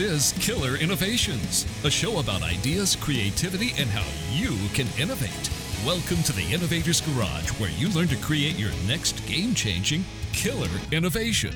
Is 0.00 0.32
Killer 0.40 0.76
Innovations, 0.76 1.66
a 1.84 1.90
show 1.90 2.20
about 2.20 2.42
ideas, 2.42 2.96
creativity, 2.96 3.72
and 3.76 3.90
how 3.90 4.06
you 4.32 4.56
can 4.72 4.86
innovate. 4.98 5.50
Welcome 5.84 6.22
to 6.22 6.32
the 6.32 6.54
Innovators 6.54 7.02
Garage, 7.02 7.50
where 7.60 7.68
you 7.72 7.90
learn 7.90 8.08
to 8.08 8.16
create 8.16 8.58
your 8.58 8.70
next 8.86 9.22
game 9.26 9.54
changing 9.54 10.02
killer 10.32 10.70
innovation. 10.90 11.52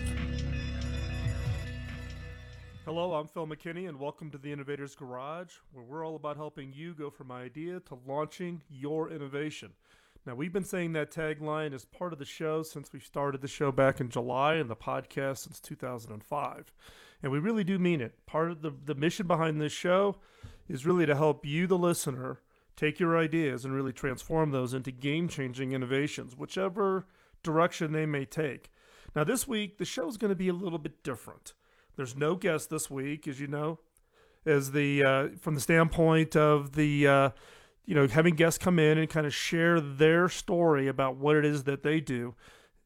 Hello, 2.85 3.15
I'm 3.15 3.29
Phil 3.29 3.47
McKinney, 3.47 3.89
and 3.89 3.99
welcome 3.99 4.31
to 4.31 4.37
the 4.37 4.53
Innovators 4.53 4.95
Garage, 4.95 5.55
where 5.73 5.83
we're 5.83 6.07
all 6.07 6.17
about 6.17 6.37
helping 6.37 6.71
you 6.75 6.93
go 6.93 7.09
from 7.09 7.33
idea 7.33 7.81
to 7.81 7.99
launching 8.07 8.61
your 8.69 9.09
innovation. 9.09 9.71
Now, 10.27 10.35
we've 10.35 10.53
been 10.53 10.65
saying 10.65 10.93
that 10.93 11.11
tagline 11.11 11.73
as 11.73 11.87
part 11.87 12.13
of 12.13 12.19
the 12.19 12.27
show 12.27 12.63
since 12.63 12.93
we 12.93 13.01
started 13.01 13.41
the 13.41 13.49
show 13.49 13.73
back 13.73 14.01
in 14.03 14.11
July 14.11 14.57
and 14.57 14.69
the 14.69 14.77
podcast 14.77 15.39
since 15.39 15.61
2005. 15.61 16.73
And 17.25 17.33
we 17.33 17.39
really 17.39 17.65
do 17.65 17.79
mean 17.79 18.03
it. 18.03 18.27
Part 18.27 18.51
of 18.51 18.61
the, 18.61 18.71
the 18.85 18.95
mission 18.95 19.27
behind 19.27 19.59
this 19.59 19.73
show 19.73 20.17
is 20.69 20.85
really 20.85 21.07
to 21.07 21.17
help 21.17 21.47
you, 21.47 21.67
the 21.67 21.79
listener, 21.79 22.43
take 22.77 23.01
your 23.01 23.17
ideas 23.17 23.65
and 23.65 23.75
really 23.75 23.95
transform 23.95 24.51
those 24.51 24.75
into 24.75 24.91
game 24.91 25.27
changing 25.27 25.73
innovations, 25.73 26.37
whichever 26.37 27.07
direction 27.43 27.93
they 27.93 28.05
may 28.05 28.27
take. 28.27 28.71
Now, 29.17 29.25
this 29.25 29.49
week, 29.49 29.79
the 29.79 29.87
show 29.87 30.07
is 30.07 30.19
going 30.19 30.33
to 30.33 30.37
be 30.37 30.51
a 30.51 30.53
little 30.53 30.79
bit 30.79 31.03
different. 31.03 31.55
There's 31.97 32.15
no 32.15 32.35
guest 32.35 32.69
this 32.69 32.91
week, 32.91 33.27
as 33.27 33.41
you 33.41 33.47
know, 33.47 33.79
as 34.45 34.73
the 34.73 35.03
uh, 35.03 35.29
from 35.41 35.55
the 35.55 35.63
standpoint 35.63 36.37
of 36.37 36.73
the 36.73 37.09
uh, 37.09 37.31
you 37.87 37.95
know 37.95 38.07
having 38.07 38.35
guests 38.35 38.59
come 38.59 38.79
in 38.79 38.99
and 38.99 39.09
kind 39.09 39.27
of 39.27 39.33
share 39.33 39.81
their 39.81 40.29
story 40.29 40.89
about 40.89 41.17
what 41.17 41.37
it 41.37 41.47
is 41.47 41.65
that 41.65 41.85
they 41.85 42.01
do. 42.01 42.35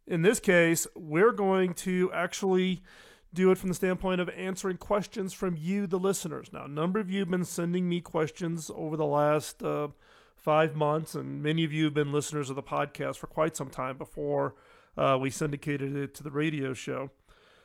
In 0.06 0.22
this 0.22 0.38
case, 0.38 0.86
we're 0.94 1.32
going 1.32 1.74
to 1.74 2.12
actually 2.12 2.82
do 3.32 3.50
it 3.50 3.58
from 3.58 3.68
the 3.68 3.74
standpoint 3.74 4.20
of 4.20 4.28
answering 4.30 4.78
questions 4.78 5.32
from 5.32 5.56
you, 5.56 5.86
the 5.86 5.98
listeners. 5.98 6.50
Now, 6.52 6.64
a 6.64 6.68
number 6.68 6.98
of 6.98 7.10
you 7.10 7.20
have 7.20 7.30
been 7.30 7.44
sending 7.44 7.88
me 7.88 8.00
questions 8.00 8.70
over 8.74 8.96
the 8.96 9.06
last 9.06 9.62
uh, 9.62 9.88
five 10.36 10.74
months, 10.74 11.14
and 11.14 11.42
many 11.42 11.64
of 11.64 11.72
you 11.72 11.84
have 11.84 11.94
been 11.94 12.12
listeners 12.12 12.48
of 12.48 12.56
the 12.56 12.62
podcast 12.62 13.16
for 13.16 13.26
quite 13.26 13.56
some 13.56 13.68
time 13.68 13.98
before 13.98 14.54
uh, 14.96 15.18
we 15.20 15.30
syndicated 15.30 15.94
it 15.94 16.14
to 16.14 16.22
the 16.22 16.30
radio 16.30 16.72
show. 16.72 17.10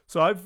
So 0.08 0.22
I've 0.22 0.41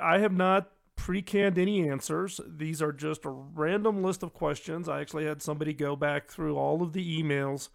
I 0.00 0.18
have 0.18 0.32
not 0.32 0.70
pre-canned 0.96 1.58
any 1.58 1.88
answers. 1.88 2.40
These 2.46 2.82
are 2.82 2.92
just 2.92 3.24
a 3.24 3.30
random 3.30 4.02
list 4.02 4.22
of 4.22 4.34
questions. 4.34 4.88
I 4.88 5.00
actually 5.00 5.24
had 5.24 5.40
somebody 5.40 5.72
go 5.72 5.96
back 5.96 6.28
through 6.28 6.56
all 6.56 6.82
of 6.82 6.92
the 6.92 7.22
emails 7.22 7.70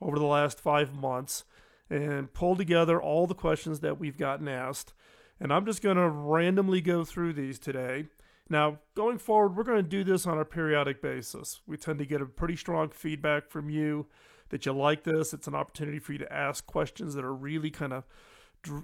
over 0.00 0.18
the 0.18 0.24
last 0.24 0.60
five 0.60 0.94
months 0.94 1.44
and 1.90 2.32
pull 2.32 2.56
together 2.56 3.02
all 3.02 3.26
the 3.26 3.34
questions 3.34 3.80
that 3.80 3.98
we've 3.98 4.16
gotten 4.16 4.48
asked 4.48 4.94
and 5.40 5.52
I'm 5.52 5.66
just 5.66 5.82
going 5.82 5.96
to 5.96 6.08
randomly 6.08 6.80
go 6.80 7.04
through 7.04 7.34
these 7.34 7.58
today. 7.58 8.06
Now, 8.50 8.78
going 8.94 9.18
forward, 9.18 9.56
we're 9.56 9.64
going 9.64 9.82
to 9.82 9.88
do 9.88 10.04
this 10.04 10.26
on 10.26 10.38
a 10.38 10.44
periodic 10.44 11.02
basis. 11.02 11.60
We 11.66 11.76
tend 11.76 11.98
to 11.98 12.06
get 12.06 12.22
a 12.22 12.26
pretty 12.26 12.56
strong 12.56 12.88
feedback 12.88 13.48
from 13.48 13.68
you 13.68 14.06
that 14.48 14.64
you 14.64 14.72
like 14.72 15.04
this. 15.04 15.34
It's 15.34 15.46
an 15.46 15.54
opportunity 15.54 15.98
for 15.98 16.12
you 16.12 16.18
to 16.18 16.32
ask 16.32 16.66
questions 16.66 17.14
that 17.14 17.24
are 17.24 17.34
really 17.34 17.70
kind 17.70 17.92
of 17.92 18.04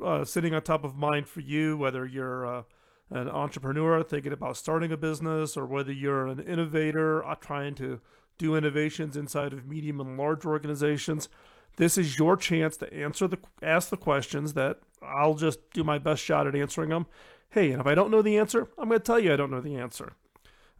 uh, 0.04 0.24
sitting 0.24 0.54
on 0.54 0.62
top 0.62 0.84
of 0.84 0.94
mind 0.96 1.28
for 1.28 1.40
you, 1.40 1.76
whether 1.76 2.04
you're 2.04 2.46
uh, 2.46 2.62
an 3.10 3.28
entrepreneur 3.28 4.02
thinking 4.02 4.32
about 4.32 4.56
starting 4.56 4.92
a 4.92 4.96
business 4.96 5.56
or 5.56 5.66
whether 5.66 5.92
you're 5.92 6.26
an 6.26 6.40
innovator 6.40 7.24
uh, 7.24 7.34
trying 7.34 7.74
to 7.76 8.00
do 8.38 8.56
innovations 8.56 9.16
inside 9.16 9.52
of 9.52 9.66
medium 9.66 10.00
and 10.00 10.16
large 10.16 10.44
organizations. 10.44 11.28
This 11.76 11.98
is 11.98 12.18
your 12.18 12.36
chance 12.36 12.76
to 12.78 12.92
answer 12.92 13.26
the 13.26 13.38
ask 13.62 13.90
the 13.90 13.96
questions 13.96 14.54
that 14.54 14.80
I'll 15.06 15.34
just 15.34 15.58
do 15.72 15.84
my 15.84 15.98
best 15.98 16.22
shot 16.22 16.46
at 16.46 16.54
answering 16.54 16.90
them. 16.90 17.06
Hey, 17.50 17.70
and 17.70 17.80
if 17.80 17.86
I 17.86 17.94
don't 17.94 18.10
know 18.10 18.22
the 18.22 18.38
answer, 18.38 18.68
I'm 18.78 18.88
going 18.88 19.00
to 19.00 19.04
tell 19.04 19.18
you 19.18 19.32
I 19.32 19.36
don't 19.36 19.50
know 19.50 19.60
the 19.60 19.76
answer. 19.76 20.12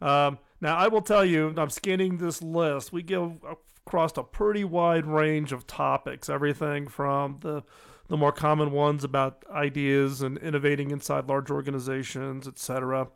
Um, 0.01 0.39
now, 0.61 0.75
I 0.75 0.87
will 0.87 1.01
tell 1.01 1.23
you, 1.23 1.53
I'm 1.57 1.69
scanning 1.69 2.17
this 2.17 2.41
list. 2.41 2.91
We 2.91 3.03
go 3.03 3.37
across 3.85 4.17
a 4.17 4.23
pretty 4.23 4.63
wide 4.63 5.05
range 5.05 5.51
of 5.51 5.67
topics, 5.67 6.29
everything 6.29 6.87
from 6.87 7.37
the 7.41 7.63
the 8.07 8.17
more 8.17 8.31
common 8.31 8.71
ones 8.71 9.03
about 9.03 9.43
ideas 9.49 10.21
and 10.21 10.37
innovating 10.37 10.91
inside 10.91 11.27
large 11.27 11.49
organizations, 11.49 12.47
etc., 12.47 13.07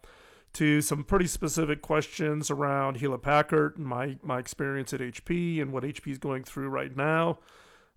to 0.54 0.82
some 0.82 1.04
pretty 1.04 1.28
specific 1.28 1.84
questions 1.84 2.50
around 2.50 2.98
Hewlett 2.98 3.22
Packard 3.22 3.78
and 3.78 3.86
my 3.86 4.18
my 4.24 4.40
experience 4.40 4.94
at 4.94 5.00
HP 5.00 5.62
and 5.62 5.72
what 5.72 5.84
HP 5.84 6.12
is 6.12 6.18
going 6.18 6.44
through 6.44 6.70
right 6.70 6.96
now. 6.96 7.38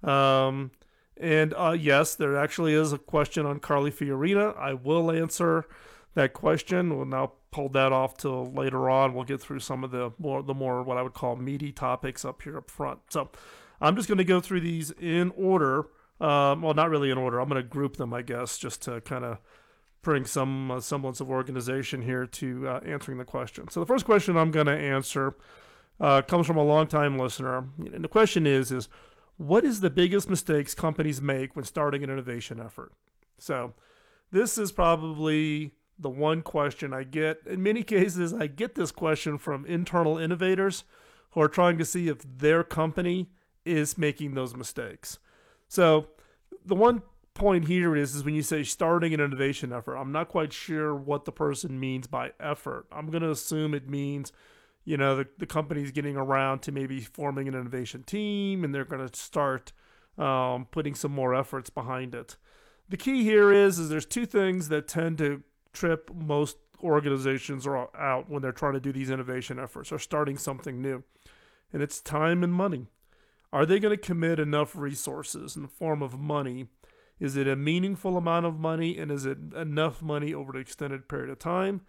Um, 0.03 0.71
and 1.17 1.55
uh, 1.57 1.77
yes, 1.79 2.15
there 2.15 2.37
actually 2.37 2.75
is 2.75 2.93
a 2.93 2.99
question 2.99 3.47
on 3.47 3.61
Carly 3.61 3.91
Fiorina. 3.91 4.57
I 4.59 4.75
will 4.75 5.11
answer 5.11 5.67
that 6.15 6.33
question. 6.33 6.97
We'll 6.97 7.07
now 7.07 7.33
pull 7.51 7.69
that 7.71 7.93
off 7.93 8.17
till 8.17 8.51
later 8.53 8.89
on. 8.91 9.15
We'll 9.15 9.25
get 9.25 9.41
through 9.41 9.61
some 9.61 9.85
of 9.85 9.91
the 9.91 10.13
more 10.19 10.43
the 10.43 10.55
more 10.55 10.83
what 10.83 10.97
I 10.97 11.03
would 11.03 11.15
call 11.15 11.37
meaty 11.37 11.73
topics 11.73 12.25
up 12.25 12.43
here 12.43 12.59
up 12.59 12.71
front. 12.71 13.01
So 13.11 13.31
I'm 13.81 13.97
just 13.97 14.09
going 14.09 14.19
to 14.19 14.25
go 14.25 14.41
through 14.41 14.61
these 14.61 14.91
in 14.93 15.33
order. 15.37 15.87
Um, 16.21 16.63
well, 16.63 16.75
not 16.75 16.89
really 16.91 17.11
in 17.11 17.19
order. 17.19 17.41
I'm 17.41 17.49
going 17.49 17.61
to 17.61 17.69
group 17.69 17.97
them, 17.97 18.15
I 18.15 18.23
guess, 18.23 18.57
just 18.57 18.83
to 18.83 19.01
kind 19.01 19.25
of 19.25 19.39
bring 20.03 20.25
some 20.25 20.71
uh, 20.71 20.81
semblance 20.81 21.21
of 21.21 21.31
organization 21.31 22.03
here 22.03 22.27
to 22.27 22.69
uh, 22.69 22.81
answering 22.85 23.19
the 23.19 23.25
question. 23.25 23.69
So 23.69 23.81
the 23.81 23.87
first 23.87 24.05
question 24.05 24.37
I'm 24.37 24.51
going 24.51 24.67
to 24.67 24.77
answer 24.77 25.35
uh, 26.01 26.23
comes 26.23 26.47
from 26.47 26.57
a 26.57 26.63
longtime 26.63 27.19
listener, 27.19 27.69
and 27.79 28.05
the 28.05 28.09
question 28.09 28.47
is: 28.47 28.71
is 28.71 28.89
what 29.43 29.65
is 29.65 29.81
the 29.81 29.91
biggest 29.91 30.31
mistakes 30.31 30.75
companies 30.75 31.21
make 31.21 31.57
when 31.57 31.65
starting 31.65 32.05
an 32.05 32.11
innovation 32.11 32.61
effort? 32.61 32.93
So, 33.39 33.75
this 34.31 34.57
is 34.57 34.71
probably 34.71 35.73
the 35.99 36.09
one 36.09 36.43
question 36.43 36.95
I 36.95 37.03
get. 37.03 37.41
In 37.47 37.63
many 37.63 37.83
cases, 37.83 38.33
I 38.33 38.47
get 38.47 38.77
this 38.77 38.93
question 38.93 39.39
from 39.39 39.67
internal 39.67 40.17
innovators 40.17 40.85
who 41.33 41.41
are 41.41 41.49
trying 41.49 41.77
to 41.79 41.85
see 41.85 42.09
if 42.09 42.19
their 42.39 42.63
company 42.63 43.31
is 43.65 43.99
making 43.99 44.35
those 44.35 44.55
mistakes. 44.55 45.19
So, 45.69 46.07
the 46.65 46.77
one 46.77 47.03
point 47.35 47.67
here 47.67 47.97
is, 47.97 48.15
is 48.15 48.25
when 48.25 48.35
you 48.35 48.43
say 48.43 48.63
starting 48.63 49.13
an 49.13 49.21
innovation 49.21 49.73
effort, 49.73 49.97
I'm 49.97 50.13
not 50.13 50.29
quite 50.29 50.53
sure 50.53 50.95
what 50.95 51.25
the 51.25 51.33
person 51.33 51.81
means 51.81 52.07
by 52.07 52.31
effort. 52.39 52.87
I'm 52.93 53.11
going 53.11 53.23
to 53.23 53.31
assume 53.31 53.75
it 53.75 53.89
means 53.89 54.33
you 54.85 54.97
know 54.97 55.17
the, 55.17 55.27
the 55.39 55.47
company's 55.47 55.91
getting 55.91 56.17
around 56.17 56.61
to 56.63 56.73
maybe 56.73 57.01
forming 57.01 57.49
an 57.49 57.55
innovation 57.55 58.03
team 58.03 58.65
and 58.65 58.75
they're 58.75 58.85
going 58.85 59.07
to 59.07 59.19
start 59.19 59.73
um, 60.19 60.67
putting 60.71 60.95
some 60.95 61.13
more 61.13 61.35
efforts 61.35 61.71
behind 61.71 62.15
it. 62.15 62.37
The 62.89 62.97
key 62.97 63.23
here 63.23 63.53
is 63.53 63.79
is 63.79 63.89
there's 63.89 64.07
two 64.07 64.27
things 64.27 64.69
that 64.69 64.89
tend 64.89 65.19
to 65.19 65.43
trip 65.73 66.11
most 66.15 66.59
organizations 66.83 67.67
out 67.67 68.29
when 68.29 68.43
they're 68.43 68.53
trying 68.53 68.75
to 68.75 68.81
do 68.81 68.93
these 68.93 69.11
innovation 69.11 69.59
efforts 69.59 69.93
or 69.93 69.99
starting 69.99 70.37
something 70.37 70.83
new 70.83 71.05
and 71.73 71.83
it's 71.83 72.01
time 72.01 72.43
and 72.43 72.53
money. 72.53 72.89
Are 73.53 73.67
they 73.67 73.79
going 73.79 73.97
to 73.97 74.03
commit 74.03 74.41
enough 74.41 74.75
resources 74.75 75.57
in 75.57 75.63
the 75.63 75.69
form 75.69 76.03
of 76.03 76.19
money? 76.19 76.67
Is 77.21 77.37
it 77.37 77.47
a 77.47 77.55
meaningful 77.55 78.17
amount 78.17 78.47
of 78.47 78.59
money 78.59 78.99
and 78.99 79.11
is 79.11 79.27
it 79.27 79.39
enough 79.55 80.03
money 80.03 80.35
over 80.35 80.53
an 80.53 80.61
extended 80.61 81.09
period 81.09 81.31
of 81.31 81.39
time 81.39 81.83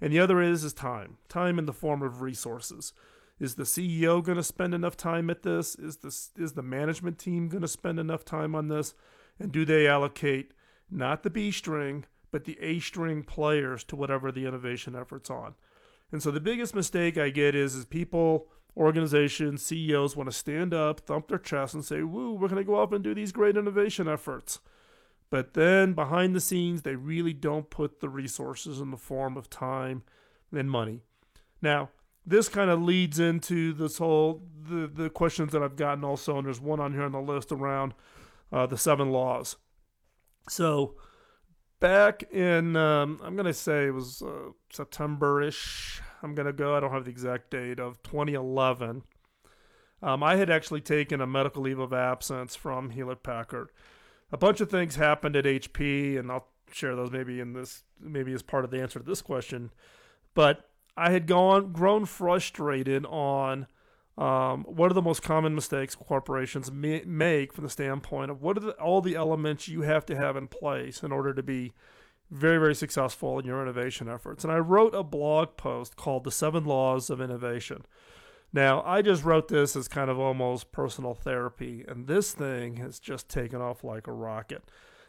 and 0.00 0.12
the 0.12 0.20
other 0.20 0.40
is 0.40 0.64
is 0.64 0.72
time. 0.72 1.18
Time 1.28 1.58
in 1.58 1.66
the 1.66 1.72
form 1.72 2.02
of 2.02 2.22
resources. 2.22 2.92
Is 3.38 3.54
the 3.54 3.64
CEO 3.64 4.22
going 4.22 4.36
to 4.36 4.42
spend 4.42 4.74
enough 4.74 4.96
time 4.96 5.30
at 5.30 5.42
this? 5.42 5.74
Is 5.74 5.98
this 5.98 6.30
is 6.36 6.52
the 6.52 6.62
management 6.62 7.18
team 7.18 7.48
going 7.48 7.62
to 7.62 7.68
spend 7.68 7.98
enough 7.98 8.24
time 8.24 8.54
on 8.54 8.68
this? 8.68 8.94
And 9.38 9.50
do 9.50 9.64
they 9.64 9.86
allocate 9.86 10.52
not 10.90 11.22
the 11.22 11.30
B 11.30 11.50
string, 11.50 12.04
but 12.30 12.44
the 12.44 12.58
A 12.60 12.78
string 12.80 13.22
players 13.22 13.82
to 13.84 13.96
whatever 13.96 14.30
the 14.30 14.46
innovation 14.46 14.94
effort's 14.94 15.30
on? 15.30 15.54
And 16.12 16.22
so 16.22 16.30
the 16.30 16.40
biggest 16.40 16.74
mistake 16.74 17.16
I 17.16 17.30
get 17.30 17.54
is 17.54 17.74
is 17.74 17.86
people, 17.86 18.48
organizations, 18.76 19.62
CEOs 19.62 20.16
want 20.16 20.30
to 20.30 20.36
stand 20.36 20.74
up, 20.74 21.00
thump 21.00 21.28
their 21.28 21.38
chest, 21.38 21.72
and 21.72 21.84
say, 21.84 22.02
"Woo, 22.02 22.32
we're 22.34 22.48
going 22.48 22.62
to 22.62 22.64
go 22.64 22.76
off 22.76 22.92
and 22.92 23.02
do 23.02 23.14
these 23.14 23.32
great 23.32 23.56
innovation 23.56 24.06
efforts." 24.06 24.60
But 25.30 25.54
then 25.54 25.92
behind 25.92 26.34
the 26.34 26.40
scenes, 26.40 26.82
they 26.82 26.96
really 26.96 27.32
don't 27.32 27.70
put 27.70 28.00
the 28.00 28.08
resources 28.08 28.80
in 28.80 28.90
the 28.90 28.96
form 28.96 29.36
of 29.36 29.48
time 29.48 30.02
and 30.52 30.68
money. 30.68 31.02
Now, 31.62 31.90
this 32.26 32.48
kind 32.48 32.70
of 32.70 32.82
leads 32.82 33.18
into 33.18 33.72
this 33.72 33.98
whole 33.98 34.42
the 34.68 34.86
the 34.86 35.08
questions 35.08 35.52
that 35.52 35.62
I've 35.62 35.76
gotten 35.76 36.04
also, 36.04 36.36
and 36.36 36.46
there's 36.46 36.60
one 36.60 36.80
on 36.80 36.92
here 36.92 37.04
on 37.04 37.12
the 37.12 37.20
list 37.20 37.52
around 37.52 37.94
uh, 38.52 38.66
the 38.66 38.76
seven 38.76 39.10
laws. 39.10 39.56
So 40.48 40.96
back 41.78 42.24
in 42.32 42.76
um, 42.76 43.20
I'm 43.22 43.36
gonna 43.36 43.54
say 43.54 43.86
it 43.86 43.94
was 43.94 44.22
uh, 44.22 44.50
September-ish. 44.72 46.02
I'm 46.22 46.34
gonna 46.34 46.52
go. 46.52 46.76
I 46.76 46.80
don't 46.80 46.92
have 46.92 47.04
the 47.04 47.10
exact 47.10 47.50
date 47.50 47.78
of 47.78 48.02
2011. 48.02 49.02
Um, 50.02 50.22
I 50.22 50.36
had 50.36 50.50
actually 50.50 50.80
taken 50.80 51.20
a 51.20 51.26
medical 51.26 51.62
leave 51.62 51.78
of 51.78 51.92
absence 51.92 52.56
from 52.56 52.90
Hewlett 52.90 53.22
Packard 53.22 53.70
a 54.32 54.38
bunch 54.38 54.60
of 54.60 54.70
things 54.70 54.96
happened 54.96 55.36
at 55.36 55.44
HP, 55.44 56.18
and 56.18 56.30
I'll 56.30 56.48
share 56.72 56.94
those 56.94 57.10
maybe 57.10 57.40
in 57.40 57.52
this, 57.52 57.82
maybe 58.00 58.32
as 58.32 58.42
part 58.42 58.64
of 58.64 58.70
the 58.70 58.80
answer 58.80 58.98
to 58.98 59.04
this 59.04 59.22
question. 59.22 59.70
But 60.34 60.68
I 60.96 61.10
had 61.10 61.26
gone 61.26 61.72
grown 61.72 62.06
frustrated 62.06 63.06
on 63.06 63.66
um, 64.18 64.64
what 64.64 64.90
are 64.90 64.94
the 64.94 65.02
most 65.02 65.22
common 65.22 65.54
mistakes 65.54 65.94
corporations 65.94 66.70
make 66.70 67.52
from 67.52 67.64
the 67.64 67.70
standpoint 67.70 68.30
of 68.30 68.42
what 68.42 68.58
are 68.58 68.60
the, 68.60 68.72
all 68.72 69.00
the 69.00 69.16
elements 69.16 69.66
you 69.66 69.82
have 69.82 70.04
to 70.06 70.16
have 70.16 70.36
in 70.36 70.46
place 70.46 71.02
in 71.02 71.10
order 71.10 71.32
to 71.32 71.42
be 71.42 71.72
very, 72.30 72.58
very 72.58 72.74
successful 72.74 73.38
in 73.38 73.46
your 73.46 73.62
innovation 73.62 74.08
efforts. 74.08 74.44
And 74.44 74.52
I 74.52 74.58
wrote 74.58 74.94
a 74.94 75.02
blog 75.02 75.56
post 75.56 75.96
called 75.96 76.24
The 76.24 76.30
Seven 76.30 76.64
Laws 76.64 77.10
of 77.10 77.20
Innovation. 77.20 77.84
Now, 78.52 78.82
I 78.84 79.00
just 79.02 79.24
wrote 79.24 79.48
this 79.48 79.76
as 79.76 79.86
kind 79.86 80.10
of 80.10 80.18
almost 80.18 80.72
personal 80.72 81.14
therapy, 81.14 81.84
and 81.86 82.06
this 82.06 82.32
thing 82.32 82.76
has 82.76 82.98
just 82.98 83.28
taken 83.28 83.60
off 83.60 83.84
like 83.84 84.06
a 84.06 84.12
rocket. 84.12 84.64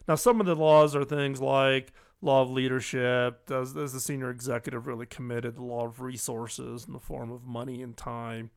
Now, 0.07 0.15
some 0.15 0.39
of 0.39 0.45
the 0.45 0.55
laws 0.55 0.95
are 0.95 1.03
things 1.03 1.41
like 1.41 1.91
law 2.21 2.43
of 2.43 2.51
leadership. 2.51 3.47
Does, 3.47 3.73
the 3.73 3.87
senior 3.99 4.29
executive 4.29 4.85
really 4.85 5.07
committed? 5.07 5.55
The 5.55 5.63
law 5.63 5.85
of 5.85 6.01
resources 6.01 6.85
in 6.85 6.93
the 6.93 6.99
form 6.99 7.31
of 7.31 7.43
money 7.43 7.81
and 7.81 7.97
time. 7.97 8.51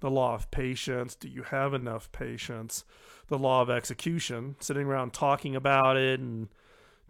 The 0.00 0.10
law 0.10 0.34
of 0.34 0.50
patience. 0.50 1.14
Do 1.14 1.28
you 1.28 1.44
have 1.44 1.72
enough 1.72 2.10
patience? 2.12 2.84
The 3.28 3.38
law 3.38 3.62
of 3.62 3.70
execution. 3.70 4.56
Sitting 4.58 4.86
around 4.86 5.12
talking 5.12 5.56
about 5.56 5.96
it 5.96 6.20
and 6.20 6.48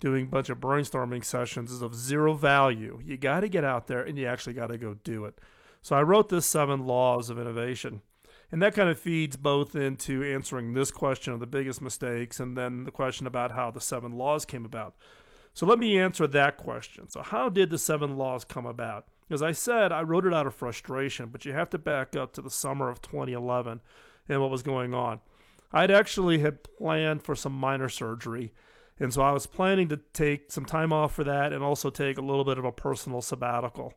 doing 0.01 0.25
a 0.25 0.29
bunch 0.29 0.51
of 0.51 0.59
brainstorming 0.59 1.25
sessions 1.25 1.73
is 1.73 1.83
of 1.83 1.95
zero 1.95 2.35
value. 2.35 3.01
You 3.03 3.17
got 3.17 3.41
to 3.41 3.49
get 3.49 3.65
out 3.65 3.87
there 3.87 4.03
and 4.03 4.19
you 4.19 4.27
actually 4.27 4.53
got 4.53 4.69
to 4.69 4.79
go 4.79 4.95
do 5.03 5.25
it. 5.25 5.39
So 5.87 5.95
I 5.95 6.03
wrote 6.03 6.31
this 6.31 6.45
seven 6.45 6.85
laws 6.85 7.31
of 7.31 7.39
innovation. 7.39 8.03
And 8.51 8.61
that 8.61 8.75
kind 8.75 8.89
of 8.89 8.99
feeds 8.99 9.37
both 9.37 9.77
into 9.77 10.21
answering 10.25 10.75
this 10.75 10.91
question 10.91 11.33
of 11.33 11.39
the 11.39 11.47
biggest 11.47 11.81
mistakes 11.81 12.41
and 12.41 12.59
then 12.59 12.83
the 12.83 12.91
question 12.91 13.25
about 13.25 13.53
how 13.53 13.71
the 13.71 13.81
seven 13.81 14.11
laws 14.19 14.45
came 14.45 14.65
about. 14.65 14.97
So 15.55 15.65
let 15.65 15.79
me 15.79 15.97
answer 15.97 16.27
that 16.27 16.57
question. 16.57 17.09
So, 17.09 17.23
how 17.23 17.49
did 17.49 17.71
the 17.71 17.79
seven 17.79 18.17
laws 18.17 18.45
come 18.45 18.67
about? 18.67 19.07
As 19.31 19.43
I 19.43 19.53
said, 19.53 19.93
I 19.93 20.03
wrote 20.03 20.27
it 20.27 20.35
out 20.35 20.49
of 20.49 20.57
frustration, 20.57 21.29
but 21.31 21.45
you 21.45 21.53
have 21.53 21.71
to 21.71 21.79
back 21.79 22.17
up 22.17 22.33
to 22.33 22.43
the 22.43 22.51
summer 22.51 22.89
of 22.89 23.01
2011 23.01 23.81
and 24.29 24.41
what 24.41 24.51
was 24.51 24.65
going 24.65 24.93
on. 24.93 25.21
I'd 25.71 25.93
actually 25.93 26.41
had 26.41 26.65
planned 26.65 27.23
for 27.23 27.37
some 27.37 27.53
minor 27.53 27.89
surgery, 27.89 28.53
and 28.99 29.15
so 29.15 29.23
I 29.23 29.31
was 29.31 29.47
planning 29.47 29.89
to 29.91 30.01
take 30.13 30.51
some 30.51 30.65
time 30.65 30.93
off 30.93 31.15
for 31.15 31.23
that 31.23 31.53
and 31.53 31.63
also 31.63 31.91
take 31.91 32.19
a 32.19 32.23
little 32.23 32.45
bit 32.45 32.59
of 32.59 32.65
a 32.65 32.73
personal 32.73 33.23
sabbatical. 33.23 33.95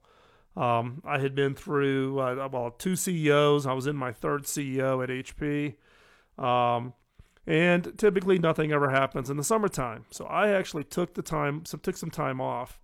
Um, 0.59 1.01
I 1.05 1.19
had 1.19 1.35
been 1.35 1.55
through 1.55 2.19
uh, 2.19 2.49
well 2.51 2.71
two 2.71 2.97
CEOs. 2.97 3.65
I 3.65 3.71
was 3.71 3.87
in 3.87 3.95
my 3.95 4.11
third 4.11 4.43
CEO 4.43 5.01
at 5.01 5.09
HP, 5.09 5.75
um, 6.43 6.93
and 7.47 7.97
typically 7.97 8.37
nothing 8.37 8.73
ever 8.73 8.89
happens 8.89 9.29
in 9.29 9.37
the 9.37 9.43
summertime. 9.43 10.03
So 10.11 10.25
I 10.25 10.49
actually 10.49 10.83
took 10.83 11.13
the 11.13 11.21
time, 11.21 11.63
some 11.63 11.79
took 11.79 11.95
some 11.95 12.11
time 12.11 12.41
off, 12.41 12.77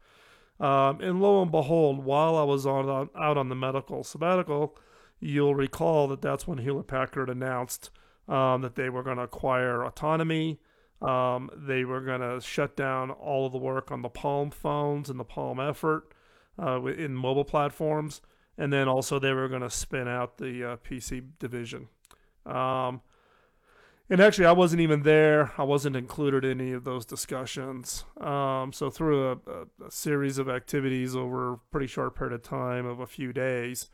um, 0.57 1.01
and 1.01 1.21
lo 1.21 1.41
and 1.41 1.51
behold, 1.51 2.05
while 2.05 2.37
I 2.37 2.43
was 2.43 2.65
on, 2.65 2.87
on 2.87 3.09
out 3.19 3.37
on 3.37 3.49
the 3.49 3.55
medical 3.55 4.05
sabbatical, 4.05 4.77
you'll 5.19 5.55
recall 5.55 6.07
that 6.07 6.21
that's 6.21 6.47
when 6.47 6.59
Hewlett 6.59 6.87
Packard 6.87 7.29
announced 7.29 7.89
um, 8.29 8.61
that 8.61 8.75
they 8.75 8.89
were 8.89 9.03
going 9.03 9.17
to 9.17 9.23
acquire 9.23 9.83
Autonomy. 9.83 10.61
Um, 11.01 11.49
they 11.53 11.83
were 11.83 11.99
going 11.99 12.21
to 12.21 12.39
shut 12.39 12.77
down 12.77 13.11
all 13.11 13.45
of 13.47 13.51
the 13.51 13.57
work 13.57 13.91
on 13.91 14.01
the 14.01 14.07
Palm 14.07 14.49
phones 14.49 15.09
and 15.09 15.19
the 15.19 15.25
Palm 15.25 15.59
effort 15.59 16.14
uh, 16.61 16.83
in 16.85 17.15
mobile 17.15 17.45
platforms, 17.45 18.21
and 18.57 18.71
then 18.71 18.87
also 18.87 19.19
they 19.19 19.33
were 19.33 19.47
going 19.47 19.61
to 19.61 19.69
spin 19.69 20.07
out 20.07 20.37
the 20.37 20.71
uh, 20.71 20.77
PC 20.77 21.23
division. 21.39 21.87
Um, 22.45 23.01
and 24.07 24.21
actually, 24.21 24.45
I 24.45 24.51
wasn't 24.51 24.81
even 24.81 25.01
there. 25.01 25.51
I 25.57 25.63
wasn't 25.63 25.95
included 25.95 26.45
in 26.45 26.61
any 26.61 26.73
of 26.73 26.83
those 26.83 27.05
discussions. 27.05 28.05
Um, 28.21 28.71
so 28.71 28.91
through 28.91 29.31
a, 29.31 29.37
a, 29.85 29.91
series 29.91 30.37
of 30.37 30.47
activities 30.47 31.15
over 31.15 31.53
a 31.53 31.57
pretty 31.71 31.87
short 31.87 32.15
period 32.15 32.33
of 32.33 32.43
time 32.43 32.85
of 32.85 32.99
a 32.99 33.07
few 33.07 33.33
days, 33.33 33.89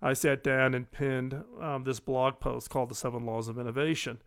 I 0.00 0.14
sat 0.14 0.42
down 0.42 0.74
and 0.74 0.90
pinned 0.90 1.44
um, 1.60 1.84
this 1.84 2.00
blog 2.00 2.40
post 2.40 2.70
called 2.70 2.88
"The 2.90 2.96
Seven 2.96 3.24
Laws 3.24 3.46
of 3.46 3.56
Innovation." 3.56 4.20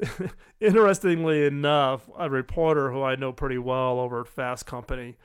Interestingly 0.60 1.44
enough, 1.44 2.08
a 2.18 2.30
reporter 2.30 2.90
who 2.90 3.02
I 3.02 3.16
know 3.16 3.32
pretty 3.32 3.58
well 3.58 4.00
over 4.00 4.22
at 4.22 4.28
Fast 4.28 4.64
Company 4.64 5.18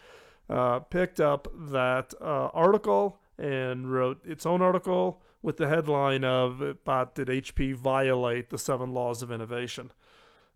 uh, 0.50 0.80
picked 0.80 1.20
up 1.20 1.48
that 1.56 2.14
uh, 2.22 2.48
article 2.54 3.20
and 3.38 3.92
wrote 3.92 4.26
its 4.26 4.46
own 4.46 4.62
article 4.62 5.22
with 5.42 5.58
the 5.58 5.68
headline 5.68 6.24
of 6.24 6.62
about 6.62 7.16
did 7.16 7.28
HP 7.28 7.76
violate 7.76 8.50
the 8.50 8.58
seven 8.58 8.94
laws 8.94 9.22
of 9.22 9.32
innovation. 9.32 9.92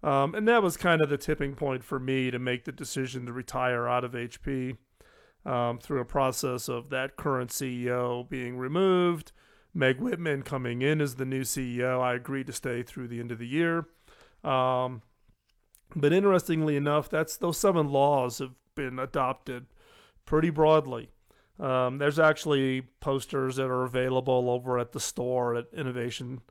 Um, 0.01 0.33
and 0.33 0.47
that 0.47 0.63
was 0.63 0.77
kind 0.77 1.01
of 1.01 1.09
the 1.09 1.17
tipping 1.17 1.55
point 1.55 1.83
for 1.83 1.99
me 1.99 2.31
to 2.31 2.39
make 2.39 2.65
the 2.65 2.71
decision 2.71 3.25
to 3.25 3.33
retire 3.33 3.87
out 3.87 4.03
of 4.03 4.13
HP 4.13 4.77
um, 5.45 5.77
through 5.79 5.99
a 5.99 6.05
process 6.05 6.69
of 6.69 6.89
that 6.89 7.17
current 7.17 7.49
CEO 7.49 8.27
being 8.27 8.57
removed, 8.57 9.31
Meg 9.73 9.99
Whitman 9.99 10.41
coming 10.43 10.81
in 10.81 11.01
as 11.01 11.15
the 11.15 11.25
new 11.25 11.41
CEO. 11.41 12.01
I 12.01 12.15
agreed 12.15 12.47
to 12.47 12.53
stay 12.53 12.81
through 12.81 13.09
the 13.09 13.19
end 13.19 13.31
of 13.31 13.39
the 13.39 13.47
year. 13.47 13.87
Um, 14.43 15.01
but 15.95 16.13
interestingly 16.13 16.75
enough, 16.75 17.09
that's 17.09 17.37
those 17.37 17.57
seven 17.57 17.89
laws 17.89 18.39
have 18.39 18.53
been 18.75 18.99
adopted 18.99 19.65
pretty 20.29 20.51
broadly. 20.51 21.09
Um, 21.59 21.97
there's 21.97 22.19
actually 22.19 22.81
posters 22.99 23.55
that 23.55 23.65
are 23.65 23.83
available 23.83 24.47
over 24.47 24.77
at 24.77 24.91
the 24.91 24.99
store 24.99 25.55
at 25.55 25.65
innovation 25.73 26.41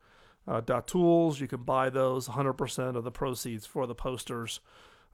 uh, 0.48 0.60
tools. 0.60 1.40
You 1.40 1.46
can 1.46 1.62
buy 1.62 1.88
those. 1.88 2.28
100% 2.28 2.96
of 2.96 3.04
the 3.04 3.12
proceeds 3.12 3.66
for 3.66 3.86
the 3.86 3.94
posters 3.94 4.58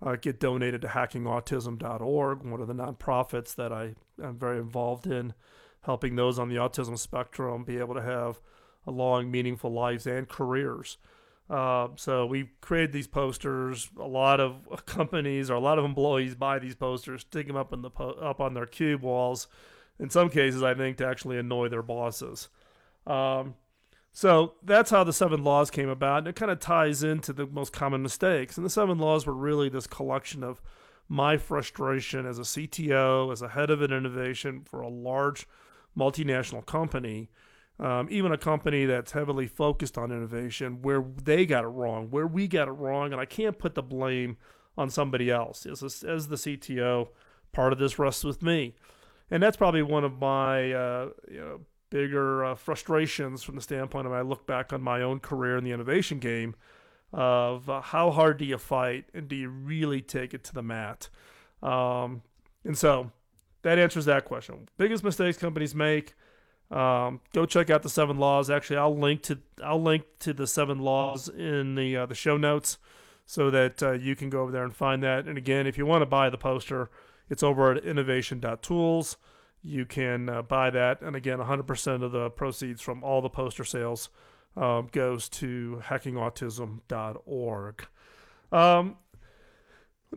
uh, 0.00 0.16
get 0.16 0.40
donated 0.40 0.80
to 0.80 0.88
hackingautism.org, 0.88 2.42
one 2.42 2.60
of 2.62 2.66
the 2.66 2.74
nonprofits 2.74 3.54
that 3.54 3.70
I 3.70 3.96
am 4.20 4.38
very 4.38 4.58
involved 4.58 5.06
in, 5.06 5.34
helping 5.82 6.16
those 6.16 6.38
on 6.38 6.48
the 6.48 6.56
autism 6.56 6.98
spectrum 6.98 7.64
be 7.64 7.76
able 7.76 7.94
to 7.94 8.02
have 8.02 8.40
a 8.86 8.90
long, 8.90 9.30
meaningful 9.30 9.74
lives 9.74 10.06
and 10.06 10.26
careers. 10.26 10.96
Uh, 11.48 11.88
so 11.96 12.24
we 12.24 12.50
created 12.60 12.92
these 12.92 13.06
posters. 13.06 13.90
A 13.98 14.06
lot 14.06 14.40
of 14.40 14.64
companies 14.86 15.50
or 15.50 15.54
a 15.54 15.60
lot 15.60 15.78
of 15.78 15.84
employees 15.84 16.34
buy 16.34 16.58
these 16.58 16.74
posters, 16.74 17.22
stick 17.22 17.46
them 17.46 17.56
up 17.56 17.72
in 17.72 17.82
the 17.82 17.90
po- 17.90 18.12
up 18.12 18.40
on 18.40 18.54
their 18.54 18.66
cube 18.66 19.02
walls. 19.02 19.46
In 19.98 20.10
some 20.10 20.28
cases, 20.28 20.62
I 20.62 20.74
think 20.74 20.96
to 20.98 21.06
actually 21.06 21.38
annoy 21.38 21.68
their 21.68 21.82
bosses. 21.82 22.48
Um, 23.06 23.54
so 24.12 24.54
that's 24.62 24.90
how 24.90 25.04
the 25.04 25.12
seven 25.12 25.44
laws 25.44 25.70
came 25.70 25.88
about, 25.88 26.18
and 26.18 26.28
it 26.28 26.36
kind 26.36 26.50
of 26.50 26.60
ties 26.60 27.02
into 27.02 27.32
the 27.32 27.46
most 27.46 27.72
common 27.72 28.02
mistakes. 28.02 28.56
And 28.56 28.64
the 28.64 28.70
seven 28.70 28.98
laws 28.98 29.26
were 29.26 29.34
really 29.34 29.68
this 29.68 29.86
collection 29.86 30.42
of 30.42 30.62
my 31.08 31.36
frustration 31.36 32.24
as 32.24 32.38
a 32.38 32.42
CTO, 32.42 33.32
as 33.32 33.42
a 33.42 33.48
head 33.48 33.70
of 33.70 33.82
an 33.82 33.92
innovation 33.92 34.62
for 34.64 34.80
a 34.80 34.88
large 34.88 35.46
multinational 35.96 36.64
company 36.64 37.28
um, 37.80 38.08
even 38.10 38.32
a 38.32 38.38
company 38.38 38.86
that's 38.86 39.12
heavily 39.12 39.46
focused 39.46 39.98
on 39.98 40.12
innovation, 40.12 40.82
where 40.82 41.04
they 41.22 41.44
got 41.44 41.64
it 41.64 41.68
wrong, 41.68 42.08
where 42.10 42.26
we 42.26 42.46
got 42.46 42.68
it 42.68 42.72
wrong, 42.72 43.12
and 43.12 43.20
I 43.20 43.24
can't 43.24 43.58
put 43.58 43.74
the 43.74 43.82
blame 43.82 44.36
on 44.76 44.90
somebody 44.90 45.30
else. 45.30 45.66
As, 45.66 45.82
as 46.04 46.28
the 46.28 46.36
CTO, 46.36 47.08
part 47.52 47.72
of 47.72 47.78
this 47.78 47.98
rests 47.98 48.24
with 48.24 48.42
me, 48.42 48.74
and 49.30 49.42
that's 49.42 49.56
probably 49.56 49.82
one 49.82 50.04
of 50.04 50.18
my 50.18 50.72
uh, 50.72 51.08
you 51.30 51.40
know, 51.40 51.60
bigger 51.90 52.44
uh, 52.44 52.54
frustrations 52.54 53.42
from 53.42 53.56
the 53.56 53.60
standpoint 53.60 54.06
of 54.06 54.12
I 54.12 54.20
look 54.20 54.46
back 54.46 54.72
on 54.72 54.82
my 54.82 55.02
own 55.02 55.20
career 55.20 55.56
in 55.56 55.64
the 55.64 55.72
innovation 55.72 56.18
game 56.18 56.54
of 57.12 57.70
uh, 57.70 57.80
how 57.80 58.10
hard 58.10 58.38
do 58.38 58.44
you 58.44 58.58
fight 58.58 59.04
and 59.14 59.28
do 59.28 59.36
you 59.36 59.48
really 59.48 60.00
take 60.00 60.34
it 60.34 60.42
to 60.44 60.52
the 60.52 60.62
mat? 60.62 61.08
Um, 61.62 62.22
and 62.64 62.76
so 62.76 63.12
that 63.62 63.78
answers 63.78 64.04
that 64.06 64.24
question. 64.24 64.68
Biggest 64.76 65.04
mistakes 65.04 65.38
companies 65.38 65.74
make 65.74 66.14
um, 66.70 67.20
go 67.32 67.46
check 67.46 67.70
out 67.70 67.82
the 67.82 67.88
seven 67.88 68.18
laws. 68.18 68.50
Actually, 68.50 68.78
I'll 68.78 68.96
link 68.96 69.22
to 69.22 69.38
I'll 69.62 69.82
link 69.82 70.04
to 70.20 70.32
the 70.32 70.46
seven 70.46 70.78
laws 70.78 71.28
in 71.28 71.74
the 71.74 71.96
uh, 71.96 72.06
the 72.06 72.14
show 72.14 72.36
notes 72.36 72.78
so 73.26 73.50
that 73.50 73.82
uh, 73.82 73.92
you 73.92 74.16
can 74.16 74.30
go 74.30 74.42
over 74.42 74.52
there 74.52 74.64
and 74.64 74.74
find 74.74 75.02
that. 75.02 75.26
And 75.26 75.38
again, 75.38 75.66
if 75.66 75.78
you 75.78 75.86
want 75.86 76.02
to 76.02 76.06
buy 76.06 76.30
the 76.30 76.38
poster, 76.38 76.90
it's 77.28 77.42
over 77.42 77.72
at 77.72 77.84
innovation.tools. 77.84 79.16
You 79.62 79.86
can 79.86 80.28
uh, 80.28 80.42
buy 80.42 80.68
that, 80.70 81.00
and 81.00 81.16
again, 81.16 81.38
100% 81.38 82.02
of 82.02 82.12
the 82.12 82.28
proceeds 82.28 82.82
from 82.82 83.02
all 83.02 83.22
the 83.22 83.30
poster 83.30 83.64
sales 83.64 84.10
um, 84.58 84.88
goes 84.92 85.30
to 85.30 85.80
hackingautism.org. 85.86 87.86
Um, 88.52 88.96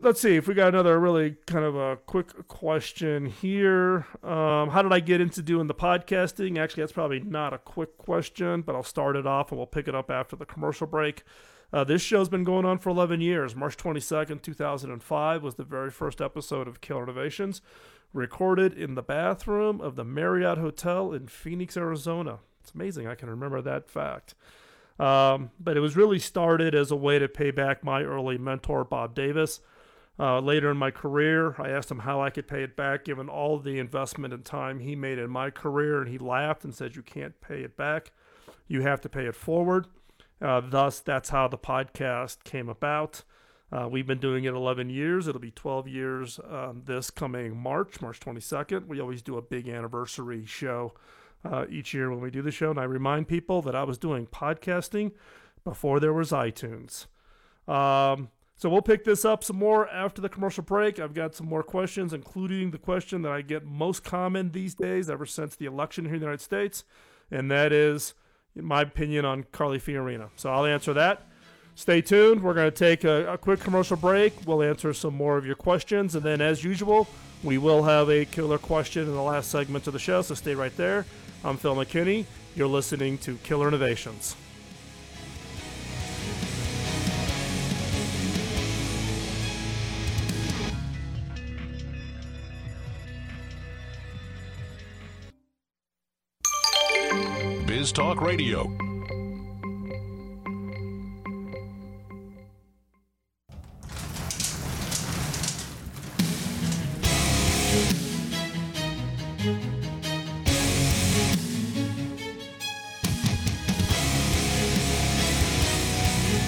let's 0.01 0.21
see 0.21 0.35
if 0.35 0.47
we 0.47 0.53
got 0.53 0.69
another 0.69 0.99
really 0.99 1.35
kind 1.45 1.65
of 1.65 1.75
a 1.75 1.97
quick 2.05 2.47
question 2.47 3.25
here. 3.25 4.05
Um, 4.23 4.69
how 4.69 4.81
did 4.81 4.93
I 4.93 4.99
get 4.99 5.21
into 5.21 5.41
doing 5.41 5.67
the 5.67 5.73
podcasting? 5.73 6.57
Actually, 6.57 6.83
that's 6.83 6.91
probably 6.91 7.19
not 7.19 7.53
a 7.53 7.57
quick 7.57 7.97
question, 7.97 8.61
but 8.61 8.75
I'll 8.75 8.83
start 8.83 9.15
it 9.15 9.25
off 9.25 9.51
and 9.51 9.57
we'll 9.57 9.67
pick 9.67 9.87
it 9.87 9.95
up 9.95 10.11
after 10.11 10.35
the 10.35 10.45
commercial 10.45 10.87
break. 10.87 11.23
Uh, 11.71 11.83
this 11.83 12.01
show's 12.01 12.29
been 12.29 12.43
going 12.43 12.65
on 12.65 12.77
for 12.77 12.89
11 12.89 13.21
years. 13.21 13.55
March 13.55 13.75
22nd, 13.75 14.41
2005 14.41 15.43
was 15.43 15.55
the 15.55 15.63
very 15.63 15.91
first 15.91 16.21
episode 16.21 16.67
of 16.67 16.79
Killer 16.79 17.03
Innovations, 17.03 17.61
recorded 18.13 18.73
in 18.73 18.95
the 18.95 19.01
bathroom 19.01 19.81
of 19.81 19.95
the 19.95 20.05
Marriott 20.05 20.57
Hotel 20.57 21.11
in 21.11 21.27
Phoenix, 21.27 21.75
Arizona. 21.75 22.39
It's 22.61 22.73
amazing 22.73 23.07
I 23.07 23.15
can 23.15 23.29
remember 23.29 23.61
that 23.61 23.89
fact. 23.89 24.33
Um, 24.99 25.51
but 25.59 25.77
it 25.77 25.81
was 25.81 25.95
really 25.95 26.19
started 26.19 26.73
as 26.73 26.89
a 26.89 26.95
way 26.95 27.19
to 27.19 27.27
pay 27.27 27.51
back 27.51 27.83
my 27.83 28.03
early 28.03 28.37
mentor, 28.37 28.83
Bob 28.83 29.13
Davis. 29.13 29.59
Uh, 30.19 30.39
later 30.39 30.71
in 30.71 30.77
my 30.77 30.89
career, 30.89 31.55
I 31.59 31.69
asked 31.69 31.91
him 31.91 31.99
how 31.99 32.21
I 32.21 32.31
could 32.31 32.47
pay 32.47 32.63
it 32.63 32.75
back 32.75 33.05
given 33.05 33.29
all 33.29 33.59
the 33.59 33.77
investment 33.77 34.33
and 34.33 34.43
time 34.43 34.79
he 34.79 34.95
made 34.95 35.19
in 35.19 35.29
my 35.29 35.51
career, 35.51 36.01
and 36.01 36.09
he 36.09 36.17
laughed 36.17 36.63
and 36.63 36.73
said, 36.73 36.95
You 36.95 37.03
can't 37.03 37.39
pay 37.39 37.61
it 37.61 37.77
back. 37.77 38.11
You 38.67 38.81
have 38.81 38.99
to 39.01 39.09
pay 39.09 39.25
it 39.25 39.35
forward. 39.35 39.87
Uh, 40.41 40.61
thus, 40.61 40.99
that's 40.99 41.29
how 41.29 41.47
the 41.47 41.57
podcast 41.57 42.43
came 42.43 42.67
about. 42.67 43.23
Uh, 43.71 43.87
we've 43.89 44.07
been 44.07 44.19
doing 44.19 44.45
it 44.45 44.53
11 44.53 44.89
years. 44.89 45.27
It'll 45.27 45.41
be 45.41 45.51
12 45.51 45.87
years 45.87 46.39
um, 46.49 46.83
this 46.85 47.09
coming 47.09 47.57
March, 47.57 48.01
March 48.01 48.19
22nd. 48.19 48.87
We 48.87 48.99
always 48.99 49.21
do 49.21 49.37
a 49.37 49.41
big 49.41 49.67
anniversary 49.67 50.45
show 50.45 50.93
uh, 51.43 51.65
each 51.69 51.93
year 51.93 52.09
when 52.09 52.21
we 52.21 52.31
do 52.31 52.41
the 52.41 52.51
show. 52.51 52.71
And 52.71 52.79
I 52.79 52.83
remind 52.83 53.27
people 53.27 53.61
that 53.63 53.75
I 53.75 53.83
was 53.83 53.97
doing 53.97 54.25
podcasting 54.25 55.11
before 55.63 55.99
there 55.99 56.13
was 56.13 56.31
iTunes. 56.31 57.07
Um, 57.67 58.29
so 58.57 58.69
we'll 58.69 58.81
pick 58.81 59.03
this 59.03 59.23
up 59.23 59.43
some 59.43 59.57
more 59.57 59.87
after 59.89 60.19
the 60.19 60.29
commercial 60.29 60.63
break. 60.63 60.99
I've 60.99 61.13
got 61.13 61.35
some 61.35 61.47
more 61.47 61.61
questions, 61.61 62.11
including 62.11 62.71
the 62.71 62.79
question 62.79 63.21
that 63.21 63.31
I 63.31 63.41
get 63.41 63.65
most 63.65 64.03
common 64.03 64.51
these 64.51 64.73
days 64.73 65.09
ever 65.09 65.27
since 65.27 65.55
the 65.55 65.65
election 65.65 66.05
here 66.05 66.15
in 66.15 66.21
the 66.21 66.25
United 66.25 66.43
States, 66.43 66.83
and 67.29 67.51
that 67.51 67.71
is 67.71 68.15
my 68.55 68.81
opinion 68.81 69.25
on 69.25 69.45
Carly 69.51 69.79
Fiorina. 69.79 70.29
So 70.35 70.49
I'll 70.49 70.65
answer 70.65 70.93
that. 70.93 71.27
Stay 71.75 72.01
tuned. 72.01 72.41
We're 72.41 72.55
going 72.55 72.71
to 72.71 72.75
take 72.75 73.03
a, 73.03 73.33
a, 73.33 73.37
quick 73.37 73.59
commercial 73.59 73.97
break. 73.97 74.33
We'll 74.47 74.63
answer 74.63 74.91
some 74.93 75.13
more 75.13 75.37
of 75.37 75.45
your 75.45 75.55
questions, 75.55 76.15
and 76.15 76.25
then, 76.25 76.41
as 76.41 76.63
usual, 76.63 77.07
we 77.43 77.59
will 77.59 77.83
have 77.83 78.09
a 78.09 78.25
killer 78.25 78.57
question 78.57 79.03
in 79.03 79.13
the 79.13 79.21
last 79.21 79.51
segment 79.51 79.85
of 79.85 79.93
the 79.93 79.99
show. 79.99 80.23
So 80.23 80.33
stay 80.33 80.55
right 80.55 80.75
there. 80.75 81.05
I'm 81.43 81.57
Phil 81.57 81.75
McKinney. 81.75 82.25
You're 82.55 82.67
listening 82.67 83.19
to 83.19 83.37
Killer 83.43 83.67
Innovations. 83.67 84.35
Talk 97.97 98.21
Radio. 98.21 98.65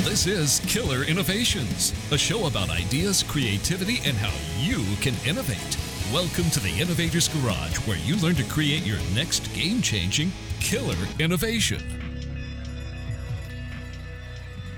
This 0.03 0.27
is 0.27 0.59
Killer 0.67 1.03
Innovations, 1.03 1.95
a 2.11 2.17
show 2.19 2.45
about 2.45 2.69
ideas, 2.69 3.23
creativity, 3.23 4.07
and 4.07 4.15
how 4.15 4.29
you 4.59 4.85
can 4.97 5.15
innovate. 5.27 5.57
Welcome 6.13 6.51
to 6.51 6.59
the 6.59 6.79
Innovators 6.79 7.27
Garage, 7.27 7.77
where 7.87 7.97
you 7.97 8.17
learn 8.17 8.35
to 8.35 8.43
create 8.43 8.85
your 8.85 8.99
next 9.15 9.51
game 9.55 9.81
changing 9.81 10.31
killer 10.59 10.95
innovation. 11.19 11.81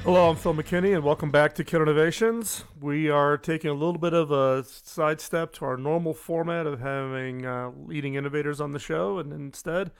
Hello, 0.03 0.29
I'm 0.29 0.35
Phil 0.35 0.53
McKinney, 0.53 0.95
and 0.95 1.03
welcome 1.03 1.31
back 1.31 1.53
to 1.55 1.63
Killer 1.63 1.83
Innovations. 1.83 2.63
We 2.79 3.09
are 3.09 3.37
taking 3.37 3.69
a 3.69 3.73
little 3.73 3.99
bit 3.99 4.13
of 4.13 4.31
a 4.31 4.63
sidestep 4.63 5.53
to 5.53 5.65
our 5.65 5.77
normal 5.77 6.13
format 6.13 6.65
of 6.65 6.79
having 6.79 7.45
uh, 7.45 7.71
leading 7.85 8.15
innovators 8.15 8.59
on 8.59 8.71
the 8.71 8.79
show, 8.79 9.19
and 9.19 9.31
instead, 9.31 9.91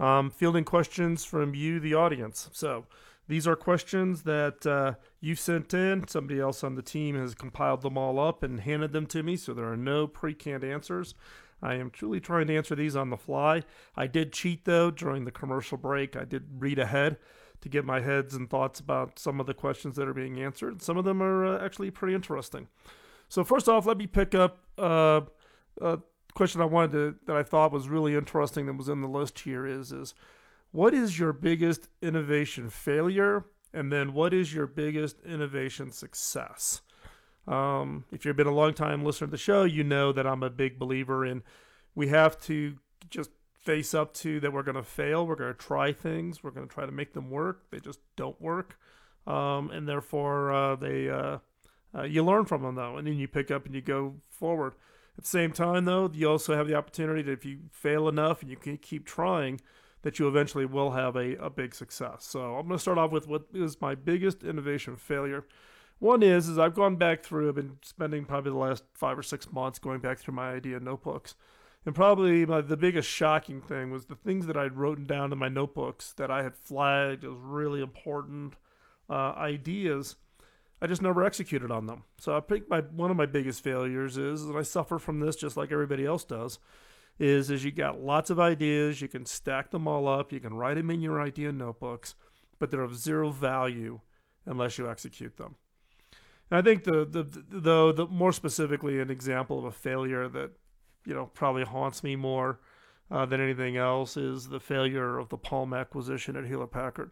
um, 0.00 0.30
fielding 0.30 0.64
questions 0.64 1.24
from 1.24 1.54
you, 1.54 1.78
the 1.78 1.94
audience. 1.94 2.48
So, 2.52 2.86
these 3.28 3.46
are 3.46 3.56
questions 3.56 4.22
that 4.22 4.66
uh, 4.66 4.94
you 5.20 5.34
sent 5.34 5.72
in. 5.72 6.06
Somebody 6.08 6.40
else 6.40 6.62
on 6.62 6.74
the 6.74 6.82
team 6.82 7.16
has 7.16 7.34
compiled 7.34 7.82
them 7.82 7.96
all 7.96 8.18
up 8.18 8.42
and 8.42 8.60
handed 8.60 8.92
them 8.92 9.06
to 9.06 9.22
me, 9.22 9.36
so 9.36 9.54
there 9.54 9.70
are 9.70 9.76
no 9.76 10.06
pre 10.06 10.34
canned 10.34 10.64
answers. 10.64 11.14
I 11.62 11.74
am 11.74 11.90
truly 11.90 12.20
trying 12.20 12.46
to 12.48 12.56
answer 12.56 12.74
these 12.74 12.96
on 12.96 13.10
the 13.10 13.16
fly. 13.16 13.62
I 13.96 14.06
did 14.06 14.32
cheat 14.32 14.64
though 14.64 14.90
during 14.90 15.24
the 15.24 15.30
commercial 15.30 15.78
break. 15.78 16.16
I 16.16 16.24
did 16.24 16.44
read 16.58 16.78
ahead 16.78 17.16
to 17.60 17.68
get 17.68 17.84
my 17.84 18.00
heads 18.00 18.34
and 18.34 18.48
thoughts 18.50 18.78
about 18.78 19.18
some 19.18 19.40
of 19.40 19.46
the 19.46 19.54
questions 19.54 19.96
that 19.96 20.06
are 20.06 20.14
being 20.14 20.38
answered. 20.38 20.82
Some 20.82 20.98
of 20.98 21.04
them 21.04 21.22
are 21.22 21.46
uh, 21.46 21.64
actually 21.64 21.90
pretty 21.90 22.14
interesting. 22.14 22.68
So 23.28 23.42
first 23.42 23.68
off, 23.68 23.86
let 23.86 23.96
me 23.96 24.06
pick 24.06 24.34
up 24.34 24.58
uh, 24.78 25.22
a 25.80 25.98
question 26.34 26.60
I 26.60 26.66
wanted 26.66 26.92
to 26.92 27.14
that 27.26 27.36
I 27.36 27.42
thought 27.42 27.72
was 27.72 27.88
really 27.88 28.14
interesting 28.14 28.66
that 28.66 28.76
was 28.76 28.88
in 28.88 29.00
the 29.00 29.08
list 29.08 29.40
here 29.40 29.66
is 29.66 29.92
is 29.92 30.14
what 30.72 30.92
is 30.92 31.18
your 31.18 31.32
biggest 31.32 31.88
innovation 32.02 32.68
failure 32.68 33.46
and 33.72 33.92
then 33.92 34.12
what 34.12 34.34
is 34.34 34.54
your 34.54 34.66
biggest 34.66 35.20
innovation 35.22 35.90
success? 35.90 36.82
Um, 37.46 38.04
if 38.10 38.24
you've 38.24 38.36
been 38.36 38.46
a 38.46 38.54
long 38.54 38.74
time 38.74 39.04
listener 39.04 39.26
to 39.26 39.32
the 39.32 39.38
show, 39.38 39.64
you 39.64 39.84
know 39.84 40.12
that 40.12 40.26
I'm 40.26 40.42
a 40.42 40.50
big 40.50 40.78
believer 40.78 41.26
in 41.26 41.42
we 41.94 42.08
have 42.08 42.40
to 42.42 42.76
just 43.10 43.30
face 43.62 43.94
up 43.94 44.12
to 44.14 44.40
that 44.40 44.52
we're 44.52 44.62
going 44.62 44.76
to 44.76 44.82
fail. 44.82 45.26
We're 45.26 45.36
going 45.36 45.52
to 45.52 45.58
try 45.58 45.92
things. 45.92 46.42
We're 46.42 46.50
going 46.50 46.68
to 46.68 46.72
try 46.72 46.86
to 46.86 46.92
make 46.92 47.14
them 47.14 47.30
work. 47.30 47.70
They 47.70 47.80
just 47.80 48.00
don't 48.16 48.40
work. 48.40 48.78
Um, 49.26 49.70
and 49.70 49.88
therefore, 49.88 50.52
uh, 50.52 50.76
they 50.76 51.08
uh, 51.08 51.38
uh, 51.94 52.02
you 52.02 52.24
learn 52.24 52.44
from 52.44 52.62
them, 52.62 52.74
though, 52.74 52.96
and 52.96 53.06
then 53.06 53.14
you 53.14 53.28
pick 53.28 53.50
up 53.50 53.66
and 53.66 53.74
you 53.74 53.80
go 53.80 54.16
forward. 54.28 54.74
At 55.16 55.24
the 55.24 55.30
same 55.30 55.52
time, 55.52 55.84
though, 55.84 56.10
you 56.12 56.28
also 56.28 56.56
have 56.56 56.66
the 56.66 56.74
opportunity 56.74 57.22
that 57.22 57.32
if 57.32 57.44
you 57.44 57.60
fail 57.70 58.08
enough 58.08 58.42
and 58.42 58.50
you 58.50 58.56
can 58.56 58.76
keep 58.76 59.06
trying, 59.06 59.60
that 60.02 60.18
you 60.18 60.26
eventually 60.26 60.66
will 60.66 60.90
have 60.90 61.14
a, 61.16 61.36
a 61.36 61.48
big 61.48 61.74
success. 61.74 62.24
So 62.24 62.56
I'm 62.56 62.66
going 62.66 62.76
to 62.76 62.82
start 62.82 62.98
off 62.98 63.12
with 63.12 63.28
what 63.28 63.44
is 63.54 63.80
my 63.80 63.94
biggest 63.94 64.42
innovation 64.42 64.96
failure. 64.96 65.46
One 66.04 66.22
is 66.22 66.50
is 66.50 66.58
I've 66.58 66.74
gone 66.74 66.96
back 66.96 67.22
through. 67.22 67.48
I've 67.48 67.54
been 67.54 67.78
spending 67.80 68.26
probably 68.26 68.50
the 68.50 68.58
last 68.58 68.84
five 68.92 69.18
or 69.18 69.22
six 69.22 69.50
months 69.50 69.78
going 69.78 70.00
back 70.00 70.18
through 70.18 70.34
my 70.34 70.50
idea 70.50 70.78
notebooks, 70.78 71.34
and 71.86 71.94
probably 71.94 72.44
my, 72.44 72.60
the 72.60 72.76
biggest 72.76 73.08
shocking 73.08 73.62
thing 73.62 73.90
was 73.90 74.04
the 74.04 74.14
things 74.14 74.44
that 74.44 74.54
I'd 74.54 74.76
written 74.76 75.06
down 75.06 75.32
in 75.32 75.38
my 75.38 75.48
notebooks 75.48 76.12
that 76.18 76.30
I 76.30 76.42
had 76.42 76.56
flagged 76.56 77.24
as 77.24 77.32
really 77.32 77.80
important 77.80 78.52
uh, 79.08 79.32
ideas. 79.32 80.16
I 80.82 80.88
just 80.88 81.00
never 81.00 81.24
executed 81.24 81.70
on 81.70 81.86
them. 81.86 82.02
So 82.18 82.36
I 82.36 82.40
think 82.40 82.68
my 82.68 82.80
one 82.80 83.10
of 83.10 83.16
my 83.16 83.24
biggest 83.24 83.64
failures 83.64 84.18
is, 84.18 84.42
and 84.42 84.58
I 84.58 84.62
suffer 84.62 84.98
from 84.98 85.20
this 85.20 85.36
just 85.36 85.56
like 85.56 85.72
everybody 85.72 86.04
else 86.04 86.24
does, 86.24 86.58
is 87.18 87.50
is 87.50 87.64
you 87.64 87.72
got 87.72 88.02
lots 88.02 88.28
of 88.28 88.38
ideas, 88.38 89.00
you 89.00 89.08
can 89.08 89.24
stack 89.24 89.70
them 89.70 89.88
all 89.88 90.06
up, 90.06 90.32
you 90.34 90.40
can 90.40 90.52
write 90.52 90.74
them 90.74 90.90
in 90.90 91.00
your 91.00 91.22
idea 91.22 91.50
notebooks, 91.50 92.14
but 92.58 92.70
they're 92.70 92.82
of 92.82 92.94
zero 92.94 93.30
value 93.30 94.00
unless 94.44 94.76
you 94.76 94.86
execute 94.86 95.38
them. 95.38 95.56
And 96.50 96.58
I 96.58 96.62
think 96.62 96.84
the 96.84 97.04
the 97.04 97.24
the, 97.24 97.92
the 97.92 98.06
more 98.06 98.32
specifically 98.32 99.00
an 99.00 99.10
example 99.10 99.58
of 99.58 99.64
a 99.64 99.72
failure 99.72 100.28
that 100.28 100.52
you 101.04 101.14
know 101.14 101.26
probably 101.34 101.64
haunts 101.64 102.02
me 102.02 102.16
more 102.16 102.60
uh, 103.10 103.26
than 103.26 103.40
anything 103.40 103.76
else 103.76 104.16
is 104.16 104.48
the 104.48 104.60
failure 104.60 105.18
of 105.18 105.28
the 105.28 105.36
Palm 105.36 105.74
acquisition 105.74 106.36
at 106.36 106.46
Hewlett 106.46 106.70
Packard. 106.70 107.10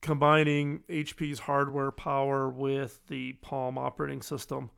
Combining 0.00 0.80
HP's 0.88 1.40
hardware 1.40 1.92
power 1.92 2.48
with 2.48 3.00
the 3.06 3.34
Palm 3.34 3.78
operating 3.78 4.20
system, 4.20 4.70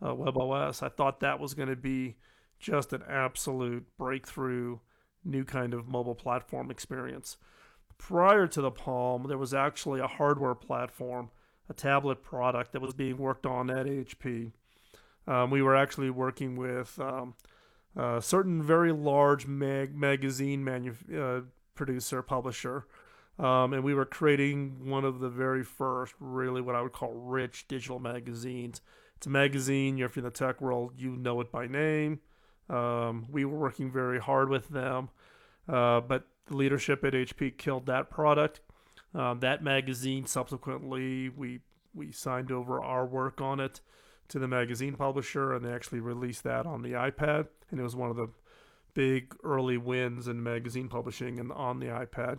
uh, 0.00 0.14
WebOS, 0.14 0.82
I 0.82 0.88
thought 0.88 1.20
that 1.20 1.38
was 1.38 1.52
going 1.52 1.68
to 1.68 1.76
be 1.76 2.16
just 2.58 2.92
an 2.92 3.02
absolute 3.06 3.84
breakthrough, 3.98 4.78
new 5.24 5.44
kind 5.44 5.74
of 5.74 5.88
mobile 5.88 6.14
platform 6.14 6.70
experience. 6.70 7.36
Prior 7.98 8.46
to 8.46 8.62
the 8.62 8.70
Palm, 8.70 9.26
there 9.28 9.36
was 9.36 9.52
actually 9.52 10.00
a 10.00 10.06
hardware 10.06 10.54
platform 10.54 11.30
a 11.72 11.74
tablet 11.74 12.22
product 12.22 12.72
that 12.72 12.82
was 12.82 12.92
being 12.92 13.16
worked 13.16 13.46
on 13.46 13.70
at 13.70 13.86
HP. 13.86 14.52
Um, 15.26 15.50
we 15.50 15.62
were 15.62 15.74
actually 15.74 16.10
working 16.10 16.54
with 16.56 17.00
um, 17.00 17.34
a 17.96 18.20
certain 18.20 18.62
very 18.62 18.92
large 18.92 19.46
mag- 19.46 19.94
magazine 19.94 20.62
manu- 20.62 20.94
uh, 21.18 21.40
producer, 21.74 22.20
publisher, 22.22 22.86
um, 23.38 23.72
and 23.72 23.82
we 23.82 23.94
were 23.94 24.04
creating 24.04 24.90
one 24.90 25.04
of 25.04 25.20
the 25.20 25.30
very 25.30 25.64
first, 25.64 26.14
really 26.20 26.60
what 26.60 26.74
I 26.74 26.82
would 26.82 26.92
call 26.92 27.14
rich 27.14 27.66
digital 27.68 27.98
magazines. 27.98 28.82
It's 29.16 29.26
a 29.26 29.30
magazine, 29.30 29.98
if 29.98 30.16
you're 30.16 30.24
in 30.24 30.24
the 30.24 30.30
tech 30.30 30.60
world, 30.60 30.92
you 30.96 31.16
know 31.16 31.40
it 31.40 31.50
by 31.50 31.66
name. 31.66 32.20
Um, 32.68 33.26
we 33.30 33.46
were 33.46 33.58
working 33.58 33.90
very 33.90 34.20
hard 34.20 34.50
with 34.50 34.68
them, 34.68 35.08
uh, 35.68 36.00
but 36.00 36.26
the 36.46 36.56
leadership 36.56 37.02
at 37.04 37.14
HP 37.14 37.56
killed 37.56 37.86
that 37.86 38.10
product. 38.10 38.60
Um, 39.14 39.40
that 39.40 39.62
magazine 39.62 40.26
subsequently 40.26 41.28
we 41.28 41.60
we 41.94 42.12
signed 42.12 42.50
over 42.50 42.82
our 42.82 43.04
work 43.04 43.40
on 43.40 43.60
it 43.60 43.80
to 44.28 44.38
the 44.38 44.48
magazine 44.48 44.94
publisher, 44.94 45.52
and 45.52 45.64
they 45.64 45.72
actually 45.72 46.00
released 46.00 46.42
that 46.44 46.66
on 46.66 46.82
the 46.82 46.92
iPad, 46.92 47.48
and 47.70 47.78
it 47.78 47.82
was 47.82 47.94
one 47.94 48.10
of 48.10 48.16
the 48.16 48.28
big 48.94 49.34
early 49.42 49.76
wins 49.76 50.28
in 50.28 50.42
magazine 50.42 50.88
publishing 50.88 51.38
and 51.38 51.52
on 51.52 51.80
the 51.80 51.86
iPad. 51.86 52.38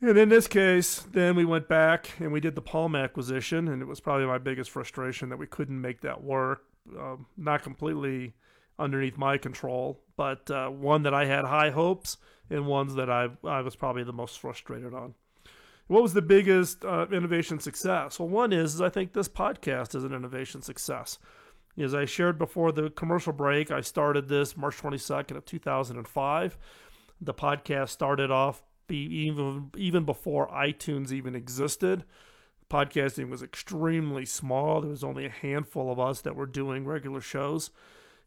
And 0.00 0.16
in 0.16 0.28
this 0.28 0.46
case, 0.46 1.00
then 1.10 1.34
we 1.34 1.44
went 1.44 1.68
back 1.68 2.12
and 2.20 2.32
we 2.32 2.40
did 2.40 2.54
the 2.54 2.62
Palm 2.62 2.94
acquisition, 2.94 3.66
and 3.68 3.82
it 3.82 3.86
was 3.86 4.00
probably 4.00 4.26
my 4.26 4.38
biggest 4.38 4.70
frustration 4.70 5.28
that 5.30 5.38
we 5.38 5.46
couldn't 5.46 5.80
make 5.80 6.02
that 6.02 6.22
work. 6.22 6.62
Um, 6.96 7.26
not 7.36 7.62
completely 7.62 8.34
underneath 8.78 9.18
my 9.18 9.38
control, 9.38 10.00
but 10.16 10.50
uh, 10.50 10.68
one 10.68 11.02
that 11.02 11.12
I 11.12 11.26
had 11.26 11.44
high 11.44 11.70
hopes 11.70 12.16
and 12.48 12.66
ones 12.66 12.94
that 12.94 13.10
I 13.10 13.28
I 13.44 13.60
was 13.60 13.76
probably 13.76 14.04
the 14.04 14.12
most 14.12 14.38
frustrated 14.38 14.94
on. 14.94 15.14
What 15.88 16.02
was 16.02 16.12
the 16.12 16.22
biggest 16.22 16.84
uh, 16.84 17.06
innovation 17.10 17.58
success? 17.60 18.18
Well, 18.18 18.28
one 18.28 18.52
is, 18.52 18.74
is 18.74 18.80
I 18.82 18.90
think 18.90 19.14
this 19.14 19.28
podcast 19.28 19.94
is 19.94 20.04
an 20.04 20.12
innovation 20.12 20.60
success. 20.60 21.18
As 21.78 21.94
I 21.94 22.04
shared 22.04 22.38
before 22.38 22.72
the 22.72 22.90
commercial 22.90 23.32
break, 23.32 23.70
I 23.70 23.80
started 23.80 24.28
this 24.28 24.54
March 24.54 24.76
22nd 24.76 25.36
of 25.36 25.46
2005. 25.46 26.58
The 27.22 27.34
podcast 27.34 27.88
started 27.88 28.30
off 28.30 28.62
even 28.90 29.70
even 29.76 30.04
before 30.04 30.48
iTunes 30.48 31.10
even 31.10 31.34
existed. 31.34 32.04
podcasting 32.70 33.30
was 33.30 33.42
extremely 33.42 34.26
small. 34.26 34.82
There 34.82 34.90
was 34.90 35.04
only 35.04 35.24
a 35.24 35.30
handful 35.30 35.90
of 35.90 35.98
us 35.98 36.20
that 36.20 36.36
were 36.36 36.46
doing 36.46 36.84
regular 36.84 37.22
shows. 37.22 37.70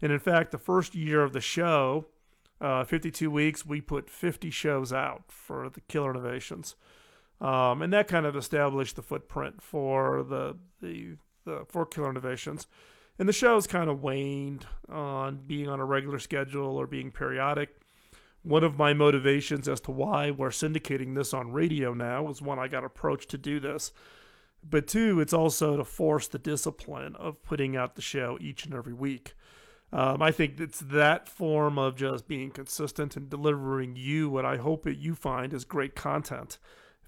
And 0.02 0.12
in 0.12 0.20
fact, 0.20 0.52
the 0.52 0.58
first 0.58 0.96
year 0.96 1.22
of 1.22 1.34
the 1.34 1.42
show, 1.42 2.08
uh, 2.60 2.86
52 2.86 3.30
weeks, 3.30 3.66
we 3.68 3.82
put 3.82 4.10
50 4.10 4.50
shows 4.50 4.92
out 4.92 5.26
for 5.28 5.70
the 5.70 5.82
Killer 5.82 6.12
Innovations. 6.12 6.76
Um, 7.42 7.82
and 7.82 7.92
that 7.92 8.08
kind 8.08 8.26
of 8.26 8.36
established 8.36 8.96
the 8.96 9.02
footprint 9.02 9.62
for 9.62 10.24
the, 10.24 10.58
the, 10.82 11.18
the 11.44 11.66
for 11.68 11.86
Killer 11.86 12.12
Innovations. 12.12 12.68
And 13.20 13.28
the 13.28 13.34
show's 13.34 13.68
kind 13.68 13.90
of 13.90 14.02
waned 14.02 14.66
on 14.88 15.42
being 15.46 15.68
on 15.68 15.80
a 15.80 15.86
regular 15.86 16.20
schedule 16.20 16.78
or 16.78 16.88
being 16.88 17.12
periodic. 17.12 17.82
One 18.44 18.64
of 18.64 18.78
my 18.78 18.94
motivations 18.94 19.68
as 19.68 19.82
to 19.82 19.92
why 19.92 20.32
we're 20.32 20.50
syndicating 20.50 21.16
this 21.16 21.34
on 21.34 21.52
radio 21.52 21.94
now 21.94 22.24
was 22.24 22.42
one 22.42 22.58
I 22.58 22.68
got 22.68 22.84
approached 22.84 23.30
to 23.32 23.38
do 23.38 23.60
this. 23.60 23.92
But 24.68 24.88
two, 24.88 25.20
it's 25.20 25.34
also 25.34 25.78
to 25.78 25.84
force 25.84 26.28
the 26.28 26.40
discipline 26.40 27.16
of 27.16 27.44
putting 27.44 27.76
out 27.76 27.96
the 27.96 28.02
show 28.02 28.38
each 28.40 28.66
and 28.66 28.74
every 28.74 28.94
week. 28.94 29.34
Um, 29.94 30.22
I 30.22 30.32
think 30.32 30.60
it's 30.60 30.80
that 30.80 31.28
form 31.28 31.78
of 31.78 31.96
just 31.96 32.28
being 32.28 32.52
consistent 32.52 33.18
and 33.18 33.30
delivering 33.30 33.96
you 33.96 34.30
what 34.30 34.46
I 34.46 34.58
hope 34.58 34.84
that 34.84 34.98
you 34.98 35.16
find 35.16 35.54
is 35.54 35.66
great 35.66 35.96
content, 35.96 36.60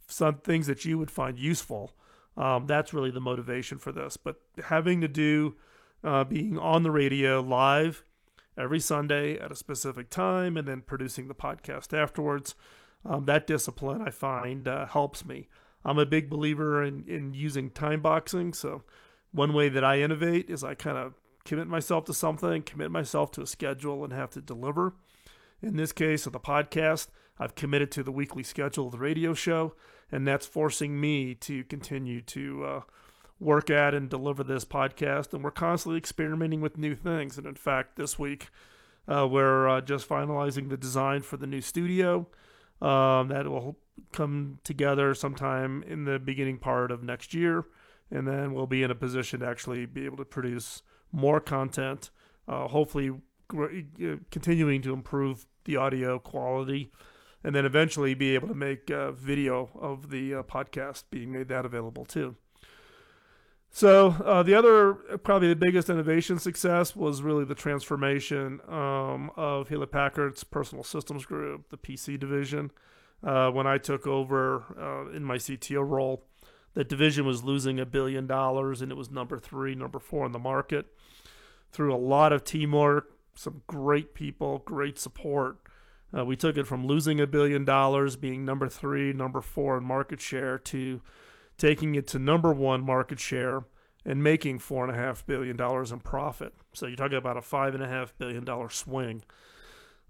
some 0.08 0.36
things 0.36 0.68
that 0.68 0.86
you 0.86 0.98
would 0.98 1.12
find 1.12 1.38
useful. 1.38 1.94
Um, 2.36 2.66
that's 2.66 2.94
really 2.94 3.12
the 3.12 3.20
motivation 3.20 3.78
for 3.78 3.92
this. 3.92 4.18
But 4.18 4.38
having 4.66 5.02
to 5.02 5.08
do 5.08 5.56
uh, 6.04 6.24
being 6.24 6.58
on 6.58 6.84
the 6.84 6.92
radio 6.92 7.42
live 7.42 8.04
every 8.58 8.80
Sunday 8.80 9.38
at 9.40 9.52
a 9.52 9.56
specific 9.56 10.10
time 10.10 10.58
and 10.58 10.68
then 10.68 10.82
producing 10.82 11.28
the 11.28 11.36
podcast 11.36 11.98
afterwards, 11.98 12.56
um, 13.06 13.26
that 13.26 13.48
discipline 13.48 14.02
I 14.02 14.10
find 14.10 14.68
uh, 14.68 14.86
helps 14.86 15.26
me. 15.26 15.48
I'm 15.86 16.00
a 16.00 16.06
big 16.06 16.30
believer 16.30 16.84
in, 16.84 17.04
in 17.08 17.34
using 17.34 17.70
time 17.70 18.02
boxing. 18.02 18.54
So, 18.54 18.84
one 19.32 19.54
way 19.54 19.68
that 19.70 19.84
I 19.84 20.00
innovate 20.00 20.50
is 20.50 20.64
I 20.64 20.76
kind 20.76 20.98
of 20.98 21.16
commit 21.44 21.68
myself 21.68 22.06
to 22.06 22.14
something, 22.14 22.62
commit 22.62 22.92
myself 22.92 23.32
to 23.32 23.42
a 23.42 23.48
schedule, 23.48 24.04
and 24.04 24.14
have 24.14 24.30
to 24.32 24.42
deliver. 24.42 24.94
In 25.62 25.76
this 25.76 25.92
case 25.92 26.26
of 26.26 26.34
the 26.34 26.40
podcast, 26.40 27.08
I've 27.40 27.56
committed 27.56 27.92
to 27.92 28.04
the 28.04 28.12
weekly 28.12 28.44
schedule 28.44 28.88
of 28.88 28.92
the 28.92 29.00
radio 29.00 29.34
show, 29.34 29.74
and 30.12 30.28
that's 30.28 30.46
forcing 30.46 31.00
me 31.00 31.34
to 31.36 31.64
continue 31.66 32.22
to 32.22 32.66
uh, 32.66 32.82
work 33.40 33.70
at 33.70 33.94
and 33.94 34.10
deliver 34.10 34.44
this 34.44 34.66
podcast. 34.66 35.34
And 35.34 35.44
we're 35.44 35.52
constantly 35.52 35.98
experimenting 35.98 36.62
with 36.62 36.78
new 36.78 36.96
things. 36.96 37.38
And 37.38 37.48
in 37.48 37.56
fact, 37.56 37.96
this 37.96 38.20
week, 38.20 38.50
uh, 39.08 39.28
we're 39.28 39.68
uh, 39.68 39.82
just 39.82 40.08
finalizing 40.08 40.70
the 40.70 40.78
design 40.78 41.22
for 41.22 41.38
the 41.38 41.48
new 41.48 41.62
studio. 41.62 42.28
Um, 42.82 43.30
that 43.30 43.48
will 43.48 43.78
come 44.12 44.60
together 44.66 45.14
sometime 45.14 45.84
in 45.84 46.04
the 46.04 46.20
beginning 46.20 46.58
part 46.58 46.92
of 46.92 47.02
next 47.02 47.34
year. 47.34 47.64
And 48.12 48.28
then 48.28 48.54
we'll 48.54 48.68
be 48.68 48.84
in 48.84 48.92
a 48.92 48.96
position 48.96 49.40
to 49.40 49.48
actually 49.48 49.86
be 49.86 50.04
able 50.04 50.18
to 50.18 50.26
produce 50.26 50.82
more 51.12 51.40
content, 51.40 52.10
uh, 52.48 52.68
hopefully 52.68 53.12
continuing 54.32 54.82
to 54.82 54.94
improve 54.94 55.46
the 55.66 55.78
audio 55.78 56.20
quality, 56.20 56.92
and 57.44 57.54
then 57.54 57.66
eventually 57.66 58.14
be 58.14 58.36
able 58.36 58.48
to 58.48 58.56
make 58.56 58.90
uh, 58.90 59.12
video 59.12 59.70
of 59.80 60.10
the 60.10 60.36
uh, 60.36 60.44
podcast, 60.44 61.04
being 61.10 61.32
made 61.32 61.48
that 61.50 61.66
available 61.66 62.06
too. 62.06 62.36
So 63.70 64.10
uh, 64.24 64.44
the 64.44 64.54
other, 64.54 64.94
probably 65.24 65.48
the 65.48 65.56
biggest 65.56 65.90
innovation 65.90 66.38
success 66.38 66.96
was 66.96 67.24
really 67.24 67.44
the 67.44 67.56
transformation 67.56 68.60
um, 68.68 69.32
of 69.36 69.70
Hewlett 69.70 69.92
Packard's 69.92 70.44
Personal 70.44 70.84
Systems 70.84 71.26
Group, 71.26 71.70
the 71.70 71.78
PC 71.78 72.20
division. 72.20 72.72
Uh, 73.24 73.50
when 73.50 73.66
I 73.66 73.78
took 73.78 74.06
over 74.06 75.10
in 75.16 75.24
my 75.24 75.38
CTO 75.38 75.88
role, 75.88 76.26
that 76.74 76.90
division 76.90 77.26
was 77.26 77.44
losing 77.44 77.80
a 77.80 77.86
billion 77.86 78.28
dollars 78.28 78.82
and 78.82 78.92
it 78.92 78.96
was 78.96 79.12
number 79.12 79.40
three, 79.40 79.76
number 79.76 80.00
four 80.00 80.26
in 80.26 80.32
the 80.32 80.40
market. 80.40 80.88
Through 81.72 81.94
a 81.94 81.98
lot 81.98 82.34
of 82.34 82.44
teamwork, 82.44 83.12
some 83.36 83.62
great 83.68 84.14
people, 84.14 84.60
great 84.60 85.00
support. 85.00 85.58
Uh, 86.16 86.24
we 86.26 86.36
took 86.36 86.58
it 86.58 86.68
from 86.68 86.86
losing 86.86 87.20
a 87.20 87.28
billion 87.28 87.66
dollars, 87.66 88.16
being 88.16 88.46
number 88.46 88.70
three, 88.70 89.14
number 89.14 89.42
four 89.42 89.78
in 89.78 89.84
market 89.84 90.22
share, 90.22 90.58
to 90.58 91.02
taking 91.58 91.96
it 91.96 92.08
to 92.08 92.20
number 92.20 92.54
one 92.54 92.86
market 92.86 93.20
share 93.20 93.64
and 94.06 94.24
making 94.24 94.60
four 94.60 94.86
and 94.86 94.96
a 94.96 95.00
half 95.00 95.26
billion 95.26 95.56
dollars 95.56 95.92
in 95.92 96.00
profit. 96.00 96.54
So 96.74 96.88
you're 96.88 96.96
talking 96.96 97.18
about 97.18 97.38
a 97.38 97.42
five 97.42 97.74
and 97.74 97.84
a 97.84 97.88
half 97.88 98.18
billion 98.18 98.44
dollar 98.44 98.70
swing. 98.70 99.24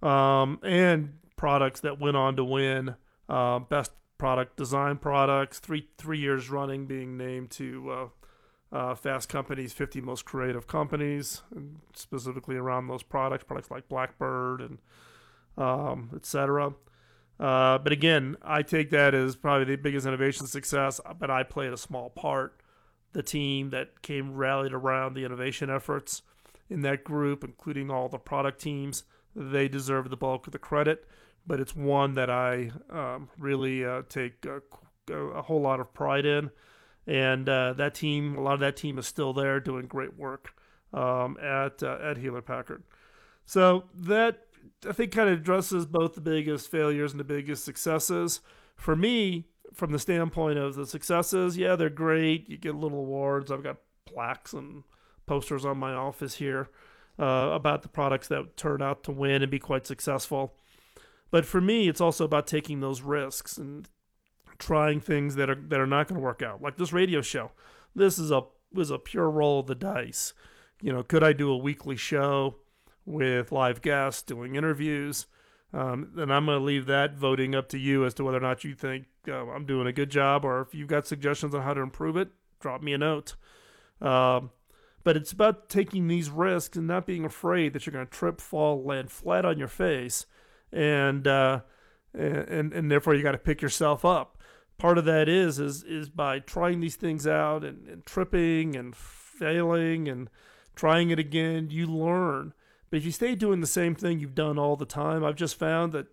Um, 0.01 0.59
and 0.63 1.19
products 1.37 1.79
that 1.81 1.99
went 1.99 2.17
on 2.17 2.35
to 2.35 2.43
win 2.43 2.95
uh, 3.29 3.59
best 3.59 3.91
product 4.17 4.57
design 4.57 4.97
products. 4.97 5.59
Three 5.59 5.87
three 5.97 6.19
years 6.19 6.49
running, 6.49 6.85
being 6.85 7.17
named 7.17 7.51
to 7.51 7.91
uh, 7.91 8.07
uh, 8.75 8.95
Fast 8.95 9.29
Company's 9.29 9.71
50 9.71 10.01
most 10.01 10.25
creative 10.25 10.67
companies, 10.67 11.43
specifically 11.93 12.55
around 12.55 12.87
those 12.87 13.03
products, 13.03 13.43
products 13.43 13.69
like 13.69 13.87
Blackbird 13.87 14.61
and 14.61 14.79
um, 15.57 16.11
etc. 16.15 16.73
Uh, 17.39 17.77
but 17.77 17.91
again, 17.91 18.37
I 18.41 18.61
take 18.61 18.89
that 18.91 19.13
as 19.13 19.35
probably 19.35 19.75
the 19.75 19.81
biggest 19.81 20.05
innovation 20.05 20.47
success. 20.47 21.01
But 21.19 21.29
I 21.29 21.43
played 21.43 21.73
a 21.73 21.77
small 21.77 22.09
part. 22.09 22.61
The 23.13 23.23
team 23.23 23.69
that 23.71 24.01
came 24.01 24.33
rallied 24.33 24.73
around 24.73 25.13
the 25.13 25.25
innovation 25.25 25.69
efforts 25.69 26.23
in 26.69 26.81
that 26.81 27.03
group, 27.03 27.43
including 27.43 27.91
all 27.91 28.09
the 28.09 28.17
product 28.17 28.59
teams, 28.59 29.03
they 29.35 29.67
deserve 29.67 30.09
the 30.09 30.17
bulk 30.17 30.47
of 30.47 30.53
the 30.53 30.59
credit 30.59 31.05
but 31.45 31.59
it's 31.59 31.75
one 31.75 32.15
that 32.15 32.29
I 32.29 32.71
um, 32.89 33.29
really 33.37 33.85
uh, 33.85 34.03
take 34.07 34.45
a, 34.45 34.61
a, 35.13 35.41
whole 35.41 35.61
lot 35.61 35.79
of 35.79 35.93
pride 35.93 36.25
in. 36.25 36.51
And 37.05 37.47
uh, 37.49 37.73
that 37.73 37.95
team, 37.95 38.37
a 38.37 38.41
lot 38.41 38.53
of 38.53 38.59
that 38.61 38.77
team 38.77 38.97
is 38.97 39.07
still 39.07 39.33
there 39.33 39.59
doing 39.59 39.87
great 39.87 40.17
work 40.17 40.53
um, 40.93 41.37
at 41.41 41.83
uh, 41.83 41.97
at 42.01 42.17
Hewlett 42.17 42.45
Packard. 42.45 42.83
So 43.45 43.85
that 43.93 44.47
I 44.85 44.91
think 44.91 45.11
kind 45.11 45.29
of 45.29 45.39
addresses 45.39 45.85
both 45.85 46.15
the 46.15 46.21
biggest 46.21 46.69
failures 46.69 47.11
and 47.11 47.19
the 47.19 47.25
biggest 47.25 47.63
successes. 47.63 48.41
For 48.75 48.95
me, 48.95 49.45
from 49.73 49.91
the 49.91 49.99
standpoint 49.99 50.59
of 50.59 50.75
the 50.75 50.85
successes, 50.85 51.57
yeah, 51.57 51.75
they're 51.75 51.89
great. 51.89 52.49
You 52.49 52.57
get 52.57 52.75
little 52.75 52.99
awards. 52.99 53.51
I've 53.51 53.63
got 53.63 53.77
plaques 54.05 54.53
and 54.53 54.83
posters 55.25 55.65
on 55.65 55.77
my 55.77 55.93
office 55.93 56.35
here 56.35 56.69
uh, 57.19 57.49
about 57.53 57.81
the 57.81 57.89
products 57.89 58.27
that 58.27 58.57
turn 58.57 58.81
out 58.81 59.03
to 59.03 59.11
win 59.11 59.41
and 59.41 59.51
be 59.51 59.59
quite 59.59 59.87
successful. 59.87 60.53
But 61.31 61.45
for 61.45 61.61
me, 61.61 61.87
it's 61.87 62.01
also 62.01 62.25
about 62.25 62.47
taking 62.47 62.79
those 62.79 63.01
risks 63.01 63.57
and 63.57 63.89
trying 64.59 64.99
things 64.99 65.35
that 65.35 65.49
are 65.49 65.61
that 65.69 65.79
are 65.79 65.87
not 65.87 66.07
going 66.07 66.19
to 66.19 66.23
work 66.23 66.41
out. 66.41 66.61
Like 66.61 66.77
this 66.77 66.93
radio 66.93 67.21
show, 67.21 67.51
this 67.95 68.19
is 68.19 68.31
a 68.31 68.43
was 68.71 68.91
a 68.91 68.99
pure 68.99 69.29
roll 69.29 69.59
of 69.59 69.67
the 69.67 69.75
dice. 69.75 70.33
You 70.81 70.93
know, 70.93 71.03
could 71.03 71.23
I 71.23 71.33
do 71.33 71.51
a 71.51 71.57
weekly 71.57 71.95
show 71.95 72.57
with 73.05 73.51
live 73.51 73.81
guests 73.81 74.21
doing 74.21 74.55
interviews? 74.55 75.27
Um, 75.73 76.11
and 76.17 76.31
I'm 76.31 76.45
going 76.45 76.59
to 76.59 76.63
leave 76.63 76.85
that 76.85 77.15
voting 77.15 77.55
up 77.55 77.67
to 77.69 77.79
you 77.79 78.05
as 78.05 78.13
to 78.15 78.23
whether 78.23 78.37
or 78.37 78.41
not 78.41 78.63
you 78.63 78.75
think 78.75 79.05
uh, 79.27 79.49
I'm 79.49 79.65
doing 79.65 79.87
a 79.87 79.93
good 79.93 80.11
job, 80.11 80.45
or 80.45 80.61
if 80.61 80.75
you've 80.75 80.87
got 80.87 81.07
suggestions 81.07 81.55
on 81.55 81.63
how 81.63 81.73
to 81.73 81.81
improve 81.81 82.15
it, 82.15 82.29
drop 82.59 82.83
me 82.83 82.93
a 82.93 82.97
note. 82.97 83.35
Um, 83.99 84.51
but 85.03 85.17
it's 85.17 85.31
about 85.31 85.69
taking 85.69 86.07
these 86.07 86.29
risks 86.29 86.77
and 86.77 86.87
not 86.87 87.05
being 87.05 87.25
afraid 87.25 87.73
that 87.73 87.85
you're 87.85 87.93
going 87.93 88.05
to 88.05 88.11
trip, 88.11 88.39
fall, 88.39 88.83
land 88.83 89.11
flat 89.11 89.45
on 89.45 89.57
your 89.57 89.67
face, 89.67 90.25
and 90.71 91.27
uh, 91.27 91.61
and 92.13 92.71
and 92.71 92.91
therefore 92.91 93.15
you 93.15 93.23
got 93.23 93.33
to 93.33 93.37
pick 93.37 93.61
yourself 93.61 94.05
up. 94.05 94.37
Part 94.77 94.97
of 94.97 95.05
that 95.05 95.27
is 95.27 95.59
is 95.59 95.83
is 95.83 96.09
by 96.09 96.39
trying 96.39 96.79
these 96.79 96.95
things 96.95 97.27
out 97.27 97.63
and, 97.63 97.87
and 97.87 98.05
tripping 98.05 98.75
and 98.75 98.95
failing 98.95 100.07
and 100.07 100.29
trying 100.75 101.09
it 101.09 101.19
again, 101.19 101.69
you 101.69 101.87
learn. 101.87 102.53
But 102.93 102.97
if 102.97 103.05
you 103.05 103.11
stay 103.11 103.33
doing 103.33 103.59
the 103.59 103.65
same 103.65 103.95
thing 103.95 104.19
you've 104.19 104.35
done 104.35 104.59
all 104.59 104.75
the 104.75 104.85
time, 104.85 105.25
I've 105.25 105.35
just 105.35 105.57
found 105.57 105.93
that 105.93 106.05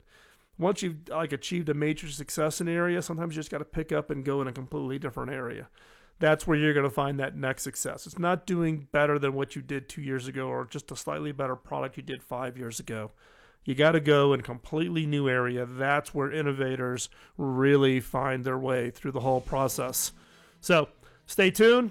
once 0.57 0.83
you've 0.83 1.11
like 1.11 1.31
achieved 1.31 1.69
a 1.69 1.75
major 1.75 2.09
success 2.09 2.59
in 2.59 2.69
an 2.69 2.75
area, 2.75 3.03
sometimes 3.03 3.37
you 3.37 3.40
just 3.40 3.51
got 3.51 3.59
to 3.59 3.66
pick 3.66 3.93
up 3.93 4.09
and 4.11 4.25
go 4.25 4.40
in 4.40 4.49
a 4.49 4.53
completely 4.53 4.99
different 4.99 5.31
area. 5.31 5.69
That's 6.21 6.47
where 6.47 6.57
you're 6.57 6.73
going 6.73 6.88
to 6.88 6.90
find 6.90 7.21
that 7.21 7.37
next 7.37 7.64
success. 7.64 8.07
It's 8.07 8.19
not 8.19 8.47
doing 8.47 8.88
better 8.93 9.19
than 9.19 9.35
what 9.35 9.55
you 9.55 9.61
did 9.61 9.90
two 9.90 10.01
years 10.01 10.27
ago 10.27 10.47
or 10.47 10.64
just 10.64 10.90
a 10.90 10.97
slightly 10.97 11.33
better 11.33 11.55
product 11.55 11.99
you 11.99 12.03
did 12.03 12.23
five 12.23 12.57
years 12.57 12.81
ago. 12.81 13.11
You 13.66 13.75
got 13.75 13.93
to 13.93 14.01
go 14.01 14.33
in 14.33 14.40
a 14.40 14.43
completely 14.43 15.05
new 15.05 15.29
area. 15.29 15.66
That's 15.66 16.14
where 16.14 16.33
innovators 16.33 17.11
really 17.37 18.01
find 18.01 18.43
their 18.43 18.59
way 18.59 18.88
through 18.88 19.12
the 19.12 19.21
whole 19.21 19.43
process. 19.43 20.12
So 20.62 20.88
stay 21.27 21.51
tuned. 21.51 21.90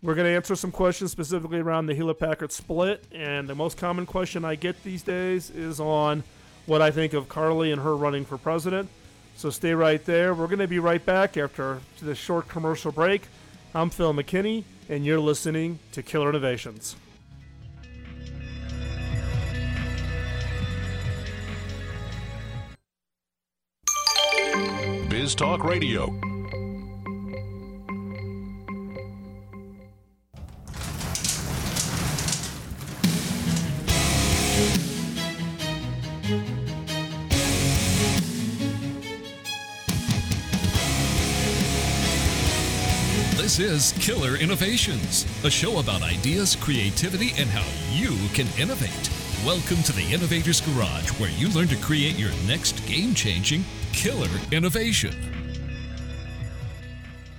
We're 0.00 0.14
going 0.14 0.26
to 0.26 0.36
answer 0.36 0.54
some 0.54 0.70
questions 0.70 1.10
specifically 1.10 1.58
around 1.58 1.86
the 1.86 1.94
Hewlett 1.94 2.20
Packard 2.20 2.52
split. 2.52 3.04
And 3.10 3.48
the 3.48 3.54
most 3.54 3.76
common 3.76 4.06
question 4.06 4.44
I 4.44 4.54
get 4.54 4.82
these 4.84 5.02
days 5.02 5.50
is 5.50 5.80
on 5.80 6.22
what 6.66 6.80
I 6.80 6.92
think 6.92 7.14
of 7.14 7.28
Carly 7.28 7.72
and 7.72 7.82
her 7.82 7.96
running 7.96 8.24
for 8.24 8.38
president. 8.38 8.88
So 9.36 9.50
stay 9.50 9.74
right 9.74 10.04
there. 10.04 10.34
We're 10.34 10.46
going 10.46 10.60
to 10.60 10.68
be 10.68 10.78
right 10.78 11.04
back 11.04 11.36
after 11.36 11.80
this 12.00 12.18
short 12.18 12.46
commercial 12.46 12.92
break. 12.92 13.22
I'm 13.74 13.90
Phil 13.90 14.14
McKinney, 14.14 14.64
and 14.88 15.04
you're 15.04 15.20
listening 15.20 15.80
to 15.92 16.02
Killer 16.02 16.28
Innovations. 16.28 16.94
Biz 25.08 25.34
Talk 25.34 25.64
Radio. 25.64 26.27
Is 43.60 43.92
Killer 43.98 44.36
Innovations, 44.36 45.26
a 45.42 45.50
show 45.50 45.80
about 45.80 46.00
ideas, 46.02 46.54
creativity, 46.54 47.32
and 47.36 47.50
how 47.50 47.66
you 47.90 48.16
can 48.28 48.46
innovate. 48.56 49.10
Welcome 49.44 49.82
to 49.82 49.92
the 49.92 50.12
Innovators 50.12 50.60
Garage, 50.60 51.08
where 51.18 51.30
you 51.30 51.48
learn 51.48 51.66
to 51.68 51.76
create 51.78 52.16
your 52.16 52.30
next 52.46 52.86
game 52.86 53.14
changing 53.14 53.64
killer 53.92 54.28
innovation. 54.52 55.12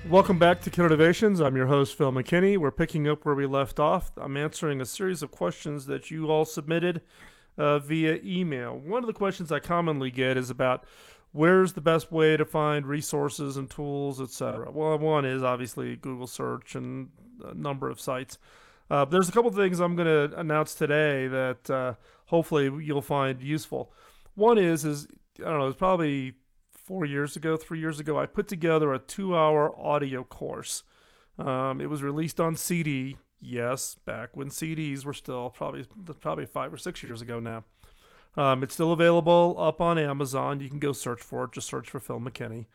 Welcome 0.09 0.37
back 0.37 0.59
to 0.63 0.69
Killer 0.69 0.87
Innovations. 0.87 1.39
I'm 1.39 1.55
your 1.55 1.67
host, 1.67 1.97
Phil 1.97 2.11
McKinney. 2.11 2.57
We're 2.57 2.71
picking 2.71 3.07
up 3.07 3.23
where 3.23 3.35
we 3.35 3.45
left 3.45 3.79
off. 3.79 4.11
I'm 4.17 4.35
answering 4.35 4.81
a 4.81 4.85
series 4.85 5.23
of 5.23 5.31
questions 5.31 5.85
that 5.85 6.11
you 6.11 6.29
all 6.29 6.43
submitted 6.43 7.01
uh, 7.57 7.79
via 7.79 8.19
email. 8.25 8.77
One 8.77 9.03
of 9.03 9.07
the 9.07 9.13
questions 9.13 9.53
I 9.53 9.59
commonly 9.59 10.11
get 10.11 10.35
is 10.35 10.49
about 10.49 10.83
where's 11.31 11.73
the 11.73 11.81
best 11.81 12.11
way 12.11 12.37
to 12.37 12.45
find 12.45 12.85
resources 12.85 13.57
and 13.57 13.69
tools, 13.69 14.19
etc. 14.21 14.71
Well, 14.71 14.97
one 14.97 15.25
is 15.25 15.43
obviously 15.43 15.95
Google 15.95 16.27
search 16.27 16.75
and 16.75 17.09
a 17.43 17.53
number 17.53 17.89
of 17.89 17.99
sites. 17.99 18.37
Uh, 18.89 19.05
there's 19.05 19.29
a 19.29 19.31
couple 19.31 19.51
things 19.51 19.79
I'm 19.79 19.95
going 19.95 20.29
to 20.29 20.39
announce 20.39 20.73
today 20.73 21.27
that 21.27 21.69
uh, 21.69 21.93
hopefully 22.25 22.65
you'll 22.83 23.01
find 23.01 23.41
useful. 23.41 23.93
One 24.35 24.57
is 24.57 24.83
is 24.85 25.07
I 25.39 25.49
don't 25.49 25.59
know, 25.59 25.67
it's 25.67 25.77
probably 25.77 26.33
four 26.71 27.05
years 27.05 27.35
ago, 27.35 27.55
three 27.55 27.79
years 27.79 27.99
ago, 27.99 28.17
I 28.17 28.25
put 28.25 28.47
together 28.47 28.93
a 28.93 28.99
two 28.99 29.37
hour 29.37 29.71
audio 29.79 30.23
course. 30.23 30.83
Um, 31.37 31.79
it 31.79 31.89
was 31.89 32.01
released 32.01 32.39
on 32.39 32.55
CD, 32.55 33.17
yes, 33.39 33.95
back 34.05 34.35
when 34.35 34.49
CDs 34.49 35.05
were 35.05 35.13
still 35.13 35.51
probably 35.51 35.85
probably 36.19 36.47
five 36.47 36.73
or 36.73 36.77
six 36.77 37.03
years 37.03 37.21
ago 37.21 37.39
now. 37.39 37.63
Um, 38.37 38.63
it's 38.63 38.73
still 38.73 38.91
available 38.91 39.55
up 39.57 39.81
on 39.81 39.97
Amazon. 39.97 40.59
You 40.59 40.69
can 40.69 40.79
go 40.79 40.93
search 40.93 41.21
for 41.21 41.45
it. 41.45 41.51
Just 41.51 41.67
search 41.67 41.89
for 41.89 41.99
Phil 41.99 42.19
McKinney. 42.19 42.65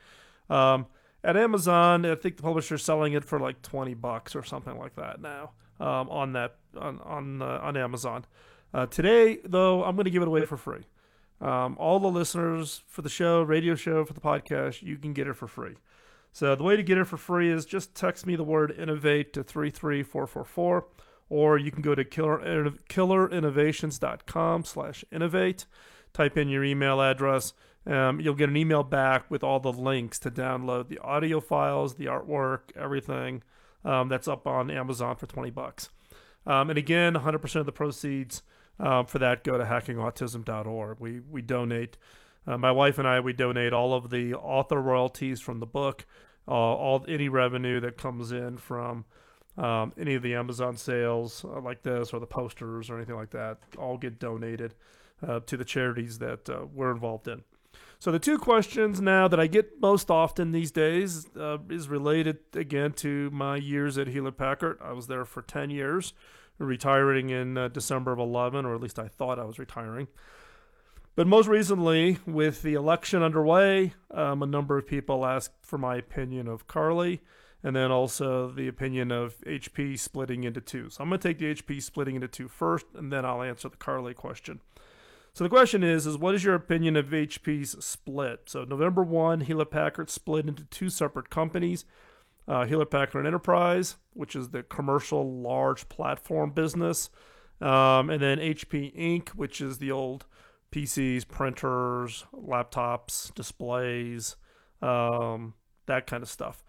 Um, 0.51 0.87
at 1.23 1.37
Amazon, 1.37 2.05
I 2.05 2.15
think 2.17 2.37
the 2.37 2.43
publisher's 2.43 2.85
selling 2.85 3.15
it 3.15 3.25
for 3.25 3.41
like 3.41 3.63
twenty 3.63 3.95
bucks 3.95 4.37
or 4.37 4.43
something 4.43 4.77
like 4.77 4.97
that 4.97 5.21
now 5.21 5.53
um, 5.81 6.09
on 6.11 6.33
that 6.35 6.57
on 6.77 7.01
on 7.01 7.43
uh, 7.43 7.61
on 7.63 7.77
Amazon. 7.77 8.25
Uh, 8.73 8.87
today, 8.87 9.39
though, 9.45 9.85
I'm 9.85 9.95
going 9.95 10.05
to 10.05 10.11
give 10.11 10.23
it 10.23 10.29
away 10.29 10.45
for 10.45 10.57
free. 10.57 10.83
Um, 11.41 11.77
all 11.79 12.01
the 12.01 12.09
listeners 12.09 12.83
for 12.89 13.03
the 13.03 13.09
show, 13.09 13.43
radio 13.43 13.75
show, 13.75 14.05
for 14.05 14.13
the 14.13 14.21
podcast, 14.21 14.83
you 14.83 14.97
can 14.97 15.13
get 15.13 15.27
it 15.27 15.35
for 15.35 15.47
free. 15.47 15.75
So 16.33 16.55
the 16.57 16.65
way 16.65 16.77
to 16.77 16.83
get 16.83 16.99
it 16.99 17.05
for 17.05 17.17
free 17.17 17.51
is 17.51 17.65
just 17.65 17.95
text 17.95 18.27
me 18.27 18.35
the 18.35 18.43
word 18.43 18.75
innovate 18.77 19.33
to 19.35 19.45
33444 19.45 20.87
or 21.35 21.59
you 21.59 21.71
can 21.71 21.83
go 21.83 21.95
to 21.95 22.05
killer, 22.05 22.71
killerinnovations.com 22.89 24.65
slash 24.65 25.05
innovate 25.11 25.67
type 26.13 26.37
in 26.39 26.49
your 26.49 26.65
email 26.65 27.01
address 27.01 27.53
um, 27.87 28.21
you'll 28.21 28.35
get 28.35 28.49
an 28.49 28.57
email 28.57 28.83
back 28.83 29.31
with 29.31 29.45
all 29.45 29.61
the 29.61 29.73
links 29.73 30.19
to 30.19 30.31
download 30.31 30.89
the 30.89 30.99
audio 30.99 31.41
files 31.41 31.95
the 31.97 32.07
artwork 32.07 32.61
everything 32.77 33.43
um, 33.85 34.09
that's 34.09 34.29
up 34.29 34.47
on 34.47 34.71
amazon 34.71 35.17
for 35.17 35.27
20 35.27 35.51
bucks 35.51 35.89
um, 36.47 36.71
and 36.71 36.79
again 36.79 37.15
100% 37.15 37.57
of 37.57 37.67
the 37.67 37.73
proceeds 37.73 38.43
um, 38.79 39.07
for 39.07 39.19
that, 39.19 39.45
go 39.45 39.57
to 39.57 39.65
hackingautism.org. 39.65 41.01
We 41.01 41.21
we 41.21 41.43
donate. 41.43 41.97
Uh, 42.47 42.59
my 42.59 42.73
wife 42.73 42.99
and 42.99 43.09
I 43.09 43.21
we 43.21 43.33
donate 43.33 43.73
all 43.73 43.95
of 43.95 44.11
the 44.11 44.35
author 44.35 44.81
royalties 44.81 45.41
from 45.41 45.61
the 45.61 45.67
book, 45.67 46.05
uh, 46.47 46.51
all 46.51 47.05
any 47.09 47.29
revenue 47.29 47.81
that 47.81 47.97
comes 47.97 48.33
in 48.33 48.59
from 48.59 49.05
um, 49.57 49.93
any 49.99 50.15
of 50.15 50.23
the 50.23 50.35
Amazon 50.35 50.77
sales 50.77 51.45
uh, 51.45 51.61
like 51.61 51.83
this 51.83 52.13
or 52.13 52.21
the 52.21 52.27
posters 52.27 52.91
or 52.91 52.97
anything 52.97 53.17
like 53.17 53.31
that, 53.31 53.59
all 53.79 53.97
get 53.97 54.19
donated 54.19 54.75
uh, 55.27 55.41
to 55.41 55.57
the 55.57 55.65
charities 55.65 56.19
that 56.19 56.49
uh, 56.49 56.67
we're 56.73 56.91
involved 56.91 57.29
in. 57.29 57.43
So 57.99 58.13
the 58.13 58.19
two 58.19 58.39
questions 58.39 59.01
now 59.01 59.29
that 59.29 59.41
I 59.41 59.47
get 59.47 59.81
most 59.81 60.11
often 60.11 60.53
these 60.53 60.71
days 60.71 61.27
uh, 61.37 61.59
is 61.71 61.89
related 61.89 62.39
again 62.53 62.93
to 62.95 63.31
my 63.31 63.57
years 63.57 63.97
at 63.97 64.09
Hewlett 64.09 64.37
Packard. 64.37 64.79
I 64.83 64.93
was 64.93 65.07
there 65.07 65.25
for 65.25 65.41
10 65.41 65.71
years 65.71 66.13
retiring 66.59 67.31
in 67.31 67.57
uh, 67.57 67.69
December 67.69 68.13
of 68.13 68.19
11, 68.19 68.65
or 68.65 68.75
at 68.75 68.81
least 68.81 68.99
I 68.99 69.09
thought 69.09 69.39
I 69.39 69.45
was 69.45 69.59
retiring. 69.59 70.09
But 71.17 71.27
most 71.27 71.47
recently, 71.47 72.19
with 72.27 72.63
the 72.63 72.75
election 72.75 73.23
underway, 73.23 73.95
um, 74.11 74.43
a 74.43 74.47
number 74.47 74.77
of 74.77 74.87
people 74.87 75.25
asked 75.25 75.53
for 75.63 75.79
my 75.79 75.97
opinion 75.97 76.49
of 76.49 76.67
Carly, 76.67 77.23
and 77.65 77.75
then 77.75 77.91
also 77.91 78.49
the 78.51 78.69
opinion 78.69 79.11
of 79.11 79.41
HP 79.41 79.99
splitting 79.99 80.45
into 80.45 80.61
two. 80.61 80.89
So 80.91 81.03
I'm 81.03 81.09
going 81.09 81.19
to 81.19 81.29
take 81.29 81.39
the 81.39 81.53
HP 81.53 81.83
splitting 81.83 82.15
into 82.15 82.29
two 82.29 82.47
first, 82.47 82.87
and 82.95 83.13
then 83.13 83.25
I'll 83.25 83.43
answer 83.43 83.69
the 83.69 83.77
Carly 83.77 84.15
question. 84.15 84.61
So 85.33 85.43
the 85.43 85.51
question 85.51 85.83
is, 85.83 86.07
is 86.07 86.17
what 86.17 86.37
is 86.37 86.45
your 86.45 86.55
opinion 86.55 86.95
of 86.95 87.07
HP's 87.07 87.85
split? 87.85 88.43
So 88.47 88.63
November 88.63 89.03
1, 89.03 89.41
Hewlett 89.41 89.73
Packard 89.73 90.09
split 90.11 90.47
into 90.47 90.65
two 90.67 90.91
separate 90.91 91.29
companies 91.29 91.85
uh, 92.47 92.67
Hewlett 92.67 92.91
Packard 92.91 93.27
Enterprise, 93.27 93.97
which 94.13 94.37
is 94.37 94.51
the 94.51 94.63
commercial 94.63 95.41
large 95.41 95.89
platform 95.89 96.51
business, 96.51 97.11
um, 97.61 98.11
and 98.11 98.21
then 98.21 98.39
HP 98.39 98.95
Inc., 98.97 99.31
which 99.31 99.61
is 99.61 99.79
the 99.79 99.91
old 99.91 100.27
PCs, 100.71 101.27
printers, 101.27 102.25
laptops, 102.35 103.33
displays, 103.35 104.37
um, 104.83 105.55
that 105.87 106.07
kind 106.07 106.23
of 106.23 106.29
stuff. 106.29 106.63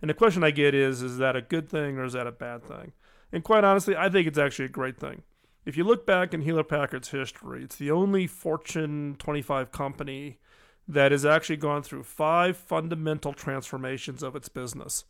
And 0.00 0.10
the 0.10 0.14
question 0.14 0.44
I 0.44 0.50
get 0.50 0.74
is, 0.74 1.02
is 1.02 1.18
that 1.18 1.36
a 1.36 1.42
good 1.42 1.68
thing 1.68 1.98
or 1.98 2.04
is 2.04 2.12
that 2.12 2.26
a 2.26 2.32
bad 2.32 2.64
thing? 2.64 2.92
And 3.32 3.42
quite 3.42 3.64
honestly, 3.64 3.96
I 3.96 4.08
think 4.08 4.26
it's 4.26 4.38
actually 4.38 4.66
a 4.66 4.70
great 4.70 4.98
thing. 4.98 5.22
If 5.64 5.76
you 5.76 5.84
look 5.84 6.06
back 6.06 6.32
in 6.32 6.42
Hewlett 6.42 6.68
Packard's 6.68 7.08
history, 7.08 7.64
it's 7.64 7.76
the 7.76 7.90
only 7.90 8.26
Fortune 8.26 9.16
25 9.18 9.72
company 9.72 10.38
that 10.86 11.10
has 11.10 11.26
actually 11.26 11.56
gone 11.56 11.82
through 11.82 12.04
five 12.04 12.56
fundamental 12.56 13.32
transformations 13.32 14.22
of 14.22 14.36
its 14.36 14.48
business 14.48 15.04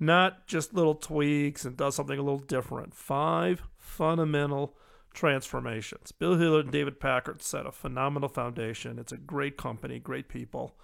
not 0.00 0.46
just 0.46 0.74
little 0.74 0.94
tweaks 0.94 1.64
and 1.66 1.76
does 1.76 1.94
something 1.94 2.18
a 2.18 2.22
little 2.22 2.38
different. 2.38 2.94
Five 2.94 3.62
fundamental 3.76 4.74
transformations. 5.12 6.10
Bill 6.10 6.38
Hewlett 6.38 6.64
and 6.64 6.72
David 6.72 6.98
Packard 6.98 7.42
set 7.42 7.66
a 7.66 7.72
phenomenal 7.72 8.30
foundation. 8.30 8.98
It's 8.98 9.12
a 9.12 9.18
great 9.18 9.58
company, 9.58 9.98
great 9.98 10.28
people. 10.28 10.74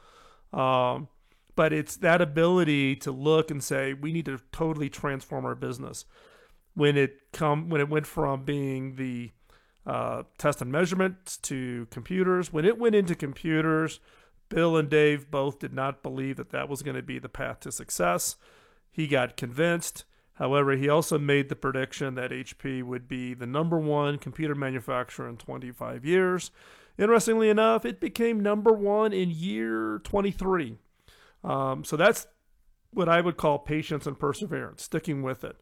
Um, 0.52 1.09
but 1.57 1.73
it's 1.73 1.97
that 1.97 2.21
ability 2.21 2.95
to 2.97 3.11
look 3.11 3.51
and 3.51 3.64
say 3.64 3.95
we 3.95 4.12
need 4.12 4.27
to 4.27 4.38
totally 4.53 4.90
transform 4.90 5.45
our 5.45 5.55
business. 5.55 6.05
When 6.75 6.97
it 6.99 7.33
come 7.33 7.71
when 7.71 7.81
it 7.81 7.88
went 7.88 8.07
from 8.07 8.45
being 8.45 8.97
the 8.97 9.33
uh, 9.87 10.25
test 10.37 10.61
and 10.61 10.71
measurements 10.71 11.38
to 11.38 11.87
computers, 11.90 12.53
when 12.53 12.66
it 12.66 12.79
went 12.79 12.95
into 12.95 13.14
computers, 13.14 13.99
Bill 14.51 14.77
and 14.77 14.90
Dave 14.90 15.31
both 15.31 15.59
did 15.59 15.73
not 15.73 16.03
believe 16.03 16.37
that 16.37 16.51
that 16.51 16.69
was 16.69 16.83
going 16.83 16.97
to 16.97 17.03
be 17.03 17.19
the 17.19 17.29
path 17.29 17.61
to 17.61 17.73
success. 17.73 18.37
He 18.92 19.07
got 19.07 19.37
convinced. 19.37 20.05
However, 20.35 20.77
he 20.77 20.88
also 20.88 21.19
made 21.19 21.49
the 21.49 21.57
prediction 21.57 22.14
that 22.14 22.31
HP 22.31 22.83
would 22.83 23.09
be 23.09 23.33
the 23.33 23.47
number 23.47 23.79
one 23.79 24.19
computer 24.19 24.55
manufacturer 24.55 25.29
in 25.29 25.38
25 25.38 26.05
years. 26.05 26.51
Interestingly 26.99 27.49
enough, 27.49 27.87
it 27.87 28.01
became 28.01 28.40
number 28.40 28.73
one 28.73 29.14
in 29.14 29.31
year 29.31 30.01
23. 30.05 30.77
Um, 31.46 31.85
so 31.85 31.96
that's 31.96 32.26
what 32.90 33.09
I 33.09 33.20
would 33.20 33.37
call 33.37 33.59
patience 33.59 34.06
and 34.06 34.18
perseverance, 34.18 34.82
sticking 34.82 35.22
with 35.22 35.44
it. 35.44 35.56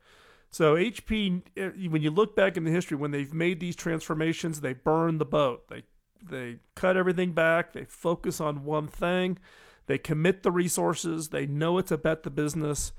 So 0.50 0.76
HP, 0.76 1.42
eh, 1.56 1.88
when 1.88 2.02
you 2.02 2.10
look 2.10 2.34
back 2.34 2.56
in 2.56 2.64
the 2.64 2.70
history, 2.70 2.96
when 2.96 3.10
they've 3.10 3.34
made 3.34 3.60
these 3.60 3.76
transformations, 3.76 4.60
they 4.60 4.72
burn 4.72 5.18
the 5.18 5.24
boat. 5.24 5.68
They 5.68 5.82
they 6.22 6.56
cut 6.74 6.96
everything 6.96 7.32
back. 7.32 7.74
They 7.74 7.84
focus 7.84 8.40
on 8.40 8.64
one 8.64 8.88
thing. 8.88 9.38
They 9.86 9.98
commit 9.98 10.42
the 10.42 10.50
resources. 10.50 11.28
They 11.28 11.46
know 11.46 11.76
it's 11.76 11.90
a 11.90 11.98
bet 11.98 12.22
the 12.22 12.30
business 12.30 12.92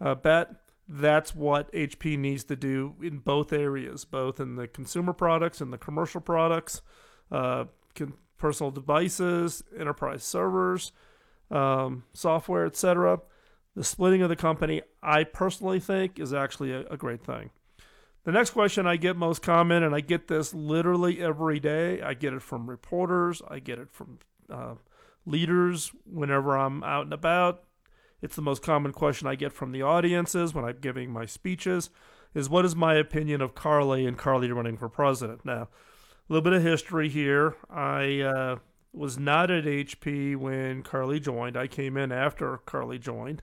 uh, 0.00 0.14
bet. 0.14 0.50
That's 0.88 1.34
what 1.34 1.72
HP 1.72 2.18
needs 2.18 2.44
to 2.44 2.56
do 2.56 2.94
in 3.02 3.18
both 3.18 3.52
areas, 3.52 4.04
both 4.04 4.38
in 4.38 4.56
the 4.56 4.68
consumer 4.68 5.12
products 5.12 5.60
and 5.60 5.72
the 5.72 5.78
commercial 5.78 6.20
products, 6.20 6.82
uh, 7.32 7.64
personal 8.36 8.70
devices, 8.70 9.64
enterprise 9.76 10.22
servers, 10.22 10.92
um, 11.50 12.04
software, 12.12 12.66
etc. 12.66 13.20
The 13.74 13.84
splitting 13.84 14.22
of 14.22 14.28
the 14.28 14.36
company, 14.36 14.82
I 15.02 15.24
personally 15.24 15.80
think, 15.80 16.18
is 16.18 16.32
actually 16.32 16.72
a, 16.72 16.80
a 16.88 16.96
great 16.96 17.22
thing. 17.22 17.50
The 18.24 18.32
next 18.32 18.50
question 18.50 18.86
I 18.86 18.96
get 18.96 19.16
most 19.16 19.42
common, 19.42 19.82
and 19.82 19.94
I 19.94 20.00
get 20.00 20.26
this 20.26 20.52
literally 20.52 21.20
every 21.20 21.60
day. 21.60 22.02
I 22.02 22.14
get 22.14 22.32
it 22.32 22.42
from 22.42 22.68
reporters. 22.68 23.40
I 23.48 23.60
get 23.60 23.78
it 23.78 23.90
from 23.92 24.18
uh, 24.50 24.74
leaders 25.24 25.92
whenever 26.04 26.56
I'm 26.56 26.82
out 26.82 27.04
and 27.04 27.12
about. 27.12 27.62
It's 28.22 28.34
the 28.34 28.42
most 28.42 28.62
common 28.62 28.92
question 28.92 29.28
I 29.28 29.34
get 29.34 29.52
from 29.52 29.72
the 29.72 29.82
audiences 29.82 30.54
when 30.54 30.64
I'm 30.64 30.78
giving 30.80 31.12
my 31.12 31.26
speeches 31.26 31.90
is 32.34 32.50
what 32.50 32.64
is 32.64 32.76
my 32.76 32.94
opinion 32.94 33.40
of 33.40 33.54
Carly 33.54 34.06
and 34.06 34.18
Carly 34.18 34.50
running 34.50 34.76
for 34.76 34.88
president? 34.88 35.44
Now, 35.44 35.62
a 35.62 35.68
little 36.28 36.42
bit 36.42 36.52
of 36.52 36.62
history 36.62 37.08
here. 37.08 37.56
I 37.70 38.20
uh, 38.20 38.56
was 38.96 39.18
not 39.18 39.50
at 39.50 39.64
HP 39.64 40.36
when 40.36 40.82
Carly 40.82 41.20
joined. 41.20 41.56
I 41.56 41.66
came 41.66 41.96
in 41.96 42.12
after 42.12 42.58
Carly 42.58 42.98
joined. 42.98 43.42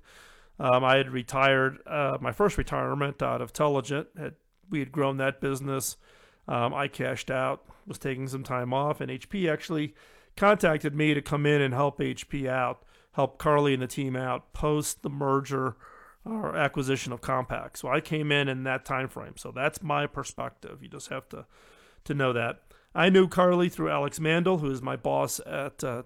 Um, 0.59 0.83
I 0.83 0.97
had 0.97 1.09
retired, 1.09 1.79
uh, 1.85 2.17
my 2.21 2.31
first 2.31 2.57
retirement 2.57 3.21
out 3.21 3.41
of 3.41 3.53
Teligent. 3.53 4.07
Had, 4.17 4.35
we 4.69 4.79
had 4.79 4.91
grown 4.91 5.17
that 5.17 5.41
business. 5.41 5.97
Um, 6.47 6.73
I 6.73 6.87
cashed 6.87 7.31
out, 7.31 7.63
was 7.87 7.97
taking 7.97 8.27
some 8.27 8.43
time 8.43 8.73
off, 8.73 9.01
and 9.01 9.11
HP 9.11 9.51
actually 9.51 9.95
contacted 10.35 10.95
me 10.95 11.13
to 11.13 11.21
come 11.21 11.45
in 11.45 11.61
and 11.61 11.73
help 11.73 11.99
HP 11.99 12.47
out 12.47 12.83
help 13.13 13.37
Carly 13.37 13.73
and 13.73 13.81
the 13.81 13.87
team 13.87 14.15
out 14.15 14.53
post 14.53 15.01
the 15.01 15.09
merger 15.09 15.75
or 16.25 16.55
acquisition 16.55 17.13
of 17.13 17.21
Compaq. 17.21 17.77
So 17.77 17.87
I 17.87 18.01
came 18.01 18.31
in 18.31 18.47
in 18.47 18.63
that 18.63 18.85
time 18.85 19.07
frame. 19.07 19.33
So 19.37 19.51
that's 19.51 19.81
my 19.81 20.07
perspective. 20.07 20.81
You 20.81 20.89
just 20.89 21.09
have 21.09 21.29
to 21.29 21.45
to 22.05 22.13
know 22.13 22.33
that. 22.33 22.61
I 22.95 23.09
knew 23.09 23.27
Carly 23.27 23.69
through 23.69 23.89
Alex 23.89 24.19
Mandl, 24.19 24.59
who 24.59 24.69
is 24.69 24.81
my 24.81 24.95
boss 24.95 25.39
at 25.45 25.83
uh. 25.83 26.03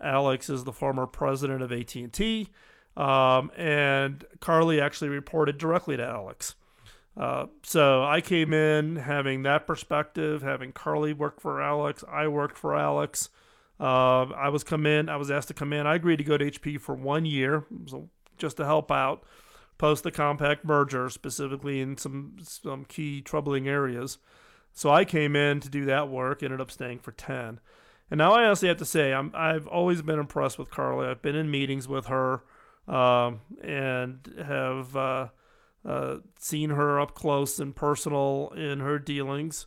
Alex 0.00 0.50
is 0.50 0.64
the 0.64 0.72
former 0.72 1.06
president 1.06 1.62
of 1.62 1.70
AT&T, 1.70 2.48
um, 2.96 3.50
and 3.56 4.24
Carly 4.40 4.80
actually 4.80 5.08
reported 5.08 5.58
directly 5.58 5.96
to 5.96 6.04
Alex. 6.04 6.56
Uh, 7.16 7.46
so 7.62 8.04
I 8.04 8.20
came 8.20 8.52
in 8.52 8.96
having 8.96 9.42
that 9.42 9.66
perspective, 9.66 10.42
having 10.42 10.72
Carly 10.72 11.12
work 11.12 11.40
for 11.40 11.60
Alex. 11.60 12.02
I 12.10 12.28
worked 12.28 12.56
for 12.56 12.76
Alex. 12.76 13.28
Uh, 13.78 14.26
I 14.32 14.48
was 14.48 14.64
come 14.64 14.86
in. 14.86 15.08
I 15.08 15.16
was 15.16 15.30
asked 15.30 15.48
to 15.48 15.54
come 15.54 15.72
in. 15.72 15.86
I 15.86 15.96
agreed 15.96 16.18
to 16.18 16.24
go 16.24 16.38
to 16.38 16.50
HP 16.50 16.80
for 16.80 16.94
one 16.94 17.26
year, 17.26 17.64
so 17.86 18.08
just 18.38 18.56
to 18.56 18.64
help 18.64 18.90
out 18.90 19.24
post 19.76 20.04
the 20.04 20.12
Compaq 20.12 20.64
merger, 20.64 21.10
specifically 21.10 21.80
in 21.80 21.96
some 21.96 22.36
some 22.40 22.84
key 22.84 23.20
troubling 23.20 23.68
areas. 23.68 24.18
So 24.72 24.90
I 24.90 25.04
came 25.04 25.36
in 25.36 25.60
to 25.60 25.68
do 25.68 25.84
that 25.86 26.08
work. 26.08 26.42
Ended 26.42 26.60
up 26.60 26.70
staying 26.70 27.00
for 27.00 27.12
ten. 27.12 27.60
And 28.12 28.18
now 28.18 28.34
I 28.34 28.44
honestly 28.44 28.68
have 28.68 28.76
to 28.76 28.84
say, 28.84 29.14
I'm, 29.14 29.32
I've 29.34 29.66
always 29.66 30.02
been 30.02 30.18
impressed 30.18 30.58
with 30.58 30.70
Carly. 30.70 31.08
I've 31.08 31.22
been 31.22 31.34
in 31.34 31.50
meetings 31.50 31.88
with 31.88 32.06
her 32.06 32.42
um, 32.86 33.40
and 33.62 34.18
have 34.46 34.94
uh, 34.94 35.28
uh, 35.82 36.16
seen 36.38 36.68
her 36.68 37.00
up 37.00 37.14
close 37.14 37.58
and 37.58 37.74
personal 37.74 38.52
in 38.54 38.80
her 38.80 38.98
dealings. 38.98 39.66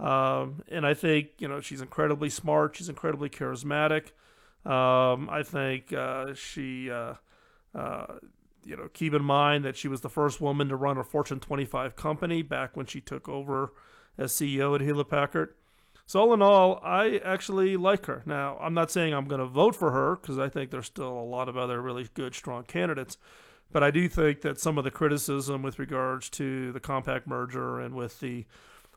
Um, 0.00 0.64
and 0.68 0.84
I 0.84 0.94
think, 0.94 1.28
you 1.38 1.46
know, 1.46 1.60
she's 1.60 1.80
incredibly 1.80 2.30
smart. 2.30 2.74
She's 2.74 2.88
incredibly 2.88 3.28
charismatic. 3.28 4.08
Um, 4.68 5.28
I 5.30 5.44
think 5.44 5.92
uh, 5.92 6.34
she, 6.34 6.90
uh, 6.90 7.14
uh, 7.76 8.06
you 8.64 8.76
know, 8.76 8.88
keep 8.92 9.14
in 9.14 9.22
mind 9.22 9.64
that 9.64 9.76
she 9.76 9.86
was 9.86 10.00
the 10.00 10.08
first 10.08 10.40
woman 10.40 10.68
to 10.68 10.74
run 10.74 10.98
a 10.98 11.04
Fortune 11.04 11.38
25 11.38 11.94
company 11.94 12.42
back 12.42 12.76
when 12.76 12.86
she 12.86 13.00
took 13.00 13.28
over 13.28 13.72
as 14.18 14.32
CEO 14.32 14.74
at 14.74 14.80
Hewlett 14.80 15.08
Packard. 15.08 15.54
So 16.06 16.20
all 16.20 16.34
in 16.34 16.42
all, 16.42 16.80
I 16.84 17.20
actually 17.24 17.76
like 17.76 18.06
her. 18.06 18.22
Now, 18.26 18.58
I'm 18.60 18.74
not 18.74 18.90
saying 18.90 19.14
I'm 19.14 19.26
going 19.26 19.40
to 19.40 19.46
vote 19.46 19.74
for 19.74 19.90
her 19.92 20.16
because 20.16 20.38
I 20.38 20.48
think 20.48 20.70
there's 20.70 20.86
still 20.86 21.12
a 21.12 21.24
lot 21.24 21.48
of 21.48 21.56
other 21.56 21.80
really 21.80 22.08
good, 22.14 22.34
strong 22.34 22.64
candidates. 22.64 23.16
But 23.72 23.82
I 23.82 23.90
do 23.90 24.08
think 24.08 24.42
that 24.42 24.60
some 24.60 24.76
of 24.76 24.84
the 24.84 24.90
criticism 24.90 25.62
with 25.62 25.78
regards 25.78 26.28
to 26.30 26.72
the 26.72 26.80
Compaq 26.80 27.26
merger 27.26 27.80
and 27.80 27.94
with 27.94 28.20
the 28.20 28.44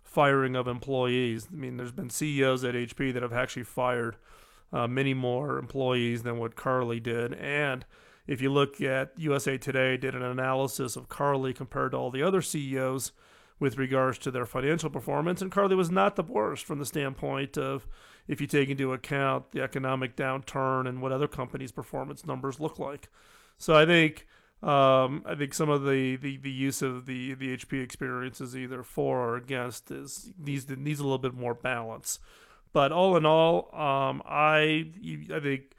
firing 0.03 0.55
of 0.55 0.67
employees, 0.67 1.47
I 1.51 1.55
mean, 1.55 1.77
there's 1.77 1.93
been 1.93 2.09
CEOs 2.09 2.63
at 2.63 2.75
HP 2.75 3.13
that 3.13 3.23
have 3.23 3.33
actually 3.33 3.63
fired 3.63 4.17
uh, 4.73 4.87
many 4.87 5.13
more 5.13 5.57
employees 5.57 6.23
than 6.23 6.37
what 6.37 6.55
Carly 6.55 6.99
did. 6.99 7.33
And 7.35 7.85
if 8.27 8.41
you 8.41 8.51
look 8.51 8.81
at 8.81 9.13
USA 9.17 9.57
Today, 9.57 9.95
did 9.95 10.13
an 10.13 10.21
analysis 10.21 10.97
of 10.97 11.07
Carly 11.07 11.53
compared 11.53 11.91
to 11.91 11.97
all 11.97 12.11
the 12.11 12.23
other 12.23 12.41
CEOs 12.41 13.13
with 13.59 13.77
regards 13.77 14.17
to 14.19 14.31
their 14.31 14.45
financial 14.45 14.89
performance. 14.89 15.41
And 15.41 15.51
Carly 15.51 15.75
was 15.75 15.89
not 15.89 16.15
the 16.15 16.23
worst 16.23 16.65
from 16.65 16.79
the 16.79 16.85
standpoint 16.85 17.57
of 17.57 17.87
if 18.27 18.39
you 18.39 18.47
take 18.47 18.69
into 18.69 18.93
account 18.93 19.51
the 19.51 19.61
economic 19.61 20.15
downturn 20.15 20.87
and 20.87 21.01
what 21.01 21.11
other 21.11 21.27
companies' 21.27 21.71
performance 21.71 22.25
numbers 22.25 22.59
look 22.59 22.77
like. 22.77 23.09
So 23.57 23.75
I 23.75 23.85
think 23.85 24.27
um, 24.63 25.23
I 25.25 25.35
think 25.35 25.53
some 25.53 25.69
of 25.69 25.83
the, 25.83 26.15
the, 26.15 26.37
the 26.37 26.51
use 26.51 26.81
of 26.81 27.05
the, 27.05 27.35
the 27.35 27.55
HP 27.55 27.81
experience 27.83 28.41
is 28.41 28.57
either 28.57 28.81
for 28.81 29.19
or 29.19 29.37
against 29.37 29.91
is 29.91 30.31
needs 30.37 30.67
needs 30.69 30.99
a 30.99 31.03
little 31.03 31.19
bit 31.19 31.35
more 31.35 31.53
balance. 31.53 32.19
But 32.73 32.91
all 32.91 33.15
in 33.17 33.25
all, 33.25 33.69
um, 33.73 34.23
I 34.25 34.91
I 35.33 35.39
think 35.39 35.73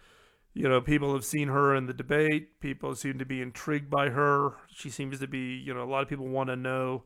you 0.55 0.69
know 0.69 0.81
people 0.81 1.13
have 1.13 1.25
seen 1.25 1.49
her 1.49 1.75
in 1.75 1.87
the 1.87 1.93
debate. 1.93 2.61
People 2.61 2.95
seem 2.95 3.19
to 3.19 3.25
be 3.25 3.43
intrigued 3.43 3.91
by 3.91 4.11
her. 4.11 4.53
She 4.73 4.91
seems 4.91 5.19
to 5.19 5.27
be 5.27 5.57
you 5.57 5.75
know 5.75 5.83
a 5.83 5.91
lot 5.91 6.03
of 6.03 6.09
people 6.09 6.29
want 6.29 6.49
to 6.49 6.57
know 6.57 7.03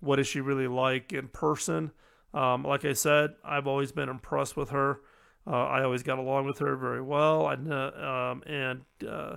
what 0.00 0.18
is 0.18 0.26
she 0.26 0.40
really 0.40 0.68
like 0.68 1.12
in 1.12 1.28
person. 1.28 1.92
Um, 2.34 2.64
like 2.64 2.84
I 2.84 2.92
said, 2.92 3.34
I've 3.44 3.66
always 3.66 3.92
been 3.92 4.08
impressed 4.08 4.56
with 4.56 4.70
her. 4.70 5.00
Uh, 5.46 5.64
I 5.64 5.84
always 5.84 6.02
got 6.02 6.18
along 6.18 6.46
with 6.46 6.58
her 6.58 6.76
very 6.76 7.00
well. 7.00 7.46
I 7.46 7.54
um, 7.54 8.42
and 8.46 8.82
uh, 9.08 9.36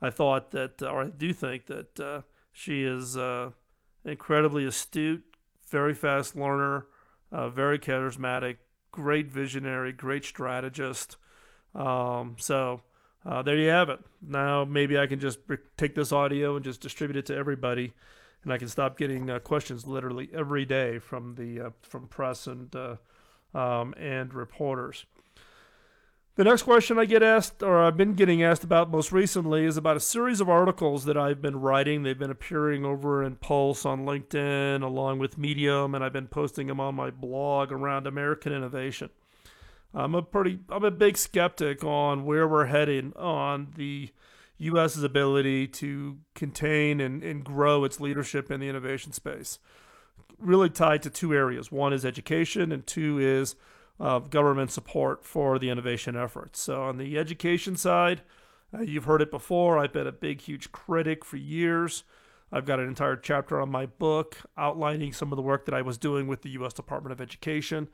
I 0.00 0.10
thought 0.10 0.50
that, 0.52 0.82
or 0.82 1.02
I 1.04 1.08
do 1.10 1.32
think 1.32 1.66
that 1.66 2.00
uh, 2.00 2.22
she 2.50 2.82
is 2.82 3.16
uh, 3.16 3.50
incredibly 4.04 4.64
astute, 4.64 5.24
very 5.68 5.94
fast 5.94 6.34
learner, 6.34 6.86
uh, 7.30 7.48
very 7.50 7.78
charismatic, 7.78 8.56
great 8.90 9.30
visionary, 9.30 9.92
great 9.92 10.24
strategist. 10.24 11.16
Um, 11.74 12.36
so 12.38 12.80
uh, 13.24 13.42
there 13.42 13.56
you 13.56 13.68
have 13.68 13.88
it. 13.90 14.00
Now 14.20 14.64
maybe 14.64 14.98
I 14.98 15.06
can 15.06 15.20
just 15.20 15.38
take 15.76 15.94
this 15.94 16.12
audio 16.12 16.56
and 16.56 16.64
just 16.64 16.80
distribute 16.80 17.16
it 17.16 17.26
to 17.26 17.36
everybody 17.36 17.92
and 18.44 18.52
I 18.52 18.58
can 18.58 18.68
stop 18.68 18.98
getting 18.98 19.30
uh, 19.30 19.38
questions 19.38 19.86
literally 19.86 20.28
every 20.34 20.64
day 20.64 20.98
from 20.98 21.34
the 21.36 21.60
uh, 21.60 21.70
from 21.82 22.08
press 22.08 22.46
and 22.46 22.74
uh, 22.74 22.96
um, 23.54 23.94
and 23.96 24.34
reporters. 24.34 25.06
The 26.34 26.44
next 26.44 26.62
question 26.62 26.98
I 26.98 27.04
get 27.04 27.22
asked, 27.22 27.62
or 27.62 27.82
I've 27.82 27.98
been 27.98 28.14
getting 28.14 28.42
asked 28.42 28.64
about 28.64 28.90
most 28.90 29.12
recently, 29.12 29.66
is 29.66 29.76
about 29.76 29.98
a 29.98 30.00
series 30.00 30.40
of 30.40 30.48
articles 30.48 31.04
that 31.04 31.16
I've 31.16 31.42
been 31.42 31.60
writing. 31.60 32.02
They've 32.02 32.18
been 32.18 32.30
appearing 32.30 32.86
over 32.86 33.22
in 33.22 33.36
Pulse 33.36 33.84
on 33.84 34.06
LinkedIn, 34.06 34.82
along 34.82 35.18
with 35.18 35.36
Medium, 35.36 35.94
and 35.94 36.02
I've 36.02 36.14
been 36.14 36.28
posting 36.28 36.68
them 36.68 36.80
on 36.80 36.94
my 36.94 37.10
blog 37.10 37.70
around 37.70 38.06
American 38.06 38.50
innovation. 38.50 39.10
I'm 39.92 40.14
a 40.14 40.22
pretty, 40.22 40.60
I'm 40.70 40.84
a 40.84 40.90
big 40.90 41.18
skeptic 41.18 41.84
on 41.84 42.24
where 42.24 42.48
we're 42.48 42.64
heading 42.64 43.12
on 43.14 43.74
the 43.76 44.08
U.S.'s 44.62 45.02
ability 45.02 45.66
to 45.66 46.18
contain 46.34 47.00
and, 47.00 47.22
and 47.22 47.44
grow 47.44 47.84
its 47.84 48.00
leadership 48.00 48.50
in 48.50 48.60
the 48.60 48.68
innovation 48.68 49.12
space. 49.12 49.58
Really 50.38 50.70
tied 50.70 51.02
to 51.02 51.10
two 51.10 51.34
areas. 51.34 51.72
One 51.72 51.92
is 51.92 52.04
education, 52.04 52.70
and 52.70 52.86
two 52.86 53.18
is 53.18 53.56
uh, 53.98 54.20
government 54.20 54.70
support 54.70 55.24
for 55.24 55.58
the 55.58 55.68
innovation 55.68 56.16
efforts. 56.16 56.60
So, 56.60 56.82
on 56.82 56.96
the 56.96 57.18
education 57.18 57.76
side, 57.76 58.22
uh, 58.72 58.82
you've 58.82 59.04
heard 59.04 59.22
it 59.22 59.30
before. 59.30 59.78
I've 59.78 59.92
been 59.92 60.06
a 60.06 60.12
big, 60.12 60.40
huge 60.40 60.72
critic 60.72 61.24
for 61.24 61.36
years. 61.36 62.04
I've 62.52 62.66
got 62.66 62.80
an 62.80 62.86
entire 62.86 63.16
chapter 63.16 63.60
on 63.60 63.70
my 63.70 63.86
book 63.86 64.36
outlining 64.56 65.12
some 65.12 65.32
of 65.32 65.36
the 65.36 65.42
work 65.42 65.64
that 65.64 65.74
I 65.74 65.82
was 65.82 65.98
doing 65.98 66.26
with 66.26 66.42
the 66.42 66.50
U.S. 66.50 66.72
Department 66.72 67.12
of 67.12 67.20
Education 67.20 67.88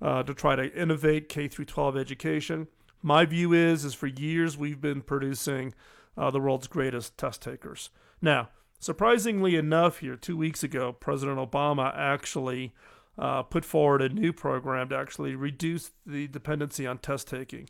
uh, 0.00 0.22
to 0.24 0.34
try 0.34 0.56
to 0.56 0.74
innovate 0.74 1.28
K 1.28 1.48
through 1.48 1.66
12 1.66 1.96
education. 1.96 2.66
My 3.00 3.24
view 3.24 3.52
is, 3.52 3.84
is 3.84 3.94
for 3.94 4.08
years 4.08 4.56
we've 4.56 4.80
been 4.80 5.02
producing 5.02 5.74
uh, 6.16 6.30
the 6.30 6.40
world's 6.40 6.66
greatest 6.66 7.16
test 7.16 7.42
takers. 7.42 7.90
Now, 8.20 8.50
surprisingly 8.78 9.56
enough, 9.56 9.98
here 9.98 10.16
two 10.16 10.36
weeks 10.36 10.62
ago, 10.62 10.92
President 10.92 11.38
Obama 11.38 11.92
actually 11.96 12.72
uh, 13.18 13.42
put 13.42 13.64
forward 13.64 14.02
a 14.02 14.08
new 14.08 14.32
program 14.32 14.88
to 14.88 14.96
actually 14.96 15.34
reduce 15.34 15.90
the 16.06 16.26
dependency 16.28 16.86
on 16.86 16.98
test 16.98 17.28
taking. 17.28 17.68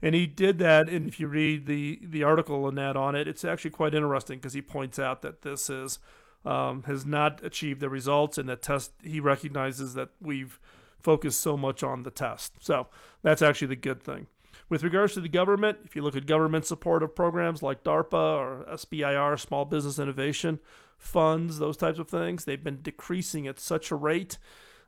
And 0.00 0.14
he 0.14 0.26
did 0.26 0.58
that, 0.58 0.88
and 0.88 1.06
if 1.06 1.20
you 1.20 1.28
read 1.28 1.66
the, 1.66 2.00
the 2.02 2.24
article 2.24 2.66
and 2.66 2.76
that 2.76 2.96
on 2.96 3.14
it, 3.14 3.28
it's 3.28 3.44
actually 3.44 3.70
quite 3.70 3.94
interesting 3.94 4.38
because 4.38 4.52
he 4.52 4.62
points 4.62 4.98
out 4.98 5.22
that 5.22 5.42
this 5.42 5.70
is 5.70 6.00
um, 6.44 6.82
has 6.84 7.06
not 7.06 7.42
achieved 7.44 7.80
the 7.80 7.88
results, 7.88 8.36
and 8.36 8.48
that 8.48 8.62
test 8.62 8.92
he 9.00 9.20
recognizes 9.20 9.94
that 9.94 10.08
we've 10.20 10.58
focused 11.00 11.40
so 11.40 11.56
much 11.56 11.84
on 11.84 12.02
the 12.02 12.10
test. 12.10 12.54
So 12.60 12.88
that's 13.22 13.42
actually 13.42 13.68
the 13.68 13.76
good 13.76 14.02
thing. 14.02 14.26
With 14.72 14.84
regards 14.84 15.12
to 15.12 15.20
the 15.20 15.28
government, 15.28 15.80
if 15.84 15.94
you 15.94 16.00
look 16.00 16.16
at 16.16 16.24
government 16.24 16.64
support 16.64 17.02
of 17.02 17.14
programs 17.14 17.62
like 17.62 17.84
DARPA 17.84 18.14
or 18.14 18.64
SBIR, 18.72 19.38
Small 19.38 19.66
Business 19.66 19.98
Innovation 19.98 20.60
Funds, 20.96 21.58
those 21.58 21.76
types 21.76 21.98
of 21.98 22.08
things, 22.08 22.46
they've 22.46 22.64
been 22.64 22.80
decreasing 22.80 23.46
at 23.46 23.60
such 23.60 23.90
a 23.90 23.96
rate. 23.96 24.38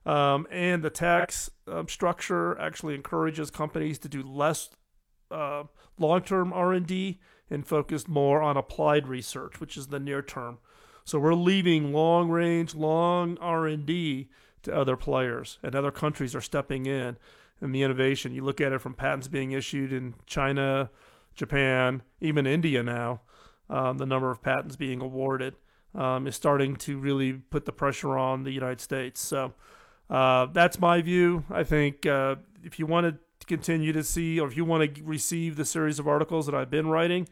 Um, 0.07 0.47
and 0.51 0.83
the 0.83 0.89
tax 0.89 1.51
um, 1.71 1.87
structure 1.87 2.59
actually 2.59 2.95
encourages 2.95 3.51
companies 3.51 3.99
to 3.99 4.09
do 4.09 4.23
less 4.23 4.71
uh, 5.31 5.65
long-term 5.99 6.55
R&D 6.55 7.21
and 7.51 7.67
focus 7.67 8.09
more 8.09 8.41
on 8.41 8.57
applied 8.57 9.07
research, 9.07 9.61
which 9.61 9.77
is 9.77 9.89
the 9.89 10.01
near 10.01 10.23
term. 10.23 10.61
So 11.05 11.19
we're 11.19 11.35
leaving 11.35 11.93
long-range, 11.93 12.75
long 12.75 13.37
R&D 13.37 14.31
to 14.63 14.75
other 14.75 14.97
players, 14.97 15.59
and 15.63 15.75
other 15.75 15.91
countries 15.91 16.35
are 16.35 16.41
stepping 16.41 16.87
in 16.87 17.19
and 17.61 17.75
the 17.75 17.83
innovation. 17.83 18.33
You 18.33 18.45
look 18.45 18.61
at 18.61 18.73
it 18.73 18.81
from 18.81 18.95
patents 18.95 19.29
being 19.29 19.53
issued 19.53 19.93
in 19.93 20.15
China, 20.27 20.91
Japan, 21.35 22.03
even 22.21 22.47
India 22.47 22.83
now. 22.83 23.23
Um, 23.71 23.99
the 23.99 24.07
number 24.07 24.31
of 24.31 24.43
patents 24.43 24.77
being 24.77 25.01
awarded 25.01 25.55
um, 25.95 26.27
is 26.27 26.37
starting 26.37 26.77
to 26.77 26.99
really 26.99 27.33
put 27.33 27.65
the 27.65 27.73
pressure 27.73 28.19
on 28.19 28.43
the 28.43 28.51
United 28.51 28.81
States. 28.81 29.21
So 29.21 29.55
uh, 30.11 30.47
that's 30.47 30.79
my 30.79 31.01
view. 31.01 31.45
I 31.51 31.65
think 31.65 32.05
uh, 32.07 32.37
if 32.63 32.79
you 32.79 32.87
want 32.87 33.07
to 33.07 33.47
continue 33.47 33.93
to 33.93 34.03
see, 34.03 34.41
or 34.41 34.49
if 34.49 34.57
you 34.57 34.65
want 34.65 34.95
to 34.95 35.03
receive 35.03 35.57
the 35.57 35.65
series 35.65 35.99
of 35.99 36.09
articles 36.09 36.47
that 36.47 36.55
I've 36.55 36.71
been 36.71 36.89
writing, 36.89 37.29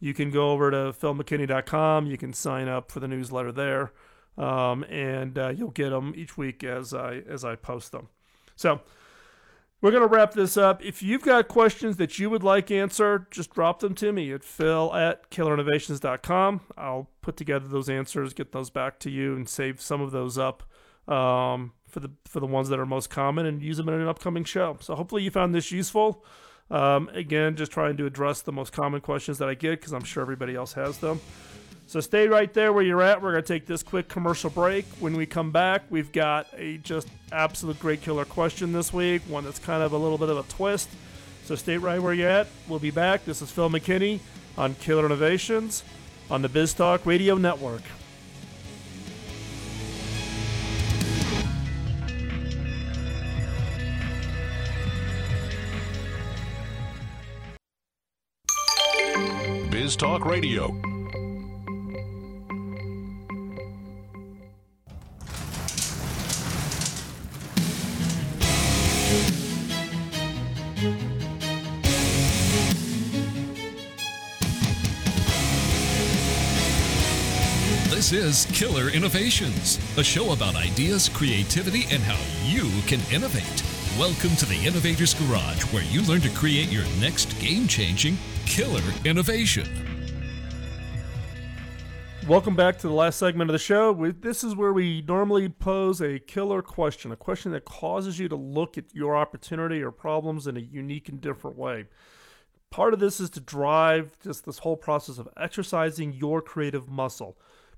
you 0.00 0.12
can 0.12 0.30
go 0.30 0.50
over 0.50 0.70
to 0.70 0.76
philmckinney.com. 0.92 2.06
You 2.06 2.16
can 2.16 2.32
sign 2.32 2.68
up 2.68 2.90
for 2.90 3.00
the 3.00 3.08
newsletter 3.08 3.52
there, 3.52 3.92
um, 4.36 4.84
and 4.84 5.38
uh, 5.38 5.48
you'll 5.48 5.70
get 5.70 5.90
them 5.90 6.12
each 6.16 6.36
week 6.36 6.62
as 6.64 6.92
I 6.92 7.22
as 7.28 7.44
I 7.44 7.56
post 7.56 7.92
them. 7.92 8.08
So 8.56 8.80
we're 9.86 9.92
going 9.92 10.02
to 10.02 10.08
wrap 10.08 10.32
this 10.32 10.56
up. 10.56 10.84
If 10.84 11.00
you've 11.00 11.22
got 11.22 11.46
questions 11.46 11.96
that 11.98 12.18
you 12.18 12.28
would 12.28 12.42
like 12.42 12.72
answered, 12.72 13.30
just 13.30 13.54
drop 13.54 13.78
them 13.78 13.94
to 13.94 14.10
me 14.10 14.32
at 14.32 14.42
phil 14.42 14.92
at 14.92 15.30
killerinnovations.com. 15.30 16.60
I'll 16.76 17.08
put 17.22 17.36
together 17.36 17.68
those 17.68 17.88
answers, 17.88 18.34
get 18.34 18.50
those 18.50 18.68
back 18.68 18.98
to 18.98 19.10
you, 19.10 19.36
and 19.36 19.48
save 19.48 19.80
some 19.80 20.00
of 20.00 20.10
those 20.10 20.38
up 20.38 20.64
um, 21.06 21.70
for 21.86 22.00
the 22.00 22.10
for 22.24 22.40
the 22.40 22.48
ones 22.48 22.68
that 22.70 22.80
are 22.80 22.84
most 22.84 23.10
common 23.10 23.46
and 23.46 23.62
use 23.62 23.76
them 23.76 23.88
in 23.88 23.94
an 23.94 24.08
upcoming 24.08 24.42
show. 24.42 24.76
So 24.80 24.96
hopefully 24.96 25.22
you 25.22 25.30
found 25.30 25.54
this 25.54 25.70
useful. 25.70 26.24
Um, 26.68 27.08
again, 27.12 27.54
just 27.54 27.70
trying 27.70 27.96
to 27.98 28.06
address 28.06 28.42
the 28.42 28.50
most 28.50 28.72
common 28.72 29.00
questions 29.00 29.38
that 29.38 29.48
I 29.48 29.54
get 29.54 29.78
because 29.78 29.92
I'm 29.92 30.02
sure 30.02 30.20
everybody 30.20 30.56
else 30.56 30.72
has 30.72 30.98
them. 30.98 31.20
So 31.88 32.00
stay 32.00 32.26
right 32.26 32.52
there 32.52 32.72
where 32.72 32.82
you're 32.82 33.00
at. 33.00 33.22
We're 33.22 33.30
going 33.30 33.44
to 33.44 33.48
take 33.48 33.64
this 33.64 33.84
quick 33.84 34.08
commercial 34.08 34.50
break. 34.50 34.84
When 34.98 35.16
we 35.16 35.24
come 35.24 35.52
back, 35.52 35.82
we've 35.88 36.10
got 36.10 36.48
a 36.56 36.78
just 36.78 37.08
absolute 37.30 37.78
great 37.78 38.02
killer 38.02 38.24
question 38.24 38.72
this 38.72 38.92
week, 38.92 39.22
one 39.28 39.44
that's 39.44 39.60
kind 39.60 39.84
of 39.84 39.92
a 39.92 39.96
little 39.96 40.18
bit 40.18 40.28
of 40.28 40.36
a 40.36 40.42
twist. 40.52 40.88
So 41.44 41.54
stay 41.54 41.78
right 41.78 42.02
where 42.02 42.12
you're 42.12 42.28
at. 42.28 42.48
We'll 42.68 42.80
be 42.80 42.90
back. 42.90 43.24
This 43.24 43.40
is 43.40 43.52
Phil 43.52 43.70
McKinney 43.70 44.18
on 44.58 44.74
Killer 44.74 45.06
Innovations 45.06 45.84
on 46.28 46.42
the 46.42 46.48
BizTalk 46.48 47.06
Radio 47.06 47.36
Network. 47.36 47.82
BizTalk 59.70 60.24
Radio. 60.24 60.95
This 78.06 78.46
is 78.46 78.56
Killer 78.56 78.88
Innovations, 78.90 79.80
a 79.98 80.04
show 80.04 80.32
about 80.32 80.54
ideas, 80.54 81.08
creativity, 81.08 81.86
and 81.90 82.00
how 82.00 82.16
you 82.44 82.70
can 82.82 83.00
innovate. 83.12 83.64
Welcome 83.98 84.36
to 84.36 84.46
the 84.46 84.64
Innovator's 84.64 85.12
Garage, 85.12 85.64
where 85.72 85.82
you 85.82 86.02
learn 86.02 86.20
to 86.20 86.28
create 86.28 86.68
your 86.68 86.84
next 87.00 87.36
game 87.40 87.66
changing 87.66 88.16
killer 88.44 88.80
innovation. 89.04 89.66
Welcome 92.28 92.54
back 92.54 92.78
to 92.78 92.86
the 92.86 92.94
last 92.94 93.18
segment 93.18 93.50
of 93.50 93.54
the 93.54 93.58
show. 93.58 93.92
This 94.12 94.44
is 94.44 94.54
where 94.54 94.72
we 94.72 95.02
normally 95.02 95.48
pose 95.48 96.00
a 96.00 96.20
killer 96.20 96.62
question, 96.62 97.10
a 97.10 97.16
question 97.16 97.50
that 97.50 97.64
causes 97.64 98.20
you 98.20 98.28
to 98.28 98.36
look 98.36 98.78
at 98.78 98.94
your 98.94 99.16
opportunity 99.16 99.82
or 99.82 99.90
problems 99.90 100.46
in 100.46 100.56
a 100.56 100.60
unique 100.60 101.08
and 101.08 101.20
different 101.20 101.58
way. 101.58 101.86
Part 102.70 102.94
of 102.94 103.00
this 103.00 103.18
is 103.18 103.30
to 103.30 103.40
drive 103.40 104.16
just 104.22 104.46
this 104.46 104.58
whole 104.58 104.76
process 104.76 105.18
of 105.18 105.28
exercising 105.36 106.12
your 106.12 106.40
creative 106.40 106.88
muscle. 106.88 107.36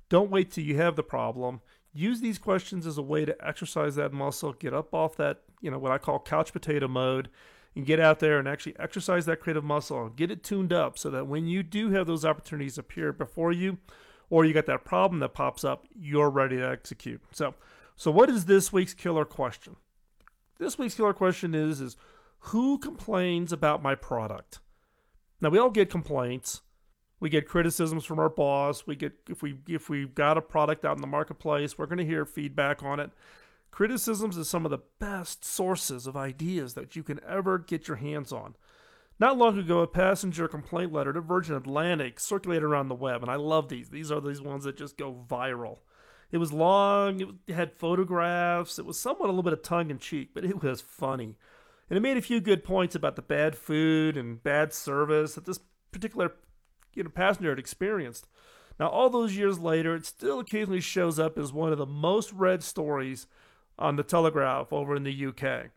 Don't 0.09 0.31
wait 0.31 0.51
till 0.51 0.65
you 0.65 0.77
have 0.77 0.97
the 0.97 1.03
problem. 1.03 1.61
Use 1.93 2.21
these 2.21 2.39
questions 2.39 2.87
as 2.87 2.99
a 2.99 3.03
way 3.03 3.25
to 3.25 3.37
exercise 3.47 3.97
that 3.97 4.13
muscle, 4.13 4.53
get 4.53 4.75
up 4.75 4.95
off 4.95 5.17
that, 5.17 5.43
you 5.61 5.71
know, 5.71 5.79
what 5.79 5.93
I 5.93 5.99
call 5.99 6.21
couch 6.21 6.53
potato 6.53 6.89
mode, 6.89 7.29
and 7.75 7.87
get 7.87 8.01
out 8.01 8.19
there 8.19 8.39
and 8.39 8.49
actually 8.49 8.79
exercise 8.79 9.27
that 9.27 9.41
creative 9.41 9.65
muscle 9.65 10.07
and 10.07 10.17
get 10.17 10.31
it 10.31 10.43
tuned 10.43 10.73
up 10.73 10.99
so 10.99 11.11
that 11.11 11.27
when 11.27 11.47
you 11.47 11.63
do 11.63 11.91
have 11.91 12.07
those 12.07 12.25
opportunities 12.25 12.79
appear 12.79 13.13
before 13.13 13.53
you, 13.53 13.79
or 14.31 14.45
you 14.45 14.53
got 14.53 14.67
that 14.67 14.85
problem 14.85 15.21
that 15.21 15.35
pops 15.35 15.65
up, 15.65 15.87
you're 15.95 16.31
ready 16.31 16.57
to 16.57 16.69
execute. 16.69 17.23
So, 17.33 17.55
so 17.97 18.11
what 18.11 18.31
is 18.31 18.45
this 18.45 18.73
week's 18.73 18.95
killer 18.95 19.25
question? 19.25 19.77
This 20.59 20.79
week's 20.79 20.95
killer 20.95 21.13
question 21.13 21.55
is 21.55 21.81
is 21.81 21.97
who 22.41 22.79
complains 22.79 23.53
about 23.53 23.83
my 23.83 23.95
product? 23.95 24.61
Now 25.41 25.49
we 25.51 25.59
all 25.59 25.71
get 25.71 25.91
complaints. 25.91 26.63
We 27.21 27.29
get 27.29 27.49
criticisms 27.49 28.05
from 28.05 28.19
our 28.19 28.29
boss. 28.29 28.87
We 28.87 28.97
get 28.97 29.13
if 29.29 29.43
we 29.43 29.59
if 29.69 29.89
we've 29.89 30.15
got 30.15 30.39
a 30.39 30.43
product 30.43 30.85
out 30.85 30.97
in 30.97 31.01
the 31.01 31.07
marketplace, 31.07 31.77
we're 31.77 31.87
going 31.87 31.99
to 31.99 32.05
hear 32.05 32.25
feedback 32.25 32.83
on 32.83 33.01
it. 33.01 33.11
Criticisms 33.71 34.37
is 34.37 34.49
some 34.49 34.65
of 34.65 34.71
the 34.71 34.83
best 34.99 35.45
sources 35.45 36.07
of 36.07 36.17
ideas 36.17 36.75
that 36.75 36.97
you 36.97 37.03
can 37.03 37.21
ever 37.29 37.59
get 37.59 37.89
your 37.89 37.99
hands 37.99 38.33
on. 38.33 38.55
Not 39.21 39.37
long 39.37 39.59
ago, 39.59 39.81
a 39.81 39.87
passenger 39.87 40.47
complaint 40.47 40.93
letter 40.93 41.13
to 41.13 41.21
Virgin 41.21 41.57
Atlantic 41.57 42.21
circulated 42.21 42.63
around 42.63 42.89
the 42.89 42.95
web, 42.95 43.21
and 43.23 43.31
I 43.31 43.35
love 43.35 43.69
these. 43.69 43.89
These 43.91 44.13
are 44.13 44.21
these 44.21 44.41
ones 44.41 44.65
that 44.65 44.77
just 44.77 44.97
go 44.97 45.25
viral. 45.29 45.79
It 46.31 46.39
was 46.39 46.53
long, 46.53 47.39
it 47.47 47.55
had 47.55 47.73
photographs, 47.73 48.79
it 48.79 48.87
was 48.87 49.01
somewhat 49.01 49.27
a 49.27 49.33
little 49.33 49.43
bit 49.43 49.55
of 49.55 49.63
tongue 49.63 49.91
in 49.91 49.99
cheek, 49.99 50.31
but 50.35 50.45
it 50.45 50.63
was 50.63 50.81
funny. 50.81 51.37
And 51.91 51.97
it 51.97 52.01
made 52.01 52.17
a 52.17 52.23
few 52.23 52.41
good 52.41 52.63
points 52.63 52.95
about 52.95 53.17
the 53.17 53.23
bad 53.23 53.57
food 53.57 54.17
and 54.17 54.43
bad 54.43 54.73
service 54.73 55.35
that 55.35 55.47
this 55.47 55.61
particular 55.91 56.33
you 56.99 57.05
know, 57.05 57.11
passenger 57.11 57.51
had 57.51 57.59
experienced. 57.59 58.27
Now, 58.79 58.89
all 58.89 59.11
those 59.11 59.37
years 59.37 59.59
later, 59.59 59.95
it 59.95 60.07
still 60.07 60.41
occasionally 60.41 60.81
shows 60.81 61.19
up 61.19 61.39
as 61.39 61.53
one 61.53 61.73
of 61.73 61.79
the 61.79 61.87
most 61.87 62.33
read 62.33 62.63
stories 62.63 63.27
on 63.79 63.97
the 63.97 64.03
Telegraph 64.03 64.73
over 64.73 64.95
in 64.95 65.05
the 65.05 65.27
UK. 65.27 65.71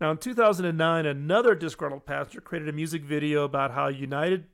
Now, 0.00 0.10
in 0.10 0.18
2009, 0.18 1.06
another 1.06 1.54
disgruntled 1.54 2.04
passenger 2.04 2.40
created 2.40 2.68
a 2.68 2.72
music 2.72 3.04
video 3.04 3.44
about 3.44 3.70
how 3.70 3.88
United 3.88 4.46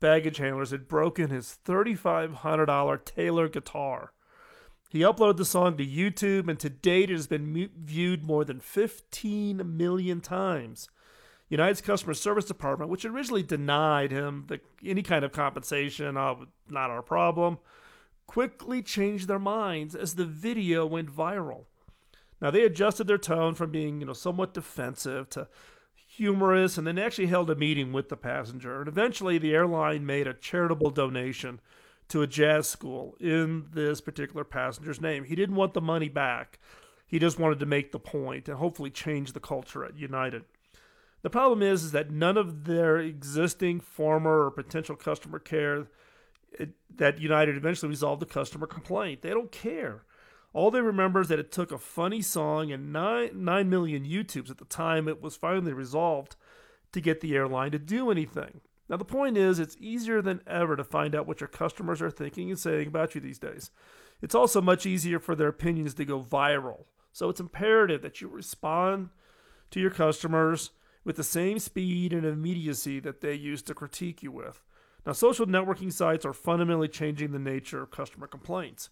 baggage 0.00 0.36
handlers 0.38 0.70
had 0.70 0.88
broken 0.88 1.30
his 1.30 1.58
$3,500 1.64 3.04
Taylor 3.04 3.48
guitar. 3.48 4.12
He 4.90 5.00
uploaded 5.00 5.38
the 5.38 5.44
song 5.44 5.76
to 5.76 5.86
YouTube, 5.86 6.48
and 6.48 6.58
to 6.60 6.70
date, 6.70 7.10
it 7.10 7.14
has 7.14 7.26
been 7.26 7.70
viewed 7.76 8.22
more 8.22 8.44
than 8.44 8.60
15 8.60 9.76
million 9.76 10.20
times. 10.20 10.88
United's 11.54 11.80
customer 11.80 12.14
service 12.14 12.46
department, 12.46 12.90
which 12.90 13.04
originally 13.04 13.44
denied 13.44 14.10
him 14.10 14.44
the, 14.48 14.58
any 14.84 15.02
kind 15.02 15.24
of 15.24 15.30
compensation, 15.30 16.16
uh, 16.16 16.34
not 16.68 16.90
our 16.90 17.00
problem, 17.00 17.58
quickly 18.26 18.82
changed 18.82 19.28
their 19.28 19.38
minds 19.38 19.94
as 19.94 20.16
the 20.16 20.24
video 20.24 20.84
went 20.84 21.14
viral. 21.14 21.66
Now 22.40 22.50
they 22.50 22.64
adjusted 22.64 23.06
their 23.06 23.18
tone 23.18 23.54
from 23.54 23.70
being, 23.70 24.00
you 24.00 24.06
know, 24.06 24.14
somewhat 24.14 24.52
defensive 24.52 25.30
to 25.30 25.46
humorous, 25.94 26.76
and 26.76 26.88
then 26.88 26.98
actually 26.98 27.28
held 27.28 27.48
a 27.48 27.54
meeting 27.54 27.92
with 27.92 28.08
the 28.08 28.16
passenger. 28.16 28.80
And 28.80 28.88
eventually, 28.88 29.38
the 29.38 29.54
airline 29.54 30.04
made 30.04 30.26
a 30.26 30.34
charitable 30.34 30.90
donation 30.90 31.60
to 32.08 32.22
a 32.22 32.26
jazz 32.26 32.66
school 32.66 33.16
in 33.20 33.66
this 33.72 34.00
particular 34.00 34.42
passenger's 34.42 35.00
name. 35.00 35.22
He 35.22 35.36
didn't 35.36 35.54
want 35.54 35.74
the 35.74 35.80
money 35.80 36.08
back. 36.08 36.58
He 37.06 37.20
just 37.20 37.38
wanted 37.38 37.60
to 37.60 37.66
make 37.66 37.92
the 37.92 38.00
point 38.00 38.48
and 38.48 38.58
hopefully 38.58 38.90
change 38.90 39.32
the 39.32 39.40
culture 39.40 39.84
at 39.84 39.96
United. 39.96 40.44
The 41.24 41.30
problem 41.30 41.62
is, 41.62 41.84
is 41.84 41.92
that 41.92 42.10
none 42.10 42.36
of 42.36 42.64
their 42.64 42.98
existing 42.98 43.80
former 43.80 44.44
or 44.44 44.50
potential 44.50 44.94
customer 44.94 45.38
care 45.38 45.86
it, 46.52 46.72
that 46.94 47.18
United 47.18 47.56
eventually 47.56 47.88
resolved 47.88 48.20
the 48.20 48.26
customer 48.26 48.66
complaint. 48.66 49.22
They 49.22 49.30
don't 49.30 49.50
care. 49.50 50.02
All 50.52 50.70
they 50.70 50.82
remember 50.82 51.22
is 51.22 51.28
that 51.28 51.38
it 51.38 51.50
took 51.50 51.72
a 51.72 51.78
funny 51.78 52.20
song 52.20 52.70
and 52.70 52.92
9, 52.92 53.30
9 53.32 53.70
million 53.70 54.04
YouTubes 54.04 54.50
at 54.50 54.58
the 54.58 54.66
time 54.66 55.08
it 55.08 55.22
was 55.22 55.34
finally 55.34 55.72
resolved 55.72 56.36
to 56.92 57.00
get 57.00 57.22
the 57.22 57.34
airline 57.34 57.70
to 57.70 57.78
do 57.78 58.10
anything. 58.10 58.60
Now, 58.90 58.98
the 58.98 59.06
point 59.06 59.38
is, 59.38 59.58
it's 59.58 59.78
easier 59.80 60.20
than 60.20 60.42
ever 60.46 60.76
to 60.76 60.84
find 60.84 61.14
out 61.14 61.26
what 61.26 61.40
your 61.40 61.48
customers 61.48 62.02
are 62.02 62.10
thinking 62.10 62.50
and 62.50 62.58
saying 62.58 62.88
about 62.88 63.14
you 63.14 63.22
these 63.22 63.38
days. 63.38 63.70
It's 64.20 64.34
also 64.34 64.60
much 64.60 64.84
easier 64.84 65.18
for 65.18 65.34
their 65.34 65.48
opinions 65.48 65.94
to 65.94 66.04
go 66.04 66.20
viral. 66.20 66.84
So 67.14 67.30
it's 67.30 67.40
imperative 67.40 68.02
that 68.02 68.20
you 68.20 68.28
respond 68.28 69.08
to 69.70 69.80
your 69.80 69.90
customers 69.90 70.68
with 71.04 71.16
the 71.16 71.24
same 71.24 71.58
speed 71.58 72.12
and 72.12 72.24
immediacy 72.24 72.98
that 73.00 73.20
they 73.20 73.34
used 73.34 73.66
to 73.66 73.74
critique 73.74 74.22
you 74.22 74.32
with. 74.32 74.62
Now, 75.06 75.12
social 75.12 75.46
networking 75.46 75.92
sites 75.92 76.24
are 76.24 76.32
fundamentally 76.32 76.88
changing 76.88 77.32
the 77.32 77.38
nature 77.38 77.82
of 77.82 77.90
customer 77.90 78.26
complaints. 78.26 78.88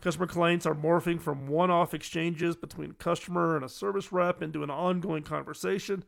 Customer 0.00 0.26
complaints 0.26 0.66
are 0.66 0.74
morphing 0.74 1.20
from 1.20 1.46
one 1.46 1.70
off 1.70 1.94
exchanges 1.94 2.56
between 2.56 2.90
a 2.90 2.94
customer 2.94 3.54
and 3.54 3.64
a 3.64 3.68
service 3.68 4.10
rep 4.10 4.42
into 4.42 4.64
an 4.64 4.70
ongoing 4.70 5.22
conversation, 5.22 6.02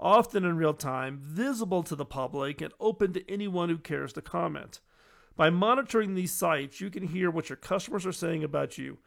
often 0.00 0.44
in 0.44 0.56
real 0.56 0.74
time, 0.74 1.20
visible 1.22 1.84
to 1.84 1.94
the 1.94 2.04
public, 2.04 2.60
and 2.60 2.72
open 2.80 3.12
to 3.12 3.30
anyone 3.30 3.68
who 3.68 3.78
cares 3.78 4.12
to 4.14 4.20
comment. 4.20 4.80
By 5.36 5.50
monitoring 5.50 6.14
these 6.14 6.32
sites, 6.32 6.80
you 6.80 6.90
can 6.90 7.06
hear 7.06 7.30
what 7.30 7.48
your 7.48 7.56
customers 7.56 8.04
are 8.04 8.12
saying 8.12 8.42
about 8.42 8.78
you 8.78 8.98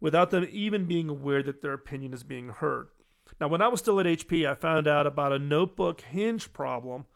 without 0.00 0.30
them 0.30 0.48
even 0.50 0.86
being 0.86 1.08
aware 1.08 1.42
that 1.44 1.62
their 1.62 1.74
opinion 1.74 2.12
is 2.12 2.24
being 2.24 2.48
heard. 2.48 2.88
Now, 3.40 3.48
when 3.48 3.62
I 3.62 3.68
was 3.68 3.80
still 3.80 4.00
at 4.00 4.06
HP, 4.06 4.48
I 4.48 4.54
found 4.54 4.86
out 4.86 5.06
about 5.06 5.32
a 5.32 5.38
notebook 5.38 6.00
hinge 6.02 6.52
problem 6.52 7.06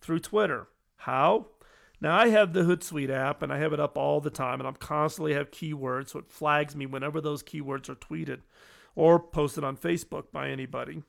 through 0.00 0.20
Twitter. 0.20 0.68
How? 0.96 1.46
Now 2.00 2.16
I 2.16 2.28
have 2.28 2.52
the 2.52 2.62
Hootsuite 2.62 3.10
app 3.10 3.42
and 3.42 3.52
I 3.52 3.58
have 3.58 3.72
it 3.72 3.80
up 3.80 3.98
all 3.98 4.20
the 4.20 4.30
time 4.30 4.60
and 4.60 4.68
I'm 4.68 4.74
constantly 4.74 5.34
have 5.34 5.50
keywords 5.50 6.10
so 6.10 6.20
it 6.20 6.30
flags 6.30 6.76
me 6.76 6.86
whenever 6.86 7.20
those 7.20 7.42
keywords 7.42 7.88
are 7.88 7.96
tweeted 7.96 8.40
or 8.94 9.18
posted 9.18 9.64
on 9.64 9.76
Facebook 9.76 10.30
by 10.32 10.48
anybody. 10.48 11.02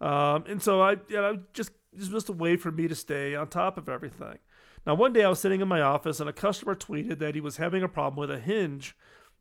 Um, 0.00 0.44
and 0.46 0.62
so 0.62 0.80
I, 0.80 0.92
you 1.08 1.16
know, 1.16 1.40
just 1.52 1.70
it's 1.96 2.08
just 2.08 2.28
a 2.28 2.32
way 2.32 2.56
for 2.56 2.70
me 2.70 2.88
to 2.88 2.94
stay 2.94 3.34
on 3.34 3.48
top 3.48 3.78
of 3.78 3.88
everything. 3.88 4.38
Now 4.86 4.94
one 4.94 5.12
day 5.12 5.24
I 5.24 5.28
was 5.28 5.40
sitting 5.40 5.60
in 5.60 5.68
my 5.68 5.80
office 5.80 6.20
and 6.20 6.28
a 6.28 6.34
customer 6.34 6.74
tweeted 6.74 7.18
that 7.18 7.34
he 7.34 7.40
was 7.40 7.58
having 7.58 7.82
a 7.82 7.88
problem 7.88 8.18
with 8.18 8.30
a 8.30 8.40
hinge 8.40 8.96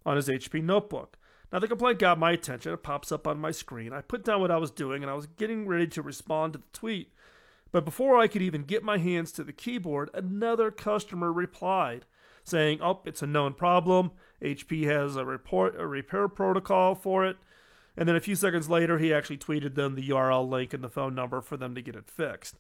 on 0.06 0.18
his 0.18 0.28
HP 0.28 0.62
notebook. 0.64 1.18
Now, 1.56 1.60
the 1.60 1.70
complaint 1.70 2.00
got 2.00 2.20
my 2.20 2.34
attention. 2.34 2.74
It 2.74 2.84
pops 2.84 3.14
up 3.14 3.26
on 3.26 3.40
my 3.40 3.52
screen. 3.52 3.94
I 3.94 4.02
put 4.02 4.26
down 4.26 4.42
what 4.42 4.52
I 4.52 4.58
was 4.58 4.72
doing 4.72 5.02
and 5.02 5.10
I 5.10 5.14
was 5.14 5.26
getting 5.26 5.66
ready 5.66 5.88
to 5.88 6.02
respond 6.02 6.52
to 6.52 6.60
the 6.60 6.66
tweet. 6.74 7.14
But 7.72 7.86
before 7.86 8.18
I 8.18 8.28
could 8.28 8.42
even 8.42 8.64
get 8.64 8.84
my 8.84 8.98
hands 8.98 9.32
to 9.32 9.44
the 9.46 9.54
keyboard, 9.54 10.10
another 10.14 10.70
customer 10.70 11.32
replied 11.32 12.04
saying, 12.44 12.80
Oh, 12.82 13.00
it's 13.06 13.22
a 13.22 13.26
known 13.26 13.54
problem. 13.54 14.12
HP 14.42 14.84
has 14.84 15.16
a 15.16 15.24
report 15.24 15.80
a 15.80 15.88
repair 15.88 16.28
protocol 16.28 16.94
for 16.94 17.26
it. 17.26 17.38
And 17.96 18.10
then 18.10 18.18
a 18.18 18.20
few 18.20 18.36
seconds 18.36 18.70
later, 18.70 19.00
he 19.00 19.14
actually 19.14 19.38
tweeted 19.38 19.76
them 19.76 19.96
the 19.96 20.10
URL 20.10 20.50
link 20.50 20.74
and 20.74 20.84
the 20.84 20.90
phone 20.90 21.16
number 21.16 21.40
for 21.40 21.56
them 21.56 21.74
to 21.74 21.82
get 21.82 21.96
it 21.96 22.10
fixed. 22.10 22.60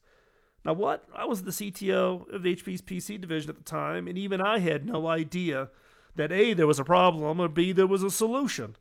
Now, 0.64 0.72
what? 0.72 1.04
I 1.14 1.26
was 1.26 1.44
the 1.44 1.52
CTO 1.52 2.34
of 2.34 2.44
HP's 2.44 2.82
PC 2.82 3.20
division 3.20 3.50
at 3.50 3.58
the 3.58 3.64
time, 3.64 4.08
and 4.08 4.18
even 4.18 4.40
I 4.40 4.60
had 4.60 4.86
no 4.86 5.06
idea 5.08 5.68
that 6.16 6.32
A, 6.32 6.54
there 6.54 6.66
was 6.66 6.80
a 6.80 6.86
problem, 6.86 7.42
or 7.42 7.50
B, 7.50 7.74
there 7.74 7.86
was 7.86 8.02
a 8.02 8.10
solution. 8.10 8.78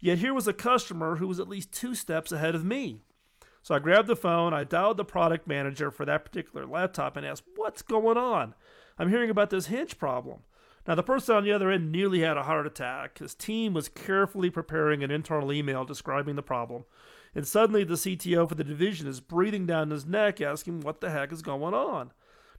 Yet 0.00 0.18
here 0.18 0.34
was 0.34 0.48
a 0.48 0.52
customer 0.52 1.16
who 1.16 1.28
was 1.28 1.38
at 1.38 1.48
least 1.48 1.72
two 1.72 1.94
steps 1.94 2.32
ahead 2.32 2.54
of 2.54 2.64
me. 2.64 3.02
So 3.62 3.74
I 3.74 3.78
grabbed 3.78 4.08
the 4.08 4.16
phone, 4.16 4.54
I 4.54 4.64
dialed 4.64 4.96
the 4.96 5.04
product 5.04 5.46
manager 5.46 5.90
for 5.90 6.06
that 6.06 6.24
particular 6.24 6.66
laptop, 6.66 7.16
and 7.16 7.26
asked, 7.26 7.44
What's 7.56 7.82
going 7.82 8.16
on? 8.16 8.54
I'm 8.98 9.10
hearing 9.10 9.30
about 9.30 9.50
this 9.50 9.66
hinge 9.66 9.98
problem. 9.98 10.40
Now, 10.86 10.94
the 10.94 11.02
person 11.02 11.36
on 11.36 11.44
the 11.44 11.52
other 11.52 11.70
end 11.70 11.92
nearly 11.92 12.20
had 12.20 12.38
a 12.38 12.44
heart 12.44 12.66
attack. 12.66 13.18
His 13.18 13.34
team 13.34 13.74
was 13.74 13.88
carefully 13.88 14.48
preparing 14.48 15.04
an 15.04 15.10
internal 15.10 15.52
email 15.52 15.84
describing 15.84 16.36
the 16.36 16.42
problem. 16.42 16.84
And 17.34 17.46
suddenly, 17.46 17.84
the 17.84 17.94
CTO 17.94 18.48
for 18.48 18.54
the 18.54 18.64
division 18.64 19.06
is 19.06 19.20
breathing 19.20 19.66
down 19.66 19.90
his 19.90 20.06
neck, 20.06 20.40
asking 20.40 20.80
what 20.80 21.00
the 21.00 21.10
heck 21.10 21.32
is 21.32 21.42
going 21.42 21.74
on. 21.74 22.12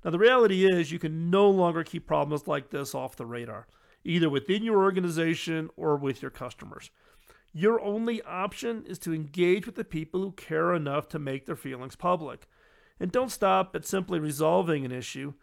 Now, 0.06 0.12
the 0.12 0.20
reality 0.20 0.66
is, 0.66 0.92
you 0.92 1.00
can 1.00 1.30
no 1.30 1.50
longer 1.50 1.84
keep 1.84 2.08
problems 2.08 2.48
like 2.48 2.70
this 2.70 2.96
off 2.96 3.16
the 3.16 3.26
radar, 3.26 3.68
either 4.04 4.30
within 4.30 4.64
your 4.64 4.84
organization 4.84 5.70
or 5.76 5.95
with 5.95 6.22
your 6.22 6.32
customers. 6.32 6.89
Your 7.54 7.82
only 7.82 8.22
option 8.22 8.84
is 8.86 8.97
to 8.99 9.14
engage 9.14 9.66
with 9.66 9.76
the 9.76 9.84
people 9.84 10.22
who 10.22 10.32
care 10.32 10.74
enough 10.74 11.10
to 11.10 11.20
make 11.20 11.45
their 11.45 11.56
feelings 11.56 11.95
public. 11.95 12.47
And 12.99 13.12
don't 13.12 13.32
stop 13.32 13.76
at 13.76 13.86
simply 13.86 14.20
resolving 14.20 14.86
an 14.86 14.91
issue. 14.91 15.34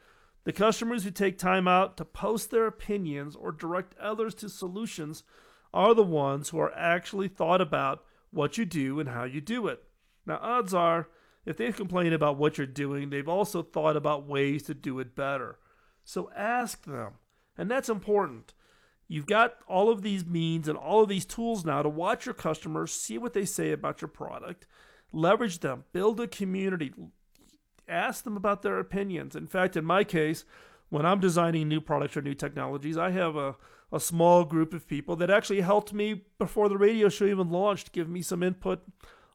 The 0.44 0.52
customers 0.52 1.04
who 1.04 1.10
take 1.10 1.36
time 1.36 1.68
out 1.68 1.96
to 1.98 2.04
post 2.04 2.50
their 2.50 2.66
opinions 2.66 3.36
or 3.36 3.52
direct 3.52 3.98
others 3.98 4.34
to 4.36 4.48
solutions 4.48 5.22
are 5.74 5.94
the 5.94 6.02
ones 6.02 6.48
who 6.48 6.58
are 6.58 6.74
actually 6.74 7.28
thought 7.28 7.60
about 7.60 8.04
what 8.30 8.56
you 8.56 8.64
do 8.64 9.00
and 9.00 9.10
how 9.10 9.24
you 9.24 9.40
do 9.40 9.66
it. 9.66 9.82
Now, 10.24 10.38
odds 10.40 10.72
are, 10.72 11.08
if 11.44 11.56
they 11.56 11.72
complain 11.72 12.12
about 12.12 12.38
what 12.38 12.56
you're 12.56 12.66
doing, 12.66 13.10
they've 13.10 13.28
also 13.28 13.62
thought 13.62 13.96
about 13.96 14.26
ways 14.26 14.62
to 14.64 14.74
do 14.74 14.98
it 14.98 15.14
better. 15.14 15.58
So 16.04 16.30
ask 16.34 16.84
them. 16.84 17.14
And 17.58 17.70
that's 17.70 17.88
important. 17.88 18.54
You've 19.08 19.26
got 19.26 19.56
all 19.66 19.90
of 19.90 20.02
these 20.02 20.24
means 20.24 20.68
and 20.68 20.78
all 20.78 21.02
of 21.02 21.08
these 21.08 21.24
tools 21.24 21.64
now 21.64 21.82
to 21.82 21.88
watch 21.88 22.26
your 22.26 22.34
customers, 22.34 22.92
see 22.92 23.18
what 23.18 23.32
they 23.32 23.44
say 23.44 23.72
about 23.72 24.00
your 24.00 24.08
product, 24.08 24.66
leverage 25.12 25.58
them, 25.58 25.84
build 25.92 26.20
a 26.20 26.28
community, 26.28 26.92
ask 27.88 28.24
them 28.24 28.36
about 28.36 28.62
their 28.62 28.78
opinions. 28.78 29.34
In 29.34 29.46
fact, 29.46 29.76
in 29.76 29.84
my 29.84 30.04
case, 30.04 30.44
when 30.90 31.06
I'm 31.06 31.20
designing 31.20 31.68
new 31.68 31.80
products 31.80 32.16
or 32.16 32.22
new 32.22 32.34
technologies, 32.34 32.98
I 32.98 33.10
have 33.10 33.34
a, 33.34 33.56
a 33.90 33.98
small 33.98 34.44
group 34.44 34.74
of 34.74 34.86
people 34.86 35.16
that 35.16 35.30
actually 35.30 35.62
helped 35.62 35.92
me 35.92 36.22
before 36.38 36.68
the 36.68 36.78
radio 36.78 37.08
show 37.08 37.24
even 37.24 37.50
launched, 37.50 37.92
give 37.92 38.08
me 38.08 38.22
some 38.22 38.42
input 38.42 38.82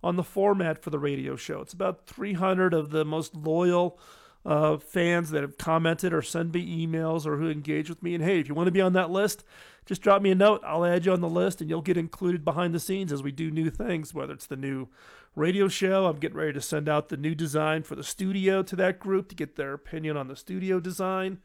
on 0.03 0.17
the 0.17 0.23
format 0.23 0.83
for 0.83 0.91
the 0.91 0.99
radio 0.99 1.35
show. 1.35 1.61
It's 1.61 1.73
about 1.73 2.05
300 2.05 2.73
of 2.73 2.91
the 2.91 3.05
most 3.05 3.35
loyal 3.35 3.99
uh, 4.45 4.77
fans 4.77 5.29
that 5.31 5.41
have 5.41 5.57
commented 5.57 6.13
or 6.13 6.21
send 6.21 6.53
me 6.53 6.85
emails 6.85 7.25
or 7.25 7.37
who 7.37 7.49
engage 7.49 7.89
with 7.89 8.03
me. 8.03 8.13
And 8.13 8.23
hey, 8.23 8.39
if 8.39 8.47
you 8.47 8.53
want 8.53 8.67
to 8.67 8.71
be 8.71 8.81
on 8.81 8.93
that 8.93 9.09
list, 9.09 9.43
just 9.85 10.01
drop 10.01 10.21
me 10.21 10.31
a 10.31 10.35
note. 10.35 10.61
I'll 10.65 10.85
add 10.85 11.05
you 11.05 11.13
on 11.13 11.21
the 11.21 11.29
list 11.29 11.61
and 11.61 11.69
you'll 11.69 11.81
get 11.81 11.97
included 11.97 12.43
behind 12.43 12.73
the 12.73 12.79
scenes 12.79 13.11
as 13.11 13.23
we 13.23 13.31
do 13.31 13.51
new 13.51 13.69
things, 13.69 14.13
whether 14.13 14.33
it's 14.33 14.45
the 14.45 14.55
new 14.55 14.87
radio 15.35 15.67
show. 15.67 16.05
I'm 16.05 16.19
getting 16.19 16.37
ready 16.37 16.53
to 16.53 16.61
send 16.61 16.89
out 16.89 17.09
the 17.09 17.17
new 17.17 17.35
design 17.35 17.83
for 17.83 17.95
the 17.95 18.03
studio 18.03 18.63
to 18.63 18.75
that 18.77 18.99
group 18.99 19.29
to 19.29 19.35
get 19.35 19.55
their 19.55 19.73
opinion 19.73 20.17
on 20.17 20.27
the 20.27 20.35
studio 20.35 20.79
design. 20.79 21.39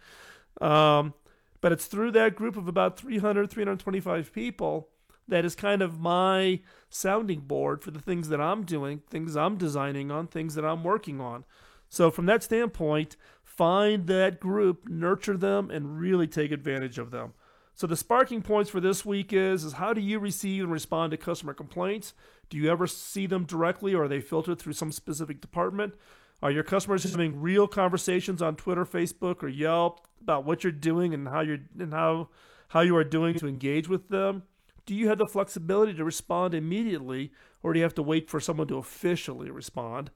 Um, 0.61 1.15
but 1.61 1.73
it's 1.73 1.87
through 1.87 2.13
that 2.13 2.37
group 2.37 2.57
of 2.57 2.69
about 2.69 2.99
300, 2.99 3.51
325 3.51 4.33
people 4.33 4.89
that 5.27 5.45
is 5.45 5.55
kind 5.55 5.83
of 5.83 6.01
my 6.01 6.61
sounding 6.89 7.41
board 7.41 7.83
for 7.83 7.91
the 7.91 8.01
things 8.01 8.29
that 8.31 8.41
I'm 8.41 8.65
doing, 8.65 9.03
things 9.11 9.37
I'm 9.37 9.57
designing 9.57 10.11
on, 10.11 10.27
things 10.27 10.55
that 10.55 10.65
I'm 10.65 10.83
working 10.83 11.21
on. 11.21 11.45
So, 11.89 12.11
from 12.11 12.27
that 12.27 12.43
standpoint, 12.43 13.17
find 13.43 14.07
that 14.07 14.41
group, 14.41 14.89
nurture 14.89 15.37
them, 15.37 15.71
and 15.71 15.99
really 15.99 16.27
take 16.27 16.53
advantage 16.53 16.99
of 16.99 17.11
them. 17.11 17.33
So 17.79 17.87
the 17.87 17.97
sparking 17.97 18.43
points 18.43 18.69
for 18.69 18.81
this 18.81 19.05
week 19.05 19.33
is, 19.33 19.63
is 19.63 19.75
how 19.75 19.93
do 19.93 20.01
you 20.01 20.19
receive 20.19 20.65
and 20.65 20.73
respond 20.73 21.13
to 21.13 21.17
customer 21.17 21.55
complaints? 21.55 22.13
Do 22.51 22.57
you 22.57 22.69
ever 22.73 22.89
see 22.89 23.29
them 23.29 23.45
directly 23.45 23.95
or 23.95 24.03
are 24.03 24.09
they 24.09 24.21
filtered 24.21 24.59
through 24.59 24.73
some 24.73 24.91
specific 24.91 25.41
department? 25.41 25.95
Are 26.43 26.51
your 26.51 26.65
customers 26.65 27.05
having 27.05 27.41
real 27.41 27.69
conversations 27.69 28.43
on 28.43 28.57
Twitter, 28.57 28.85
Facebook, 28.85 29.45
or 29.45 29.49
Yelp 29.49 30.09
about 30.21 30.45
what 30.45 30.65
you're 30.65 30.73
doing 30.73 31.15
and 31.15 31.29
how 31.29 31.41
you're 31.41 31.61
and 31.79 31.93
how 31.93 32.31
how 32.71 32.81
you 32.81 32.97
are 32.97 33.05
doing 33.05 33.39
to 33.39 33.47
engage 33.47 33.89
with 33.89 34.09
them? 34.09 34.43
Do 34.85 34.93
you 34.93 35.07
have 35.07 35.19
the 35.19 35.27
flexibility 35.27 35.95
to 35.95 36.05
respond 36.05 36.55
immediately 36.55 37.31
or 37.63 37.73
do 37.73 37.79
you 37.79 37.85
have 37.85 37.95
to 37.95 38.03
wait 38.03 38.29
for 38.29 38.41
someone 38.41 38.67
to 38.67 38.79
officially 38.79 39.53
respond? 39.53 40.11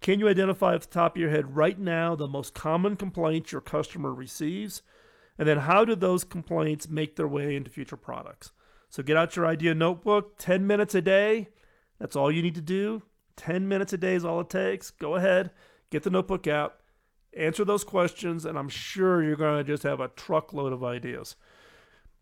Can 0.00 0.18
you 0.18 0.28
identify 0.28 0.74
at 0.74 0.82
the 0.82 0.86
top 0.86 1.16
of 1.16 1.20
your 1.20 1.30
head 1.30 1.56
right 1.56 1.78
now 1.78 2.14
the 2.14 2.26
most 2.26 2.54
common 2.54 2.96
complaints 2.96 3.52
your 3.52 3.60
customer 3.60 4.14
receives? 4.14 4.82
And 5.38 5.46
then 5.46 5.58
how 5.58 5.84
do 5.84 5.94
those 5.94 6.24
complaints 6.24 6.88
make 6.88 7.16
their 7.16 7.28
way 7.28 7.54
into 7.54 7.70
future 7.70 7.96
products? 7.96 8.52
So 8.88 9.02
get 9.02 9.16
out 9.16 9.36
your 9.36 9.46
idea 9.46 9.74
notebook, 9.74 10.38
10 10.38 10.66
minutes 10.66 10.94
a 10.94 11.02
day. 11.02 11.48
That's 11.98 12.16
all 12.16 12.32
you 12.32 12.42
need 12.42 12.54
to 12.54 12.60
do. 12.60 13.02
10 13.36 13.68
minutes 13.68 13.92
a 13.92 13.98
day 13.98 14.14
is 14.14 14.24
all 14.24 14.40
it 14.40 14.50
takes. 14.50 14.90
Go 14.90 15.14
ahead, 15.14 15.50
get 15.90 16.02
the 16.02 16.10
notebook 16.10 16.46
out, 16.46 16.76
answer 17.36 17.64
those 17.64 17.84
questions, 17.84 18.44
and 18.44 18.58
I'm 18.58 18.68
sure 18.68 19.22
you're 19.22 19.36
going 19.36 19.64
to 19.64 19.72
just 19.72 19.82
have 19.82 20.00
a 20.00 20.08
truckload 20.08 20.72
of 20.72 20.82
ideas. 20.82 21.36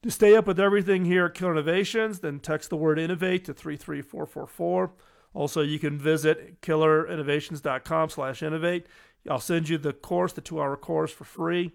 To 0.03 0.11
stay 0.11 0.37
up 0.37 0.47
with 0.47 0.61
everything 0.61 1.05
here 1.05 1.27
at 1.27 1.35
Killer 1.35 1.53
Innovations, 1.53 2.21
then 2.21 2.39
text 2.39 2.71
the 2.71 2.77
word 2.77 2.99
innovate 2.99 3.45
to 3.47 3.55
33444. 3.55 4.93
Also, 5.35 5.63
you 5.63 5.79
can 5.79 5.99
visit 5.99 6.61
killerinnovations.com 6.63 8.09
slash 8.11 8.43
innovate. 8.43 8.87
I'll 9.29 9.41
send 9.41 9.69
you 9.69 9.79
the 9.79 9.93
course, 9.93 10.33
the 10.33 10.41
two 10.41 10.61
hour 10.61 10.77
course 10.77 11.13
for 11.13 11.25
free. 11.25 11.73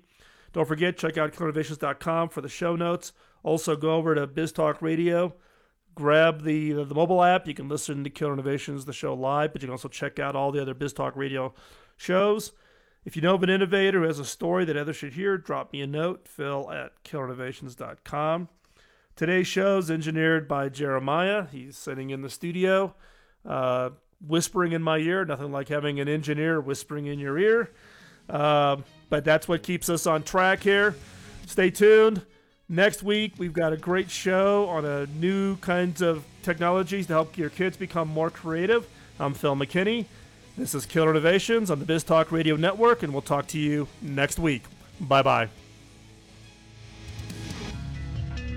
Don't 0.53 0.67
forget, 0.67 0.97
check 0.97 1.17
out 1.17 1.33
killerinnovations.com 1.33 2.29
for 2.29 2.41
the 2.41 2.49
show 2.49 2.75
notes. 2.75 3.13
Also, 3.43 3.75
go 3.75 3.95
over 3.95 4.15
to 4.15 4.27
BizTalk 4.27 4.81
Radio, 4.81 5.35
grab 5.95 6.43
the, 6.43 6.71
the, 6.71 6.85
the 6.85 6.95
mobile 6.95 7.23
app. 7.23 7.47
You 7.47 7.53
can 7.53 7.67
listen 7.67 8.03
to 8.03 8.09
Killer 8.09 8.33
Innovations, 8.33 8.85
the 8.85 8.93
show 8.93 9.13
live, 9.13 9.51
but 9.53 9.61
you 9.61 9.67
can 9.67 9.73
also 9.73 9.89
check 9.89 10.19
out 10.19 10.35
all 10.35 10.51
the 10.51 10.61
other 10.61 10.73
BizTalk 10.73 11.15
Radio 11.15 11.53
shows. 11.97 12.53
If 13.05 13.17
you 13.17 13.21
know 13.21 13.35
of 13.35 13.43
an 13.43 13.49
innovator 13.49 13.99
who 13.99 14.07
has 14.07 14.19
a 14.19 14.25
story 14.25 14.63
that 14.65 14.77
others 14.77 14.95
should 14.95 15.13
hear, 15.13 15.37
drop 15.37 15.73
me 15.73 15.81
a 15.81 15.87
note, 15.87 16.25
phil 16.27 16.71
at 16.71 17.03
killerinnovations.com. 17.03 18.47
Today's 19.15 19.47
show 19.47 19.77
is 19.77 19.91
engineered 19.91 20.47
by 20.47 20.69
Jeremiah. 20.69 21.45
He's 21.51 21.77
sitting 21.77 22.11
in 22.11 22.21
the 22.21 22.29
studio, 22.29 22.95
uh, 23.45 23.89
whispering 24.25 24.71
in 24.71 24.81
my 24.81 24.97
ear. 24.97 25.25
Nothing 25.25 25.51
like 25.51 25.69
having 25.69 25.99
an 25.99 26.07
engineer 26.07 26.59
whispering 26.59 27.05
in 27.05 27.19
your 27.19 27.37
ear. 27.37 27.69
Uh, 28.29 28.77
but 29.09 29.25
that's 29.25 29.47
what 29.47 29.63
keeps 29.63 29.89
us 29.89 30.07
on 30.07 30.23
track 30.23 30.61
here. 30.61 30.95
Stay 31.45 31.69
tuned. 31.69 32.21
Next 32.69 33.03
week, 33.03 33.33
we've 33.37 33.53
got 33.53 33.73
a 33.73 33.77
great 33.77 34.09
show 34.09 34.67
on 34.67 34.85
a 34.85 35.05
new 35.05 35.57
kinds 35.57 36.01
of 36.01 36.23
technologies 36.41 37.07
to 37.07 37.13
help 37.13 37.37
your 37.37 37.49
kids 37.49 37.77
become 37.77 38.07
more 38.07 38.29
creative. 38.29 38.87
I'm 39.19 39.33
Phil 39.33 39.55
McKinney. 39.55 40.05
This 40.57 40.73
is 40.73 40.85
Killer 40.85 41.11
Innovations 41.11 41.69
on 41.69 41.79
the 41.79 41.85
Biz 41.85 42.03
Talk 42.03 42.31
Radio 42.31 42.55
Network, 42.55 43.03
and 43.03 43.11
we'll 43.11 43.21
talk 43.21 43.47
to 43.47 43.59
you 43.59 43.87
next 44.01 44.39
week. 44.39 44.63
Bye 44.99 45.21
bye. 45.21 45.62